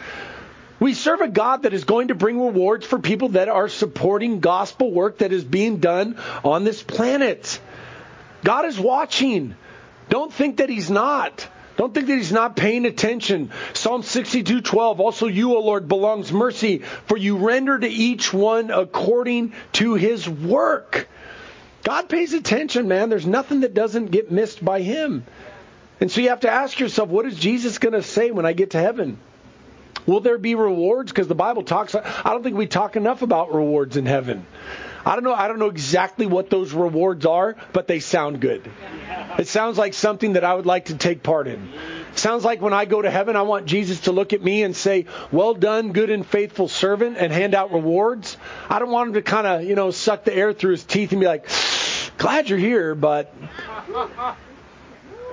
We 0.80 0.94
serve 0.94 1.22
a 1.22 1.28
God 1.28 1.64
that 1.64 1.74
is 1.74 1.84
going 1.84 2.10
to 2.10 2.16
bring 2.16 2.40
rewards 2.40 2.86
for 2.86 3.00
people 3.00 3.30
that 3.30 3.48
are 3.48 3.70
supporting 3.70 4.40
gospel 4.40 4.92
work 4.92 5.20
that 5.20 5.32
is 5.32 5.44
being 5.44 5.78
done 5.78 6.18
on 6.44 6.64
this 6.64 6.84
planet. 6.84 7.60
God 8.44 8.66
is 8.66 8.80
watching. 8.80 9.56
Don't 10.10 10.32
think 10.32 10.58
that 10.58 10.70
He's 10.70 10.92
not. 10.92 11.48
Don't 11.78 11.94
think 11.94 12.08
that 12.08 12.16
he's 12.16 12.32
not 12.32 12.56
paying 12.56 12.86
attention. 12.86 13.52
Psalm 13.74 14.02
62:12 14.02 15.00
Also 15.00 15.28
you, 15.28 15.56
O 15.56 15.60
Lord, 15.60 15.88
belongs 15.88 16.32
mercy, 16.32 16.80
for 17.06 17.18
you 17.18 17.38
render 17.38 17.78
to 17.78 17.88
each 17.88 18.34
one 18.34 18.72
according 18.72 19.54
to 19.74 19.96
his 19.96 20.28
work. 20.28 21.08
God 21.84 22.08
pays 22.08 22.34
attention, 22.34 22.88
man. 22.88 23.10
There's 23.10 23.28
nothing 23.28 23.60
that 23.62 23.74
doesn't 23.74 24.12
get 24.12 24.32
missed 24.32 24.64
by 24.64 24.82
him. 24.82 25.26
And 26.00 26.10
so 26.10 26.22
you 26.22 26.30
have 26.30 26.42
to 26.42 26.50
ask 26.50 26.80
yourself, 26.80 27.10
what 27.10 27.26
is 27.26 27.38
Jesus 27.38 27.78
going 27.78 27.94
to 27.94 28.02
say 28.02 28.32
when 28.32 28.46
I 28.46 28.54
get 28.54 28.72
to 28.72 28.80
heaven? 28.80 29.18
Will 30.06 30.20
there 30.20 30.38
be 30.38 30.56
rewards? 30.56 31.12
Because 31.12 31.28
the 31.28 31.36
Bible 31.36 31.64
talks. 31.64 31.96
I 31.96 32.30
don't 32.30 32.44
think 32.44 32.56
we 32.56 32.68
talk 32.68 32.96
enough 32.96 33.22
about 33.22 33.54
rewards 33.54 33.98
in 33.98 34.06
heaven. 34.06 34.46
I 35.06 35.14
don't 35.14 35.24
know. 35.24 35.34
I 35.34 35.48
don't 35.48 35.60
know 35.60 35.70
exactly 35.70 36.26
what 36.26 36.50
those 36.50 36.74
rewards 36.74 37.26
are, 37.28 37.56
but 37.74 37.88
they 37.88 38.00
sound 38.00 38.40
good. 38.40 38.70
It 39.38 39.48
sounds 39.48 39.78
like 39.78 39.94
something 39.94 40.34
that 40.34 40.44
I 40.44 40.56
would 40.56 40.66
like 40.66 40.86
to 40.86 40.96
take 40.96 41.22
part 41.22 41.48
in. 41.48 41.70
It 42.12 42.18
sounds 42.18 42.44
like 42.44 42.60
when 42.62 42.74
I 42.74 42.86
go 42.86 43.02
to 43.02 43.12
heaven, 43.12 43.36
I 43.36 43.44
want 43.44 43.68
Jesus 43.68 44.02
to 44.02 44.12
look 44.12 44.34
at 44.34 44.42
me 44.42 44.64
and 44.64 44.76
say, 44.76 45.06
"Well 45.32 45.54
done, 45.54 45.92
good 45.92 46.10
and 46.10 46.26
faithful 46.26 46.68
servant," 46.68 47.18
and 47.20 47.32
hand 47.32 47.54
out 47.54 47.72
rewards. 47.72 48.38
I 48.68 48.80
don't 48.80 48.90
want 48.90 49.10
him 49.10 49.14
to 49.16 49.22
kind 49.22 49.46
of, 49.46 49.64
you 49.64 49.76
know, 49.76 49.92
suck 49.92 50.24
the 50.24 50.36
air 50.36 50.54
through 50.54 50.72
his 50.72 50.84
teeth 50.84 51.12
and 51.12 51.22
be 51.22 51.28
like, 51.28 51.48
"Glad 52.18 52.50
you're 52.50 52.58
here, 52.58 52.96
but 52.96 53.32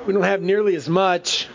we 0.06 0.12
don't 0.12 0.22
have 0.22 0.42
nearly 0.42 0.74
as 0.76 0.88
much." 0.88 1.48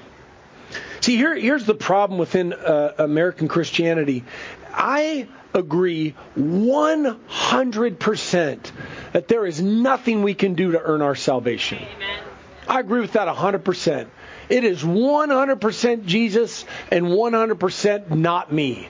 See, 1.08 1.16
here, 1.16 1.36
here's 1.36 1.66
the 1.66 1.74
problem 1.74 2.20
within 2.20 2.52
uh, 2.52 2.96
American 2.98 3.48
Christianity. 3.48 4.26
I 4.74 5.30
agree 5.54 6.16
100% 6.38 8.72
that 9.14 9.30
there 9.30 9.46
is 9.46 9.62
nothing 9.62 10.22
we 10.22 10.34
can 10.34 10.56
do 10.56 10.74
to 10.74 10.82
earn 10.82 11.02
our 11.02 11.16
salvation. 11.16 11.78
Amen. 11.78 12.24
I 12.68 12.82
agree 12.82 13.00
with 13.00 13.14
that 13.14 13.34
100%. 13.34 14.08
It 14.50 14.66
is 14.66 14.84
100% 14.84 16.06
Jesus 16.06 16.66
and 16.92 17.06
100% 17.06 18.10
not 18.10 18.52
me. 18.52 18.90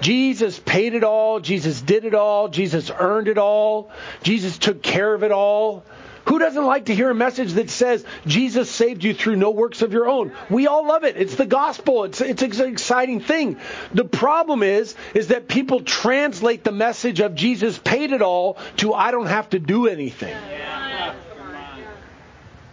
Jesus 0.00 0.58
paid 0.58 0.94
it 0.94 1.04
all. 1.04 1.38
Jesus 1.38 1.80
did 1.80 2.04
it 2.04 2.16
all. 2.16 2.48
Jesus 2.48 2.90
earned 2.90 3.28
it 3.28 3.38
all. 3.38 3.92
Jesus 4.24 4.58
took 4.58 4.82
care 4.82 5.14
of 5.14 5.22
it 5.22 5.30
all. 5.30 5.84
Who 6.26 6.38
doesn't 6.38 6.64
like 6.64 6.86
to 6.86 6.94
hear 6.94 7.10
a 7.10 7.14
message 7.14 7.52
that 7.52 7.68
says 7.70 8.04
Jesus 8.26 8.70
saved 8.70 9.04
you 9.04 9.12
through 9.12 9.36
no 9.36 9.50
works 9.50 9.82
of 9.82 9.92
your 9.92 10.08
own? 10.08 10.32
We 10.48 10.66
all 10.66 10.86
love 10.86 11.04
it. 11.04 11.16
It's 11.16 11.34
the 11.34 11.46
gospel. 11.46 12.04
It's 12.04 12.20
it's 12.20 12.42
an 12.42 12.70
exciting 12.70 13.20
thing. 13.20 13.58
The 13.92 14.04
problem 14.04 14.62
is 14.62 14.94
is 15.12 15.28
that 15.28 15.48
people 15.48 15.82
translate 15.82 16.64
the 16.64 16.72
message 16.72 17.20
of 17.20 17.34
Jesus 17.34 17.78
paid 17.78 18.12
it 18.12 18.22
all 18.22 18.56
to 18.78 18.94
I 18.94 19.10
don't 19.10 19.26
have 19.26 19.50
to 19.50 19.58
do 19.58 19.86
anything. 19.86 20.34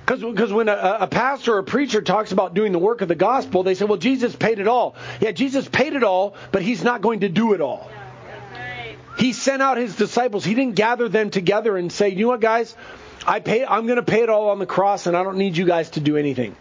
Because 0.05 0.51
when 0.51 0.67
a, 0.67 0.97
a 1.01 1.07
pastor 1.07 1.55
or 1.55 1.59
a 1.59 1.63
preacher 1.63 2.01
talks 2.01 2.33
about 2.33 2.53
doing 2.53 2.73
the 2.73 2.79
work 2.79 3.01
of 3.01 3.07
the 3.07 3.15
gospel, 3.15 3.63
they 3.63 3.75
say, 3.75 3.85
well, 3.85 3.97
Jesus 3.97 4.35
paid 4.35 4.59
it 4.59 4.67
all. 4.67 4.95
Yeah, 5.21 5.31
Jesus 5.31 5.69
paid 5.69 5.93
it 5.93 6.03
all, 6.03 6.35
but 6.51 6.61
he's 6.61 6.83
not 6.83 7.01
going 7.01 7.21
to 7.21 7.29
do 7.29 7.53
it 7.53 7.61
all. 7.61 7.89
He 9.17 9.31
sent 9.31 9.61
out 9.61 9.77
his 9.77 9.95
disciples. 9.95 10.43
He 10.43 10.53
didn't 10.53 10.75
gather 10.75 11.07
them 11.07 11.29
together 11.29 11.77
and 11.77 11.91
say, 11.91 12.09
you 12.09 12.23
know 12.23 12.29
what, 12.29 12.41
guys? 12.41 12.75
I 13.25 13.39
pay. 13.39 13.65
I'm 13.65 13.85
going 13.85 13.97
to 13.97 14.03
pay 14.03 14.21
it 14.21 14.29
all 14.29 14.49
on 14.49 14.59
the 14.59 14.65
cross, 14.65 15.07
and 15.07 15.15
I 15.15 15.23
don't 15.23 15.37
need 15.37 15.57
you 15.57 15.65
guys 15.65 15.91
to 15.91 15.99
do 15.99 16.17
anything. 16.17 16.55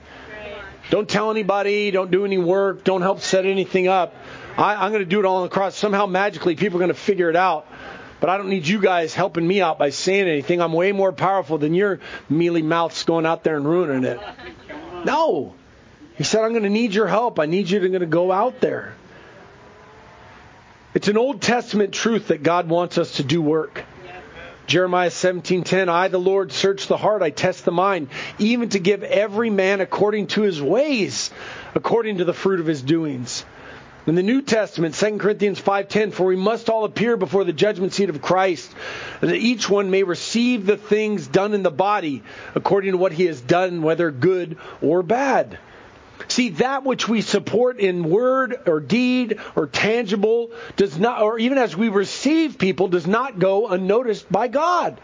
Don't 0.90 1.09
tell 1.09 1.31
anybody. 1.31 1.90
Don't 1.90 2.11
do 2.11 2.25
any 2.25 2.38
work. 2.38 2.85
Don't 2.85 3.03
help 3.03 3.20
set 3.20 3.46
anything 3.46 3.88
up. 3.88 4.14
I, 4.59 4.87
am 4.87 4.92
going 4.92 5.03
to 5.03 5.09
do 5.09 5.20
it 5.20 5.25
all 5.25 5.37
on 5.37 5.42
the 5.44 5.49
cross. 5.49 5.77
Somehow, 5.77 6.07
magically, 6.07 6.57
people 6.57 6.79
are 6.79 6.81
going 6.81 6.88
to 6.88 7.01
figure 7.01 7.31
it 7.31 7.37
out. 7.37 7.66
But 8.20 8.29
I 8.29 8.37
don't 8.37 8.51
need 8.51 8.66
you 8.66 8.81
guys 8.81 9.14
helping 9.14 9.46
me 9.46 9.62
out 9.62 9.79
by 9.79 9.90
saying 9.90 10.29
anything. 10.29 10.61
I'm 10.61 10.73
way 10.73 10.92
more 10.92 11.12
powerful 11.12 11.57
than 11.57 11.73
your 11.73 12.01
mealy 12.29 12.61
mouths 12.61 13.05
going 13.05 13.25
out 13.25 13.44
there 13.44 13.57
and 13.57 13.64
ruining 13.64 14.05
it. 14.05 14.20
No. 15.05 15.55
He 16.16 16.25
said, 16.25 16.44
I'm 16.44 16.51
going 16.51 16.64
to 16.64 16.68
need 16.68 16.92
your 16.92 17.07
help. 17.07 17.38
I 17.40 17.46
need 17.46 17.70
you 17.70 17.81
to, 17.81 17.99
to 18.01 18.07
go 18.07 18.31
out 18.31 18.61
there. 18.61 18.94
It's 20.92 21.09
an 21.09 21.16
Old 21.16 21.40
Testament 21.40 21.94
truth 21.94 22.29
that 22.29 22.42
God 22.42 22.68
wants 22.68 22.99
us 22.99 23.16
to 23.16 23.23
do 23.23 23.40
work. 23.40 23.85
Jeremiah 24.66 25.11
17:10 25.11 25.88
I 25.88 26.09
the 26.09 26.18
Lord 26.18 26.53
search 26.53 26.87
the 26.87 26.96
heart 26.96 27.23
I 27.23 27.31
test 27.31 27.64
the 27.64 27.73
mind 27.73 28.09
even 28.38 28.68
to 28.70 28.79
give 28.79 29.03
every 29.03 29.51
man 29.51 29.81
according 29.81 30.29
to 30.29 30.42
his 30.42 30.62
ways 30.62 31.31
according 31.75 32.18
to 32.18 32.25
the 32.25 32.33
fruit 32.33 32.61
of 32.61 32.66
his 32.66 32.83
doings. 32.83 33.44
In 34.07 34.14
the 34.14 34.23
New 34.23 34.42
Testament 34.42 34.94
2 34.94 35.18
Corinthians 35.18 35.61
5:10 35.61 36.12
for 36.12 36.25
we 36.27 36.37
must 36.37 36.70
all 36.70 36.85
appear 36.85 37.16
before 37.16 37.44
the 37.44 37.53
judgment 37.53 37.92
seat 37.92 38.09
of 38.09 38.23
Christ 38.23 38.70
that 39.20 39.35
each 39.35 39.68
one 39.68 39.90
may 39.90 40.05
receive 40.05 40.66
the 40.66 40.77
things 40.77 41.27
done 41.27 41.53
in 41.53 41.62
the 41.62 41.70
body 41.70 42.23
according 42.55 42.92
to 42.92 42.99
what 42.99 43.12
he 43.12 43.27
has 43.27 43.40
done 43.40 43.83
whether 43.83 44.11
good 44.11 44.57
or 44.81 45.03
bad. 45.03 45.59
See, 46.29 46.51
that 46.51 46.85
which 46.85 47.09
we 47.09 47.21
support 47.21 47.81
in 47.81 48.09
word 48.09 48.61
or 48.67 48.81
deed 48.81 49.39
or 49.57 49.67
tangible 49.67 50.53
does 50.77 50.99
not, 50.99 51.23
or 51.23 51.39
even 51.39 51.59
as 51.59 51.77
we 51.77 51.89
receive 51.89 52.59
people, 52.59 52.89
does 52.89 53.07
not 53.07 53.39
go 53.39 53.69
unnoticed 53.69 54.31
by 54.31 54.49
God. 54.49 55.01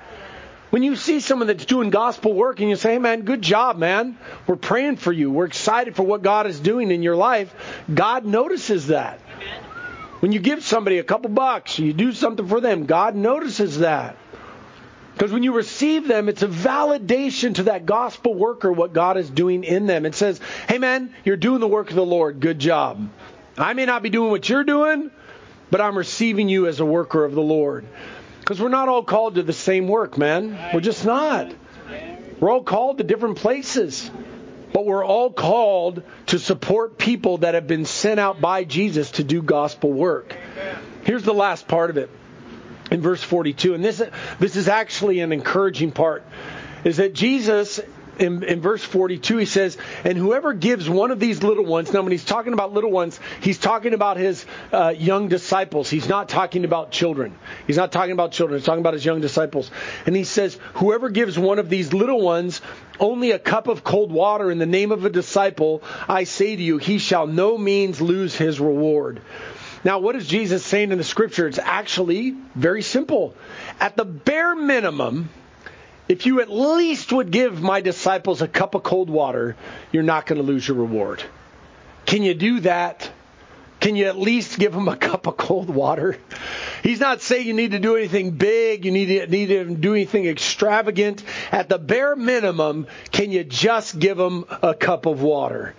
When 0.70 0.82
you 0.82 0.96
see 0.96 1.20
someone 1.20 1.46
that's 1.46 1.64
doing 1.64 1.90
gospel 1.90 2.34
work 2.34 2.60
and 2.60 2.68
you 2.68 2.76
say, 2.76 2.94
hey 2.94 2.98
man, 2.98 3.22
good 3.22 3.40
job, 3.40 3.78
man. 3.78 4.18
We're 4.46 4.56
praying 4.56 4.96
for 4.96 5.12
you. 5.12 5.30
We're 5.30 5.46
excited 5.46 5.96
for 5.96 6.02
what 6.02 6.22
God 6.22 6.46
is 6.46 6.58
doing 6.60 6.90
in 6.90 7.02
your 7.02 7.16
life. 7.16 7.54
God 7.92 8.24
notices 8.24 8.88
that. 8.88 9.20
When 10.20 10.32
you 10.32 10.40
give 10.40 10.64
somebody 10.64 10.98
a 10.98 11.04
couple 11.04 11.30
bucks, 11.30 11.78
you 11.78 11.92
do 11.92 12.12
something 12.12 12.48
for 12.48 12.60
them, 12.60 12.86
God 12.86 13.14
notices 13.14 13.78
that. 13.78 14.16
Because 15.16 15.32
when 15.32 15.42
you 15.42 15.54
receive 15.54 16.06
them, 16.06 16.28
it's 16.28 16.42
a 16.42 16.48
validation 16.48 17.54
to 17.54 17.62
that 17.64 17.86
gospel 17.86 18.34
worker 18.34 18.70
what 18.70 18.92
God 18.92 19.16
is 19.16 19.30
doing 19.30 19.64
in 19.64 19.86
them. 19.86 20.04
It 20.04 20.14
says, 20.14 20.38
hey 20.68 20.76
man, 20.76 21.14
you're 21.24 21.38
doing 21.38 21.60
the 21.60 21.66
work 21.66 21.88
of 21.88 21.96
the 21.96 22.04
Lord. 22.04 22.38
Good 22.38 22.58
job. 22.58 23.08
I 23.56 23.72
may 23.72 23.86
not 23.86 24.02
be 24.02 24.10
doing 24.10 24.30
what 24.30 24.46
you're 24.46 24.62
doing, 24.62 25.10
but 25.70 25.80
I'm 25.80 25.96
receiving 25.96 26.50
you 26.50 26.66
as 26.66 26.80
a 26.80 26.84
worker 26.84 27.24
of 27.24 27.34
the 27.34 27.40
Lord. 27.40 27.86
Because 28.40 28.60
we're 28.60 28.68
not 28.68 28.90
all 28.90 29.02
called 29.02 29.36
to 29.36 29.42
the 29.42 29.54
same 29.54 29.88
work, 29.88 30.18
man. 30.18 30.58
We're 30.74 30.80
just 30.80 31.06
not. 31.06 31.50
We're 32.38 32.50
all 32.50 32.62
called 32.62 32.98
to 32.98 33.04
different 33.04 33.38
places. 33.38 34.10
But 34.74 34.84
we're 34.84 35.04
all 35.04 35.32
called 35.32 36.02
to 36.26 36.38
support 36.38 36.98
people 36.98 37.38
that 37.38 37.54
have 37.54 37.66
been 37.66 37.86
sent 37.86 38.20
out 38.20 38.42
by 38.42 38.64
Jesus 38.64 39.12
to 39.12 39.24
do 39.24 39.40
gospel 39.40 39.90
work. 39.90 40.36
Here's 41.04 41.22
the 41.22 41.32
last 41.32 41.66
part 41.66 41.88
of 41.88 41.96
it 41.96 42.10
in 42.90 43.00
verse 43.00 43.22
42. 43.22 43.74
And 43.74 43.84
this, 43.84 44.02
this 44.38 44.56
is 44.56 44.68
actually 44.68 45.20
an 45.20 45.32
encouraging 45.32 45.92
part, 45.92 46.24
is 46.84 46.98
that 46.98 47.14
Jesus 47.14 47.80
in, 48.18 48.42
in, 48.44 48.60
verse 48.60 48.82
42, 48.82 49.36
he 49.36 49.44
says, 49.44 49.76
And 50.04 50.16
whoever 50.16 50.52
gives 50.52 50.88
one 50.88 51.10
of 51.10 51.20
these 51.20 51.42
little 51.42 51.64
ones, 51.64 51.92
now 51.92 52.02
when 52.02 52.12
he's 52.12 52.24
talking 52.24 52.52
about 52.52 52.72
little 52.72 52.90
ones, 52.90 53.20
he's 53.40 53.58
talking 53.58 53.94
about 53.94 54.16
his 54.16 54.46
uh, 54.72 54.94
young 54.96 55.28
disciples. 55.28 55.90
He's 55.90 56.08
not 56.08 56.28
talking 56.28 56.64
about 56.64 56.90
children. 56.90 57.36
He's 57.66 57.76
not 57.76 57.92
talking 57.92 58.12
about 58.12 58.32
children. 58.32 58.58
He's 58.58 58.66
talking 58.66 58.80
about 58.80 58.94
his 58.94 59.04
young 59.04 59.20
disciples. 59.20 59.70
And 60.06 60.16
he 60.16 60.24
says, 60.24 60.58
Whoever 60.74 61.10
gives 61.10 61.38
one 61.38 61.58
of 61.58 61.68
these 61.68 61.92
little 61.92 62.20
ones 62.20 62.60
only 62.98 63.32
a 63.32 63.38
cup 63.38 63.68
of 63.68 63.84
cold 63.84 64.10
water 64.10 64.50
in 64.50 64.58
the 64.58 64.66
name 64.66 64.92
of 64.92 65.04
a 65.04 65.10
disciple, 65.10 65.82
I 66.08 66.24
say 66.24 66.56
to 66.56 66.62
you, 66.62 66.78
he 66.78 66.98
shall 66.98 67.26
no 67.26 67.58
means 67.58 68.00
lose 68.00 68.34
his 68.34 68.58
reward. 68.58 69.20
Now, 69.86 70.00
what 70.00 70.16
is 70.16 70.26
Jesus 70.26 70.66
saying 70.66 70.90
in 70.90 70.98
the 70.98 71.04
scripture? 71.04 71.46
It's 71.46 71.60
actually 71.60 72.34
very 72.56 72.82
simple. 72.82 73.36
At 73.78 73.96
the 73.96 74.04
bare 74.04 74.56
minimum, 74.56 75.28
if 76.08 76.26
you 76.26 76.40
at 76.40 76.50
least 76.50 77.12
would 77.12 77.30
give 77.30 77.62
my 77.62 77.82
disciples 77.82 78.42
a 78.42 78.48
cup 78.48 78.74
of 78.74 78.82
cold 78.82 79.08
water, 79.08 79.54
you're 79.92 80.02
not 80.02 80.26
going 80.26 80.40
to 80.40 80.42
lose 80.42 80.66
your 80.66 80.76
reward. 80.76 81.22
Can 82.04 82.24
you 82.24 82.34
do 82.34 82.58
that? 82.60 83.08
Can 83.78 83.94
you 83.94 84.06
at 84.06 84.18
least 84.18 84.58
give 84.58 84.72
them 84.72 84.88
a 84.88 84.96
cup 85.08 85.28
of 85.28 85.36
cold 85.36 85.70
water? 85.70 86.18
He's 86.82 86.98
not 86.98 87.22
saying 87.22 87.46
you 87.46 87.54
need 87.54 87.70
to 87.70 87.78
do 87.78 87.94
anything 87.94 88.32
big, 88.32 88.84
you 88.84 88.90
need 88.90 89.06
to, 89.06 89.26
need 89.28 89.46
to 89.46 89.72
do 89.72 89.94
anything 89.94 90.26
extravagant. 90.26 91.22
At 91.52 91.68
the 91.68 91.78
bare 91.78 92.16
minimum, 92.16 92.88
can 93.12 93.30
you 93.30 93.44
just 93.44 93.96
give 93.96 94.16
them 94.16 94.46
a 94.62 94.74
cup 94.74 95.06
of 95.06 95.22
water? 95.22 95.76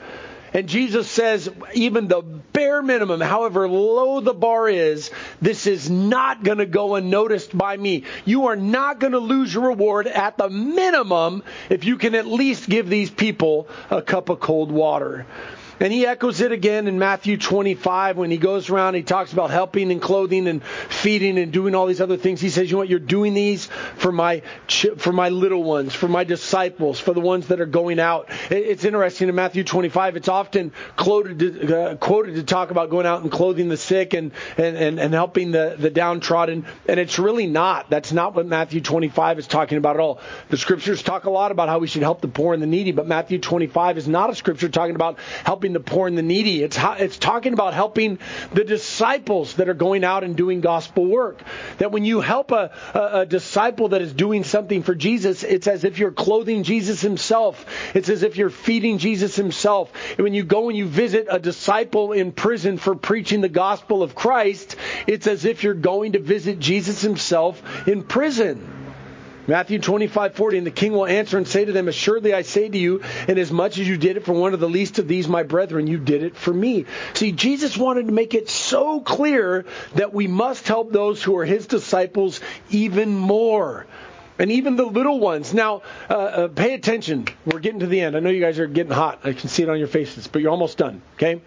And 0.54 0.68
Jesus 0.68 1.10
says, 1.10 1.50
even 1.74 2.08
the 2.08 2.22
bare 2.22 2.82
minimum, 2.82 3.20
however 3.22 3.68
low 3.68 4.22
the 4.22 4.34
bar 4.34 4.70
is, 4.70 5.12
this 5.42 5.68
is 5.68 5.90
not 5.90 6.44
going 6.44 6.60
to 6.60 6.66
go 6.66 6.96
unnoticed 6.96 7.58
by 7.58 7.76
me. 7.76 8.04
You 8.26 8.48
are 8.48 8.56
not 8.56 9.00
going 9.00 9.14
to 9.14 9.20
lose 9.20 9.54
your 9.54 9.68
reward 9.68 10.08
at 10.08 10.38
the 10.38 10.50
minimum 10.50 11.44
if 11.70 11.84
you 11.84 11.98
can 11.98 12.16
at 12.16 12.26
least 12.26 12.70
give 12.70 12.90
these 12.90 13.10
people 13.10 13.68
a 13.90 14.02
cup 14.02 14.30
of 14.30 14.40
cold 14.40 14.72
water. 14.72 15.26
And 15.80 15.94
he 15.94 16.06
echoes 16.06 16.42
it 16.42 16.52
again 16.52 16.88
in 16.88 16.98
Matthew 16.98 17.38
25 17.38 18.18
when 18.18 18.32
he 18.32 18.38
goes 18.38 18.70
around, 18.70 18.96
he 18.96 19.04
talks 19.04 19.32
about 19.32 19.52
helping 19.52 19.92
and 19.92 20.02
clothing 20.02 20.48
and 20.48 20.64
feeding 20.64 21.38
and 21.38 21.52
doing 21.52 21.76
all 21.76 21.86
these 21.86 22.02
other 22.02 22.18
things. 22.18 22.42
He 22.42 22.50
says, 22.50 22.70
"You 22.70 22.76
know 22.76 22.80
what? 22.80 22.90
You're 22.90 23.00
doing 23.00 23.34
these 23.34 23.68
for 23.98 24.12
my 24.12 24.42
for 24.98 25.12
my 25.12 25.30
little 25.30 25.64
ones, 25.64 25.94
for 25.94 26.08
my 26.08 26.24
disciples, 26.24 27.00
for 27.00 27.14
the 27.14 27.22
ones 27.22 27.48
that 27.48 27.62
are 27.62 27.68
going 27.68 28.00
out." 28.00 28.30
It's 28.50 28.86
interesting 28.86 29.30
in 29.30 29.36
Matthew 29.36 29.64
25. 29.64 30.16
It's 30.16 30.28
often 30.28 30.72
quoted 30.96 31.40
to, 31.40 31.78
uh, 31.78 31.96
quoted 31.96 32.36
to 32.36 32.44
talk 32.44 32.72
about 32.72 32.90
going 32.90 33.06
out 33.06 33.22
and 33.22 33.32
clothing 33.32 33.70
the 33.70 33.78
sick 33.78 34.14
and 34.14 34.32
and 34.58 34.78
and, 34.78 35.00
and 35.00 35.14
helping 35.14 35.52
the 35.52 35.76
the 35.78 35.90
downtrodden, 35.90 36.66
and 36.88 37.00
it's 37.00 37.20
really 37.20 37.48
not. 37.48 37.90
That's 37.90 38.12
not 38.12 38.36
what 38.36 38.48
Matthew 38.48 38.82
25 38.82 39.40
is 39.40 39.48
talking 39.48 39.78
about 39.78 39.96
at 39.98 40.00
all. 40.00 40.20
The 40.50 40.58
scriptures 40.58 41.04
talk 41.04 41.26
a 41.26 41.30
lot 41.30 41.52
about 41.52 41.70
how 41.70 41.80
we 41.80 41.88
should 41.88 42.02
help 42.02 42.22
the 42.22 42.28
poor 42.28 42.54
and 42.54 42.64
the 42.64 42.68
needy, 42.68 42.92
but 42.92 43.08
Matthew 43.08 43.40
25 43.40 43.98
is 43.98 44.08
not 44.08 44.30
a 44.30 44.36
scripture 44.36 44.70
talking 44.70 44.96
about 44.96 45.18
helping 45.44 45.67
helping 45.68 45.74
the 45.74 45.92
poor 45.92 46.08
and 46.08 46.18
the 46.18 46.22
needy. 46.22 46.64
It's, 46.64 46.78
it's 47.00 47.18
talking 47.18 47.54
about 47.54 47.74
helping 47.74 48.20
the 48.54 48.64
disciples 48.64 49.56
that 49.56 49.68
are 49.68 49.74
going 49.74 50.04
out 50.04 50.24
and 50.24 50.36
doing 50.36 50.62
gospel 50.62 51.06
work. 51.06 51.42
That 51.80 51.92
when 51.92 52.06
you 52.06 52.22
help 52.22 52.52
a, 52.52 52.72
a, 52.94 53.22
a 53.22 53.26
disciple 53.26 53.90
that 53.90 54.02
is 54.02 54.14
doing 54.14 54.44
something 54.44 54.84
for 54.84 54.96
Jesus, 54.96 55.44
it's 55.44 55.68
as 55.68 55.84
if 55.84 56.00
you're 56.00 56.12
clothing 56.12 56.64
Jesus 56.64 57.02
himself. 57.02 57.66
It's 57.94 58.10
as 58.10 58.24
if 58.24 58.38
you're 58.38 58.50
feeding 58.50 58.98
Jesus 58.98 59.36
himself. 59.36 59.92
And 60.18 60.24
when 60.24 60.34
you 60.34 60.44
go 60.44 60.70
and 60.70 60.78
you 60.78 60.86
visit 60.88 61.28
a 61.30 61.40
disciple 61.40 62.14
in 62.14 62.32
prison 62.32 62.78
for 62.78 62.96
preaching 62.96 63.42
the 63.42 63.50
gospel 63.50 64.04
of 64.04 64.16
Christ, 64.16 64.78
it's 65.06 65.28
as 65.28 65.44
if 65.44 65.64
you're 65.64 65.74
going 65.74 66.14
to 66.14 66.20
visit 66.20 66.60
Jesus 66.60 67.02
himself 67.02 67.62
in 67.88 68.04
prison. 68.04 68.87
Matthew 69.48 69.80
25, 69.80 70.36
40, 70.36 70.58
and 70.58 70.68
the 70.68 70.72
king 70.72 70.92
will 70.92 71.06
answer 71.06 71.38
and 71.38 71.48
say 71.48 71.64
to 71.64 71.72
them, 71.72 71.88
Assuredly 71.88 72.34
I 72.34 72.42
say 72.42 72.68
to 72.68 72.78
you, 72.78 73.02
inasmuch 73.30 73.78
as 73.78 73.88
you 73.88 73.98
did 73.98 74.18
it 74.18 74.26
for 74.26 74.34
one 74.34 74.54
of 74.54 74.60
the 74.60 74.68
least 74.68 75.00
of 75.00 75.08
these, 75.08 75.30
my 75.30 75.44
brethren, 75.44 75.88
you 75.88 75.98
did 75.98 76.22
it 76.22 76.36
for 76.36 76.54
me. 76.54 76.86
See, 77.14 77.32
Jesus 77.32 77.78
wanted 77.78 78.08
to 78.08 78.12
make 78.12 78.34
it 78.34 78.50
so 78.50 79.00
clear 79.00 79.66
that 79.96 80.14
we 80.14 80.28
must 80.28 80.68
help 80.68 80.92
those 80.92 81.24
who 81.24 81.38
are 81.38 81.46
his 81.46 81.66
disciples 81.66 82.42
even 82.70 83.16
more. 83.16 83.88
And 84.38 84.52
even 84.52 84.76
the 84.76 84.86
little 84.86 85.20
ones. 85.20 85.54
Now, 85.54 85.82
uh, 86.10 86.14
uh, 86.14 86.48
pay 86.50 86.74
attention. 86.74 87.26
We're 87.46 87.60
getting 87.60 87.80
to 87.80 87.88
the 87.88 88.02
end. 88.02 88.16
I 88.16 88.20
know 88.20 88.30
you 88.30 88.42
guys 88.42 88.60
are 88.60 88.68
getting 88.68 88.92
hot. 88.92 89.22
I 89.24 89.34
can 89.34 89.50
see 89.50 89.64
it 89.64 89.70
on 89.70 89.80
your 89.80 89.88
faces, 89.88 90.28
but 90.28 90.42
you're 90.42 90.52
almost 90.52 90.78
done, 90.78 91.02
okay? 91.16 91.42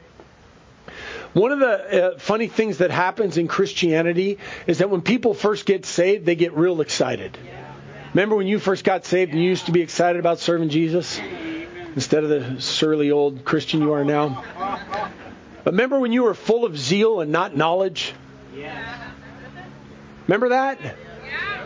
One 1.34 1.52
of 1.52 1.60
the 1.60 2.14
uh, 2.14 2.18
funny 2.18 2.48
things 2.48 2.78
that 2.78 2.90
happens 2.90 3.36
in 3.36 3.46
Christianity 3.46 4.38
is 4.66 4.78
that 4.78 4.90
when 4.90 5.02
people 5.02 5.34
first 5.34 5.66
get 5.66 5.86
saved, 5.86 6.26
they 6.26 6.34
get 6.34 6.54
real 6.54 6.80
excited. 6.80 7.38
Yeah. 7.44 7.59
Remember 8.14 8.34
when 8.34 8.48
you 8.48 8.58
first 8.58 8.84
got 8.84 9.04
saved 9.04 9.32
and 9.32 9.40
you 9.42 9.48
used 9.48 9.66
to 9.66 9.72
be 9.72 9.82
excited 9.82 10.18
about 10.18 10.40
serving 10.40 10.68
Jesus 10.68 11.20
instead 11.94 12.24
of 12.24 12.30
the 12.30 12.60
surly 12.60 13.12
old 13.12 13.44
Christian 13.44 13.82
you 13.82 13.92
are 13.92 14.04
now? 14.04 14.44
Remember 15.64 16.00
when 16.00 16.10
you 16.10 16.24
were 16.24 16.34
full 16.34 16.64
of 16.64 16.76
zeal 16.76 17.20
and 17.20 17.30
not 17.30 17.56
knowledge? 17.56 18.12
Remember 20.26 20.50
that? 20.50 20.78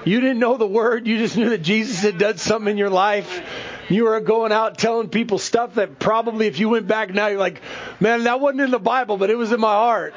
You 0.05 0.21
didn't 0.21 0.39
know 0.39 0.59
the 0.59 0.67
word, 0.67 1.07
you 1.07 1.17
just 1.17 1.37
knew 1.37 1.49
that 1.51 1.63
Jesus 1.63 2.01
had 2.01 2.19
done 2.19 2.37
something 2.37 2.71
in 2.71 2.77
your 2.77 2.91
life. 2.91 3.43
You 3.89 4.05
were 4.05 4.21
going 4.21 4.53
out 4.53 4.77
telling 4.77 5.09
people 5.09 5.39
stuff 5.39 5.77
that 5.77 5.99
probably 5.99 6.47
if 6.47 6.59
you 6.59 6.69
went 6.69 6.87
back 6.87 7.13
now, 7.13 7.29
you're 7.29 7.39
like, 7.39 7.63
man, 8.01 8.25
that 8.25 8.41
wasn't 8.41 8.63
in 8.63 8.71
the 8.71 8.79
Bible, 8.79 9.17
but 9.17 9.31
it 9.31 9.37
was 9.37 9.53
in 9.53 9.61
my 9.61 9.73
heart. 9.73 10.15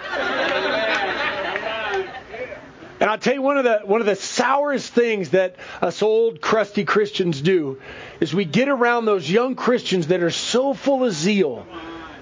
And 3.00 3.10
I'll 3.10 3.18
tell 3.18 3.34
you 3.34 3.42
one 3.42 3.58
of 3.58 3.64
the 3.64 3.82
one 3.84 4.02
of 4.02 4.08
the 4.08 4.16
sourest 4.16 4.92
things 4.92 5.30
that 5.30 5.56
us 5.82 6.02
old 6.02 6.42
crusty 6.42 6.84
Christians 6.84 7.42
do 7.42 7.80
is 8.20 8.34
we 8.34 8.46
get 8.46 8.70
around 8.70 9.06
those 9.06 9.30
young 9.30 9.56
Christians 9.56 10.08
that 10.08 10.24
are 10.24 10.32
so 10.32 10.74
full 10.74 11.04
of 11.04 11.14
zeal. 11.14 11.66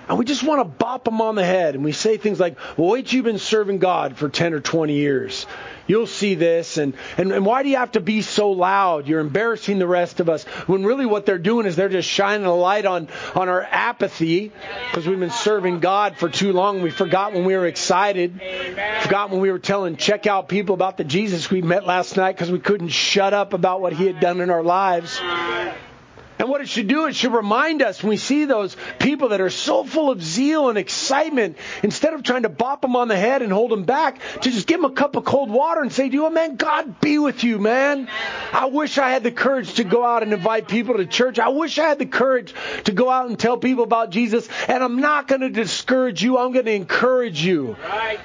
And 0.08 0.20
we 0.20 0.26
just 0.26 0.44
want 0.44 0.60
to 0.60 0.66
bop 0.66 1.06
them 1.06 1.22
on 1.22 1.36
the 1.36 1.46
head. 1.46 1.76
And 1.76 1.84
we 1.84 1.92
say 1.92 2.18
things 2.18 2.40
like, 2.40 2.58
well, 2.78 2.90
wait, 2.90 3.12
you've 3.12 3.26
been 3.26 3.40
serving 3.40 3.80
God 3.80 4.18
for 4.18 4.30
10 4.30 4.54
or 4.54 4.60
20 4.60 4.94
years. 4.94 5.48
You'll 5.88 6.08
see 6.08 6.36
this. 6.36 6.78
And, 6.78 6.96
and, 7.18 7.32
and 7.32 7.46
why 7.46 7.64
do 7.64 7.70
you 7.70 7.78
have 7.78 7.92
to 7.94 8.00
be 8.00 8.22
so 8.22 8.52
loud? 8.52 9.08
You're 9.08 9.20
embarrassing 9.20 9.80
the 9.80 9.88
rest 9.88 10.20
of 10.20 10.30
us. 10.30 10.44
When 10.68 10.84
really 10.84 11.06
what 11.06 11.26
they're 11.26 11.38
doing 11.38 11.66
is 11.66 11.76
they're 11.76 11.90
just 11.90 12.10
shining 12.10 12.46
a 12.46 12.56
light 12.56 12.86
on, 12.86 13.08
on 13.36 13.50
our 13.50 13.64
apathy 13.64 14.52
because 14.88 15.08
we've 15.08 15.20
been 15.20 15.30
serving 15.32 15.80
God 15.80 16.18
for 16.18 16.30
too 16.30 16.54
long. 16.54 16.82
We 16.82 16.92
forgot 16.92 17.34
when 17.34 17.46
we 17.46 17.56
were 17.56 17.68
excited. 17.68 18.40
Forgot 19.02 19.32
when 19.32 19.42
we 19.42 19.52
were 19.52 19.60
telling 19.60 19.96
check 19.96 20.28
out 20.28 20.50
people 20.50 20.76
about 20.76 20.98
the 20.98 21.04
Jesus 21.04 21.50
we 21.50 21.62
met 21.62 21.86
last 21.86 22.18
night 22.18 22.34
because 22.34 22.52
we 22.52 22.60
couldn't 22.60 22.90
shut 22.90 23.34
up 23.34 23.54
about 23.54 23.82
what 23.82 23.94
he 23.94 24.06
had 24.06 24.20
done 24.20 24.42
in 24.42 24.50
our 24.50 24.64
lives. 24.64 25.20
And 26.38 26.50
what 26.50 26.62
it 26.62 26.68
should 26.68 26.88
do, 26.88 27.06
it 27.06 27.16
should 27.16 27.34
remind 27.34 27.82
us 27.82 28.04
when 28.04 28.10
we 28.10 28.18
see 28.18 28.46
those 28.46 28.76
people 29.00 29.30
that 29.30 29.42
are 29.42 29.50
so 29.50 29.84
full 29.84 30.12
of 30.12 30.22
zeal 30.22 30.70
and 30.70 30.78
excitement, 30.78 31.58
instead 31.82 32.14
of 32.14 32.24
trying 32.24 32.44
to 32.44 32.50
bop 32.50 32.82
them 32.82 32.96
on 32.96 33.08
the 33.08 33.16
head 33.16 33.42
and 33.42 33.52
hold 33.52 33.72
them 33.72 33.84
back, 33.84 34.20
to 34.42 34.52
just 34.52 34.68
give 34.68 34.82
them 34.82 34.92
a 34.92 34.94
cup 34.94 35.16
of 35.16 35.24
cold 35.24 35.50
water 35.50 35.82
and 35.82 35.92
say 35.92 36.10
to 36.10 36.14
you, 36.14 36.30
man, 36.30 36.56
God 36.56 37.00
be 37.00 37.20
with 37.20 37.44
you, 37.44 37.60
man. 37.60 38.10
I 38.52 38.66
wish 38.66 38.98
I 38.98 39.10
had 39.12 39.24
the 39.24 39.32
courage 39.32 39.76
to 39.76 39.84
go 39.84 40.04
out 40.04 40.24
and 40.24 40.34
invite 40.34 40.68
people 40.68 40.98
to 40.98 41.06
church. 41.06 41.40
I 41.40 41.50
wish 41.50 41.80
I 41.80 41.88
had 41.88 42.00
the 42.00 42.06
courage 42.06 42.54
to 42.86 42.92
go 42.92 43.10
out 43.10 43.30
and 43.30 43.40
tell 43.40 43.58
people 43.58 43.84
about 43.84 44.10
Jesus. 44.10 44.48
And 44.68 44.84
I'm 44.84 45.00
not 45.00 45.28
going 45.28 45.42
to 45.42 45.50
discourage 45.50 46.22
you. 46.22 46.38
I'm 46.38 46.52
going 46.52 46.66
to 46.66 46.74
encourage 46.74 47.42
you. 47.42 47.76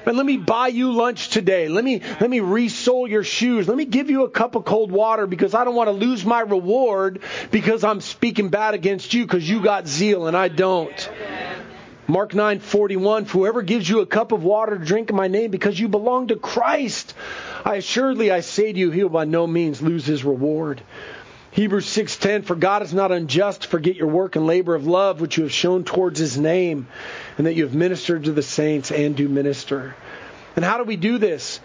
And 0.07 0.17
let 0.17 0.27
me 0.27 0.37
buy 0.37 0.69
you 0.69 0.93
lunch 0.93 1.29
today. 1.29 1.69
Let 1.69 1.85
me, 1.85 2.03
let 2.21 2.29
me 2.29 2.41
resole 2.41 3.09
your 3.09 3.25
shoes. 3.25 3.69
Let 3.69 3.77
me 3.77 3.85
give 3.85 4.11
you 4.11 4.25
a 4.25 4.31
cup 4.31 4.55
of 4.57 4.65
cold 4.65 4.91
water 4.91 5.27
because 5.27 5.55
I 5.55 5.65
don't 5.65 5.75
want 5.75 5.89
to 5.89 5.93
lose 5.93 6.25
my 6.25 6.41
reward 6.41 7.23
because 7.51 7.85
I'm 7.85 8.00
speaking 8.01 8.49
bad 8.49 8.75
against 8.75 9.15
you 9.15 9.25
because 9.25 9.49
you 9.49 9.63
got 9.63 9.87
zeal 9.87 10.27
and 10.27 10.37
I 10.37 10.49
don't. 10.49 11.11
Mark 12.07 12.33
9:41 12.33 13.29
Whoever 13.29 13.63
gives 13.63 13.89
you 13.89 14.01
a 14.01 14.07
cup 14.07 14.33
of 14.33 14.43
water 14.43 14.77
to 14.77 14.85
drink 14.85 15.11
in 15.11 15.17
my 15.17 15.29
name 15.29 15.51
because 15.51 15.79
you 15.79 15.89
belong 15.89 16.29
to 16.29 16.37
Christ 16.37 17.15
I 17.65 17.77
assuredly 17.77 18.31
I 18.31 18.41
say 18.41 18.73
to 18.73 18.79
you 18.79 18.91
he 18.91 19.03
will 19.03 19.11
by 19.11 19.25
no 19.25 19.47
means 19.47 19.83
lose 19.83 20.07
his 20.07 20.25
reward. 20.25 20.81
Hebrews 21.53 21.87
6:10 21.87 22.45
For 22.45 22.55
God 22.55 22.83
is 22.83 22.95
not 22.95 23.13
unjust 23.13 23.63
to 23.63 23.69
forget 23.69 23.97
your 23.97 24.09
work 24.09 24.37
and 24.37 24.47
labor 24.47 24.75
of 24.75 24.87
love 24.87 25.21
which 25.21 25.37
you 25.37 25.43
have 25.43 25.53
shown 25.53 25.85
towards 25.85 26.19
his 26.19 26.39
name 26.39 26.87
and 27.37 27.47
that 27.47 27.55
you 27.55 27.65
have 27.65 27.75
ministered 27.75 28.25
to 28.25 28.33
the 28.33 28.43
saints 28.43 28.91
and 28.91 29.17
do 29.17 29.29
minister. 29.29 29.95
And 30.57 30.65
how 30.65 30.79
do 30.79 30.85
we 30.85 30.97
do 30.97 31.19
this? 31.19 31.61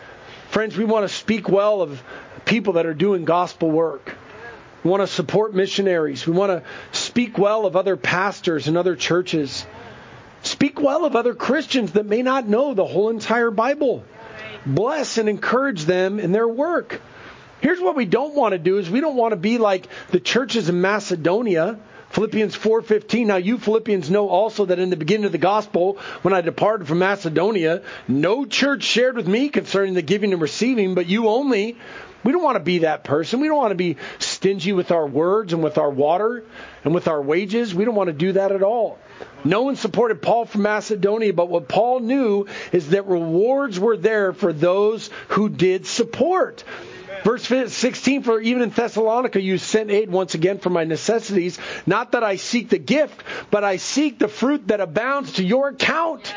Friends, 0.49 0.77
we 0.77 0.85
want 0.85 1.07
to 1.07 1.13
speak 1.13 1.49
well 1.49 1.81
of 1.81 2.01
people 2.45 2.73
that 2.73 2.85
are 2.85 2.93
doing 2.93 3.25
gospel 3.25 3.69
work. 3.69 4.15
We 4.85 4.91
want 4.91 5.01
to 5.01 5.07
support 5.07 5.55
missionaries. 5.55 6.27
We 6.27 6.33
want 6.33 6.51
to 6.51 6.63
speak 6.95 7.39
well 7.39 7.65
of 7.65 7.75
other 7.75 7.97
pastors 7.97 8.67
and 8.67 8.77
other 8.77 8.95
churches. 8.95 9.65
Speak 10.43 10.79
well 10.79 11.05
of 11.05 11.15
other 11.15 11.33
Christians 11.33 11.93
that 11.93 12.05
may 12.05 12.21
not 12.21 12.47
know 12.47 12.75
the 12.75 12.85
whole 12.85 13.09
entire 13.09 13.49
Bible. 13.49 14.03
Bless 14.63 15.17
and 15.17 15.27
encourage 15.27 15.85
them 15.85 16.19
in 16.19 16.31
their 16.31 16.47
work. 16.47 17.01
Here's 17.61 17.81
what 17.81 17.95
we 17.95 18.05
don't 18.05 18.35
want 18.35 18.51
to 18.51 18.59
do 18.59 18.77
is 18.77 18.87
we 18.87 19.01
don't 19.01 19.15
want 19.15 19.31
to 19.31 19.37
be 19.37 19.57
like 19.57 19.87
the 20.11 20.19
churches 20.19 20.69
in 20.69 20.81
Macedonia. 20.81 21.79
Philippians 22.11 22.55
4:15 22.55 23.25
Now 23.25 23.37
you 23.37 23.57
Philippians 23.57 24.11
know 24.11 24.29
also 24.29 24.65
that 24.65 24.77
in 24.77 24.91
the 24.91 24.95
beginning 24.95 25.25
of 25.25 25.31
the 25.31 25.39
gospel 25.39 25.97
when 26.21 26.35
I 26.35 26.41
departed 26.41 26.87
from 26.87 26.99
Macedonia 26.99 27.81
no 28.07 28.45
church 28.45 28.83
shared 28.83 29.15
with 29.15 29.27
me 29.27 29.49
concerning 29.49 29.95
the 29.95 30.03
giving 30.03 30.31
and 30.31 30.41
receiving 30.41 30.93
but 30.93 31.07
you 31.07 31.27
only 31.27 31.75
we 32.25 32.31
don't 32.31 32.43
want 32.43 32.55
to 32.55 32.63
be 32.63 32.79
that 32.79 33.03
person. 33.03 33.39
We 33.39 33.47
don't 33.47 33.57
want 33.57 33.69
to 33.69 33.75
be 33.75 33.97
stingy 34.17 34.73
with 34.73 34.89
our 34.89 35.05
words 35.05 35.53
and 35.53 35.63
with 35.63 35.77
our 35.77 35.91
water 35.91 36.43
and 36.83 36.93
with 36.93 37.07
our 37.07 37.21
wages. 37.21 37.75
We 37.75 37.85
don't 37.85 37.93
want 37.93 38.07
to 38.07 38.13
do 38.13 38.31
that 38.31 38.51
at 38.51 38.63
all. 38.63 38.97
No 39.43 39.61
one 39.61 39.75
supported 39.75 40.23
Paul 40.23 40.45
from 40.45 40.63
Macedonia, 40.63 41.33
but 41.33 41.49
what 41.49 41.67
Paul 41.67 41.99
knew 41.99 42.47
is 42.71 42.89
that 42.89 43.05
rewards 43.05 43.79
were 43.79 43.95
there 43.95 44.33
for 44.33 44.51
those 44.51 45.11
who 45.29 45.49
did 45.49 45.85
support. 45.85 46.63
Verse 47.25 47.43
16, 47.43 48.21
for 48.21 48.39
even 48.39 48.61
in 48.61 48.69
Thessalonica 48.69 49.41
you 49.41 49.57
sent 49.57 49.89
aid 49.89 50.11
once 50.11 50.35
again 50.35 50.59
for 50.59 50.69
my 50.69 50.83
necessities. 50.83 51.57
Not 51.87 52.11
that 52.11 52.23
I 52.23 52.35
seek 52.35 52.69
the 52.69 52.77
gift, 52.77 53.23
but 53.49 53.63
I 53.63 53.77
seek 53.77 54.19
the 54.19 54.27
fruit 54.27 54.67
that 54.67 54.79
abounds 54.79 55.33
to 55.33 55.43
your 55.43 55.69
account. 55.69 56.31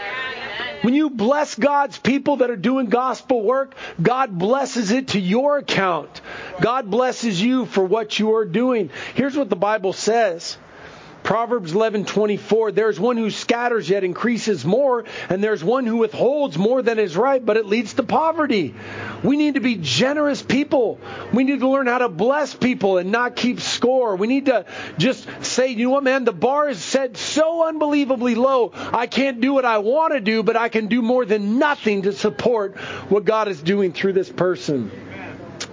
When 0.80 0.95
you 0.95 1.11
bless 1.11 1.57
God's 1.57 1.99
people 1.99 2.39
that 2.39 2.49
are 2.49 2.57
doing 2.57 2.86
gospel 2.86 3.43
work, 3.43 3.74
God 4.01 4.39
blesses 4.39 4.91
it 4.91 5.09
to 5.09 5.20
your 5.20 5.59
account. 5.59 6.22
God 6.62 6.91
blesses 6.91 7.39
you 7.39 7.66
for 7.66 7.84
what 7.84 8.18
you 8.18 8.36
are 8.36 8.47
doing. 8.47 8.89
Here's 9.14 9.36
what 9.36 9.51
the 9.51 9.57
Bible 9.57 9.93
says. 9.93 10.57
Proverbs 11.22 11.72
11:24 11.72 12.74
There's 12.74 12.99
one 12.99 13.18
who 13.18 13.30
scatters 13.30 13.91
yet 13.91 14.05
increases 14.05 14.64
more 14.64 15.05
and 15.28 15.45
there's 15.45 15.62
one 15.62 15.84
who 15.84 15.99
withholds 15.99 16.57
more 16.57 16.80
than 16.80 16.99
is 16.99 17.16
right 17.16 17.45
but 17.45 17.59
it 17.59 17.66
leads 17.66 17.95
to 17.95 18.03
poverty. 18.03 18.74
We 19.23 19.37
need 19.37 19.55
to 19.55 19.61
be 19.61 19.77
generous 19.77 20.43
people. 20.43 21.01
We 21.33 21.45
need 21.45 21.61
to 21.61 21.69
learn 21.69 21.87
how 21.87 21.99
to 21.99 22.09
bless 22.09 22.55
people 22.55 22.99
and 22.99 23.11
not 23.11 23.37
keep 23.37 23.61
score. 23.61 24.16
We 24.16 24.27
need 24.27 24.47
to 24.47 24.64
just 24.99 25.27
say, 25.43 25.69
you 25.69 25.87
know 25.87 25.91
what 25.91 26.05
man, 26.05 26.25
the 26.25 26.33
bar 26.33 26.69
is 26.69 26.83
set 26.83 27.16
so 27.16 27.66
unbelievably 27.66 28.35
low. 28.35 28.73
I 28.75 29.07
can't 29.07 29.41
do 29.41 29.53
what 29.53 29.64
I 29.64 29.79
want 29.79 30.12
to 30.14 30.21
do, 30.21 30.43
but 30.43 30.57
I 30.57 30.69
can 30.69 30.87
do 30.87 31.03
more 31.03 31.25
than 31.25 31.59
nothing 31.59 32.03
to 32.03 32.12
support 32.12 32.77
what 33.09 33.25
God 33.25 33.49
is 33.49 33.61
doing 33.61 33.93
through 33.93 34.12
this 34.12 34.31
person. 34.31 34.91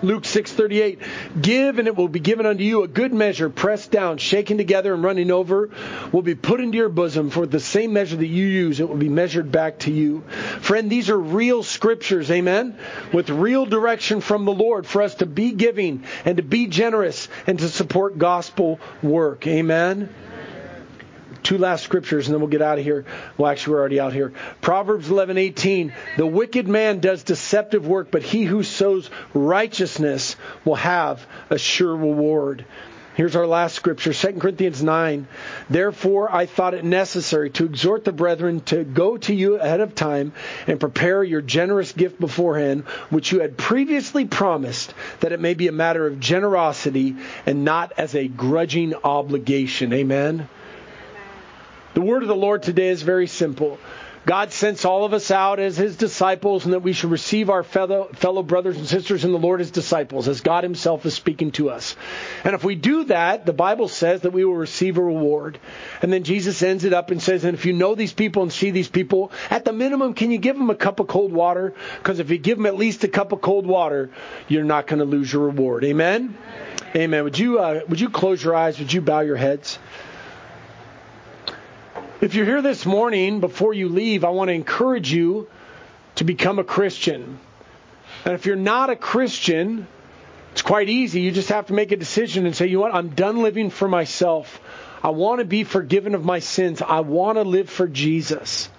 Luke 0.02 0.24
6:38 0.24 1.00
Give 1.42 1.80
and 1.80 1.88
it 1.88 1.96
will 1.96 2.08
be 2.08 2.20
given 2.20 2.46
unto 2.46 2.64
you 2.64 2.84
a 2.84 2.88
good 2.88 3.14
measure 3.14 3.50
pressed 3.50 3.92
down 3.92 4.18
shaken 4.18 4.58
together 4.58 4.94
and 4.94 5.04
running 5.04 5.32
over 5.32 5.70
will 6.12 6.22
be 6.22 6.36
put 6.36 6.60
into 6.60 6.78
your 6.78 6.90
bosom 6.90 7.30
for 7.30 7.46
the 7.46 7.60
same 7.60 7.94
measure 7.94 8.16
that 8.16 8.28
you 8.28 8.46
use 8.46 8.80
it 8.80 8.90
will 8.90 8.96
be 8.96 9.10
measured 9.10 9.52
back 9.52 9.80
to 9.80 9.92
you. 9.92 10.22
Friend 10.62 10.90
these 10.90 11.10
are 11.10 11.20
real 11.20 11.64
scriptures 11.64 12.30
amen 12.32 12.78
with 13.14 13.30
real 13.30 13.66
direction 13.66 14.22
from 14.22 14.46
the 14.46 14.54
Lord 14.54 14.86
for 14.86 15.02
us 15.02 15.16
to 15.16 15.26
be 15.26 15.52
giving 15.52 16.04
and 16.26 16.38
to 16.38 16.44
be 16.44 16.68
generous 16.68 17.28
and 17.48 17.60
to 17.60 17.70
support 17.70 18.18
gospel 18.18 18.80
work. 19.02 19.48
Amen 19.48 20.10
two 21.46 21.58
last 21.58 21.84
scriptures 21.84 22.28
and 22.28 22.34
then 22.34 22.42
we'll 22.42 22.50
get 22.50 22.62
out 22.62 22.80
of 22.80 22.84
here. 22.84 23.06
Well, 23.38 23.50
actually, 23.50 23.74
we're 23.74 23.80
already 23.80 24.00
out 24.00 24.14
here. 24.14 24.34
Proverbs 24.62 25.08
11:18. 25.10 25.94
The 26.18 26.28
wicked 26.28 26.68
man 26.68 27.00
does 27.00 27.24
deceptive 27.24 27.88
work, 27.88 28.10
but 28.12 28.24
he 28.24 28.44
who 28.44 28.64
sows 28.64 29.10
righteousness 29.34 30.36
will 30.66 30.76
have 30.76 31.26
a 31.50 31.58
sure 31.58 31.96
reward. 31.96 32.66
Here's 33.16 33.38
our 33.38 33.48
last 33.48 33.76
scripture, 33.76 34.12
2 34.12 34.40
Corinthians 34.42 34.84
9. 34.84 35.28
Therefore, 35.70 36.30
I 36.36 36.48
thought 36.48 36.74
it 36.74 36.84
necessary 36.84 37.50
to 37.52 37.64
exhort 37.64 38.04
the 38.04 38.12
brethren 38.12 38.60
to 38.66 38.84
go 38.84 39.16
to 39.16 39.34
you 39.34 39.56
ahead 39.56 39.80
of 39.80 39.96
time 39.96 40.34
and 40.68 40.82
prepare 40.82 41.24
your 41.24 41.42
generous 41.42 41.94
gift 41.94 42.20
beforehand, 42.20 42.84
which 43.12 43.32
you 43.32 43.40
had 43.40 43.56
previously 43.56 44.26
promised, 44.26 44.94
that 45.22 45.32
it 45.32 45.40
may 45.40 45.54
be 45.54 45.70
a 45.70 45.72
matter 45.72 46.06
of 46.06 46.20
generosity 46.20 47.16
and 47.46 47.64
not 47.64 47.94
as 47.98 48.16
a 48.16 48.28
grudging 48.28 48.94
obligation. 48.96 49.94
Amen. 49.94 50.50
The 51.96 52.02
word 52.02 52.24
of 52.24 52.28
the 52.28 52.36
Lord 52.36 52.62
today 52.62 52.90
is 52.90 53.02
very 53.04 53.26
simple. 53.26 53.80
God 54.26 54.52
sends 54.52 54.84
all 54.84 55.06
of 55.06 55.14
us 55.14 55.32
out 55.32 55.60
as 55.60 55.78
his 55.78 55.96
disciples 55.96 56.66
and 56.66 56.74
that 56.74 56.82
we 56.82 56.92
should 56.92 57.10
receive 57.10 57.50
our 57.50 57.64
fellow, 57.64 58.10
fellow 58.12 58.44
brothers 58.44 58.76
and 58.76 58.86
sisters 58.86 59.24
in 59.24 59.32
the 59.32 59.38
Lord 59.38 59.62
as 59.62 59.72
disciples, 59.72 60.28
as 60.28 60.42
God 60.42 60.66
himself 60.66 61.06
is 61.06 61.14
speaking 61.14 61.52
to 61.54 61.70
us. 61.70 61.96
And 62.44 62.54
if 62.54 62.66
we 62.66 62.76
do 62.76 63.06
that, 63.06 63.46
the 63.46 63.54
Bible 63.54 63.88
says 63.88 64.22
that 64.22 64.34
we 64.34 64.44
will 64.44 64.56
receive 64.56 64.98
a 64.98 65.02
reward. 65.02 65.58
And 66.02 66.12
then 66.12 66.24
Jesus 66.24 66.62
ends 66.62 66.84
it 66.84 66.92
up 66.92 67.12
and 67.12 67.22
says, 67.24 67.46
and 67.46 67.56
if 67.56 67.66
you 67.66 67.72
know 67.72 67.96
these 67.96 68.12
people 68.12 68.44
and 68.44 68.52
see 68.52 68.72
these 68.72 68.90
people, 68.90 69.32
at 69.50 69.64
the 69.64 69.72
minimum, 69.72 70.16
can 70.16 70.32
you 70.32 70.38
give 70.38 70.58
them 70.58 70.70
a 70.70 70.76
cup 70.76 71.00
of 71.00 71.08
cold 71.08 71.32
water? 71.32 71.76
Because 72.00 72.20
if 72.20 72.30
you 72.30 72.38
give 72.38 72.58
them 72.58 72.66
at 72.66 72.76
least 72.76 73.06
a 73.06 73.08
cup 73.08 73.32
of 73.32 73.40
cold 73.40 73.66
water, 73.66 74.10
you're 74.50 74.66
not 74.66 74.88
going 74.88 75.00
to 75.00 75.06
lose 75.06 75.32
your 75.32 75.46
reward. 75.46 75.86
Amen? 75.86 76.36
Amen. 76.94 77.24
Would 77.24 77.38
you, 77.38 77.60
uh, 77.60 77.82
would 77.88 78.02
you 78.02 78.10
close 78.10 78.44
your 78.44 78.56
eyes? 78.56 78.80
Would 78.80 78.92
you 78.92 79.02
bow 79.02 79.20
your 79.20 79.36
heads? 79.36 79.78
If 82.26 82.34
you're 82.34 82.48
here 82.48 82.64
this 82.64 82.88
morning, 82.88 83.40
before 83.40 83.76
you 83.76 83.88
leave, 83.88 84.26
I 84.26 84.30
want 84.30 84.48
to 84.48 84.54
encourage 84.54 85.14
you 85.14 85.48
to 86.16 86.24
become 86.24 86.58
a 86.58 86.64
Christian. 86.64 87.38
And 88.26 88.34
if 88.34 88.48
you're 88.48 88.56
not 88.56 88.90
a 88.90 88.96
Christian, 88.96 89.86
it's 90.52 90.64
quite 90.64 90.90
easy. 90.90 91.22
You 91.22 91.32
just 91.32 91.50
have 91.50 91.68
to 91.68 91.74
make 91.74 91.92
a 91.92 91.96
decision 91.96 92.48
and 92.48 92.56
say, 92.56 92.66
you 92.66 92.78
know 92.78 92.82
what? 92.82 92.96
I'm 92.96 93.10
done 93.10 93.44
living 93.44 93.70
for 93.70 93.88
myself. 93.88 94.60
I 95.04 95.10
want 95.10 95.38
to 95.38 95.46
be 95.46 95.64
forgiven 95.64 96.16
of 96.16 96.26
my 96.26 96.40
sins. 96.40 96.82
I 96.82 97.02
want 97.02 97.38
to 97.38 97.44
live 97.44 97.70
for 97.70 97.88
Jesus. 97.88 98.70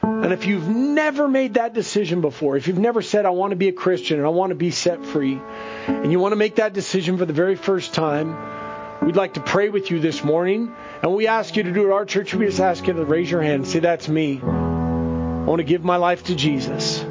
And 0.00 0.32
if 0.32 0.46
you've 0.46 0.66
never 0.66 1.28
made 1.28 1.54
that 1.54 1.74
decision 1.74 2.22
before, 2.22 2.56
if 2.56 2.66
you've 2.66 2.78
never 2.78 3.02
said, 3.02 3.26
I 3.26 3.30
want 3.30 3.50
to 3.50 3.56
be 3.56 3.68
a 3.68 3.74
Christian 3.74 4.16
and 4.16 4.26
I 4.26 4.30
want 4.30 4.52
to 4.52 4.56
be 4.56 4.70
set 4.70 5.04
free, 5.04 5.38
and 5.86 6.10
you 6.10 6.18
want 6.18 6.32
to 6.32 6.36
make 6.36 6.56
that 6.56 6.72
decision 6.72 7.18
for 7.18 7.26
the 7.26 7.34
very 7.34 7.56
first 7.56 7.92
time, 7.92 8.38
we'd 9.02 9.16
like 9.16 9.34
to 9.34 9.40
pray 9.40 9.68
with 9.68 9.90
you 9.90 10.00
this 10.00 10.24
morning. 10.24 10.74
And 11.02 11.14
we 11.14 11.26
ask 11.26 11.56
you 11.56 11.62
to 11.62 11.72
do 11.72 11.86
it 11.86 11.92
our 11.92 12.04
church. 12.04 12.34
We 12.34 12.46
just 12.46 12.60
ask 12.60 12.86
you 12.86 12.92
to 12.92 13.04
raise 13.04 13.30
your 13.30 13.42
hand 13.42 13.62
and 13.62 13.66
say, 13.66 13.80
That's 13.80 14.08
me. 14.08 14.40
I 14.42 15.44
want 15.48 15.58
to 15.58 15.64
give 15.64 15.84
my 15.84 15.96
life 15.96 16.24
to 16.24 16.34
Jesus. 16.34 17.04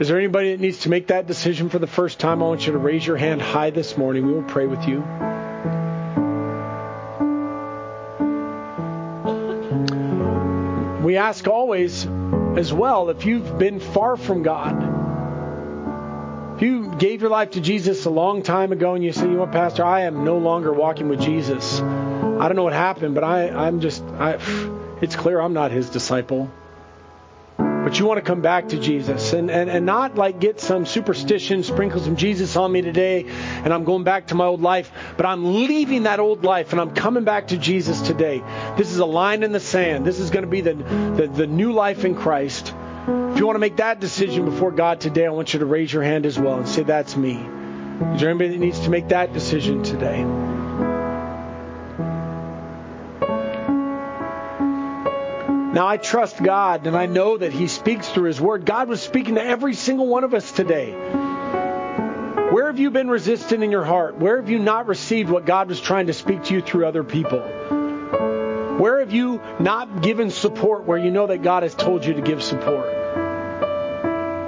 Is 0.00 0.08
there 0.08 0.18
anybody 0.18 0.52
that 0.52 0.60
needs 0.60 0.80
to 0.80 0.88
make 0.88 1.08
that 1.08 1.26
decision 1.26 1.68
for 1.68 1.78
the 1.78 1.86
first 1.86 2.18
time? 2.18 2.42
I 2.42 2.46
want 2.46 2.66
you 2.66 2.72
to 2.72 2.78
raise 2.78 3.06
your 3.06 3.16
hand 3.16 3.42
high 3.42 3.70
this 3.70 3.98
morning. 3.98 4.26
We 4.26 4.32
will 4.32 4.42
pray 4.42 4.66
with 4.66 4.86
you. 4.88 5.00
We 11.04 11.16
ask 11.16 11.46
always 11.48 12.06
as 12.56 12.72
well 12.72 13.10
if 13.10 13.26
you've 13.26 13.58
been 13.58 13.80
far 13.80 14.16
from 14.16 14.42
God 14.42 14.89
you 16.60 16.94
gave 16.96 17.20
your 17.20 17.30
life 17.30 17.52
to 17.52 17.60
Jesus 17.60 18.04
a 18.04 18.10
long 18.10 18.42
time 18.42 18.72
ago 18.72 18.94
and 18.94 19.02
you 19.02 19.12
say, 19.12 19.22
you 19.22 19.32
know 19.32 19.40
what, 19.40 19.52
Pastor, 19.52 19.84
I 19.84 20.02
am 20.02 20.24
no 20.24 20.38
longer 20.38 20.72
walking 20.72 21.08
with 21.08 21.20
Jesus. 21.20 21.80
I 21.80 22.48
don't 22.48 22.56
know 22.56 22.64
what 22.64 22.72
happened, 22.72 23.14
but 23.14 23.24
I, 23.24 23.48
I'm 23.48 23.80
just, 23.80 24.02
I, 24.02 24.38
it's 25.00 25.16
clear 25.16 25.40
I'm 25.40 25.52
not 25.52 25.70
his 25.70 25.90
disciple. 25.90 26.50
But 27.56 27.98
you 27.98 28.04
want 28.04 28.18
to 28.18 28.22
come 28.22 28.42
back 28.42 28.68
to 28.68 28.78
Jesus 28.78 29.32
and, 29.32 29.50
and, 29.50 29.70
and 29.70 29.86
not 29.86 30.14
like 30.14 30.38
get 30.38 30.60
some 30.60 30.84
superstition, 30.84 31.62
sprinkle 31.62 32.00
some 32.00 32.16
Jesus 32.16 32.54
on 32.54 32.70
me 32.70 32.82
today, 32.82 33.24
and 33.26 33.72
I'm 33.72 33.84
going 33.84 34.04
back 34.04 34.26
to 34.28 34.34
my 34.34 34.44
old 34.44 34.60
life. 34.60 34.92
But 35.16 35.24
I'm 35.24 35.64
leaving 35.66 36.02
that 36.02 36.20
old 36.20 36.44
life 36.44 36.72
and 36.72 36.80
I'm 36.80 36.94
coming 36.94 37.24
back 37.24 37.48
to 37.48 37.56
Jesus 37.56 38.02
today. 38.02 38.42
This 38.76 38.92
is 38.92 38.98
a 38.98 39.06
line 39.06 39.42
in 39.42 39.52
the 39.52 39.60
sand. 39.60 40.04
This 40.04 40.20
is 40.20 40.28
going 40.28 40.44
to 40.44 40.50
be 40.50 40.60
the, 40.60 40.74
the, 40.74 41.30
the 41.34 41.46
new 41.46 41.72
life 41.72 42.04
in 42.04 42.14
Christ. 42.14 42.74
If 43.08 43.38
you 43.38 43.46
want 43.46 43.56
to 43.56 43.60
make 43.60 43.76
that 43.76 43.98
decision 44.00 44.44
before 44.44 44.72
God 44.72 45.00
today, 45.00 45.26
I 45.26 45.30
want 45.30 45.54
you 45.54 45.60
to 45.60 45.66
raise 45.66 45.92
your 45.92 46.02
hand 46.02 46.26
as 46.26 46.38
well 46.38 46.58
and 46.58 46.68
say, 46.68 46.82
That's 46.82 47.16
me. 47.16 47.32
Is 47.34 48.20
there 48.20 48.30
anybody 48.30 48.50
that 48.50 48.58
needs 48.58 48.80
to 48.80 48.90
make 48.90 49.08
that 49.08 49.32
decision 49.32 49.82
today? 49.82 50.22
Now, 55.72 55.86
I 55.86 55.98
trust 55.98 56.42
God 56.42 56.86
and 56.86 56.96
I 56.96 57.06
know 57.06 57.38
that 57.38 57.52
He 57.52 57.68
speaks 57.68 58.08
through 58.08 58.24
His 58.24 58.40
Word. 58.40 58.66
God 58.66 58.88
was 58.88 59.00
speaking 59.00 59.36
to 59.36 59.42
every 59.42 59.74
single 59.74 60.06
one 60.06 60.24
of 60.24 60.34
us 60.34 60.50
today. 60.50 60.92
Where 62.50 62.66
have 62.66 62.80
you 62.80 62.90
been 62.90 63.08
resistant 63.08 63.62
in 63.62 63.70
your 63.70 63.84
heart? 63.84 64.18
Where 64.18 64.36
have 64.36 64.50
you 64.50 64.58
not 64.58 64.88
received 64.88 65.30
what 65.30 65.46
God 65.46 65.68
was 65.68 65.80
trying 65.80 66.08
to 66.08 66.12
speak 66.12 66.44
to 66.44 66.54
you 66.54 66.60
through 66.60 66.86
other 66.86 67.04
people? 67.04 67.40
Where 68.80 69.00
have 69.00 69.12
you 69.12 69.42
not 69.58 70.00
given 70.00 70.30
support 70.30 70.84
where 70.84 70.96
you 70.96 71.10
know 71.10 71.26
that 71.26 71.42
God 71.42 71.64
has 71.64 71.74
told 71.74 72.02
you 72.02 72.14
to 72.14 72.22
give 72.22 72.42
support? 72.42 72.86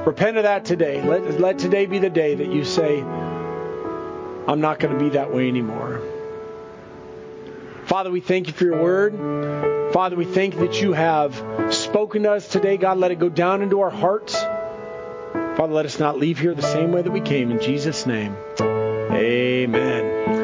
Repent 0.06 0.38
of 0.38 0.44
that 0.44 0.64
today. 0.64 1.02
Let, 1.02 1.38
let 1.38 1.58
today 1.58 1.84
be 1.84 1.98
the 1.98 2.08
day 2.08 2.36
that 2.36 2.48
you 2.48 2.64
say, 2.64 3.02
I'm 3.02 4.62
not 4.62 4.78
going 4.78 4.94
to 4.94 4.98
be 4.98 5.10
that 5.10 5.34
way 5.34 5.48
anymore. 5.48 6.00
Father, 7.84 8.10
we 8.10 8.22
thank 8.22 8.46
you 8.46 8.54
for 8.54 8.64
your 8.64 8.82
word. 8.82 9.92
Father, 9.92 10.16
we 10.16 10.24
thank 10.24 10.56
that 10.60 10.80
you 10.80 10.94
have 10.94 11.34
spoken 11.70 12.22
to 12.22 12.32
us 12.32 12.48
today. 12.48 12.78
God, 12.78 12.96
let 12.96 13.10
it 13.10 13.18
go 13.18 13.28
down 13.28 13.60
into 13.60 13.82
our 13.82 13.90
hearts. 13.90 14.34
Father, 14.34 15.74
let 15.74 15.84
us 15.84 15.98
not 15.98 16.18
leave 16.18 16.38
here 16.38 16.54
the 16.54 16.62
same 16.62 16.90
way 16.90 17.02
that 17.02 17.10
we 17.10 17.20
came. 17.20 17.50
In 17.50 17.60
Jesus' 17.60 18.06
name, 18.06 18.34
amen. 18.58 20.41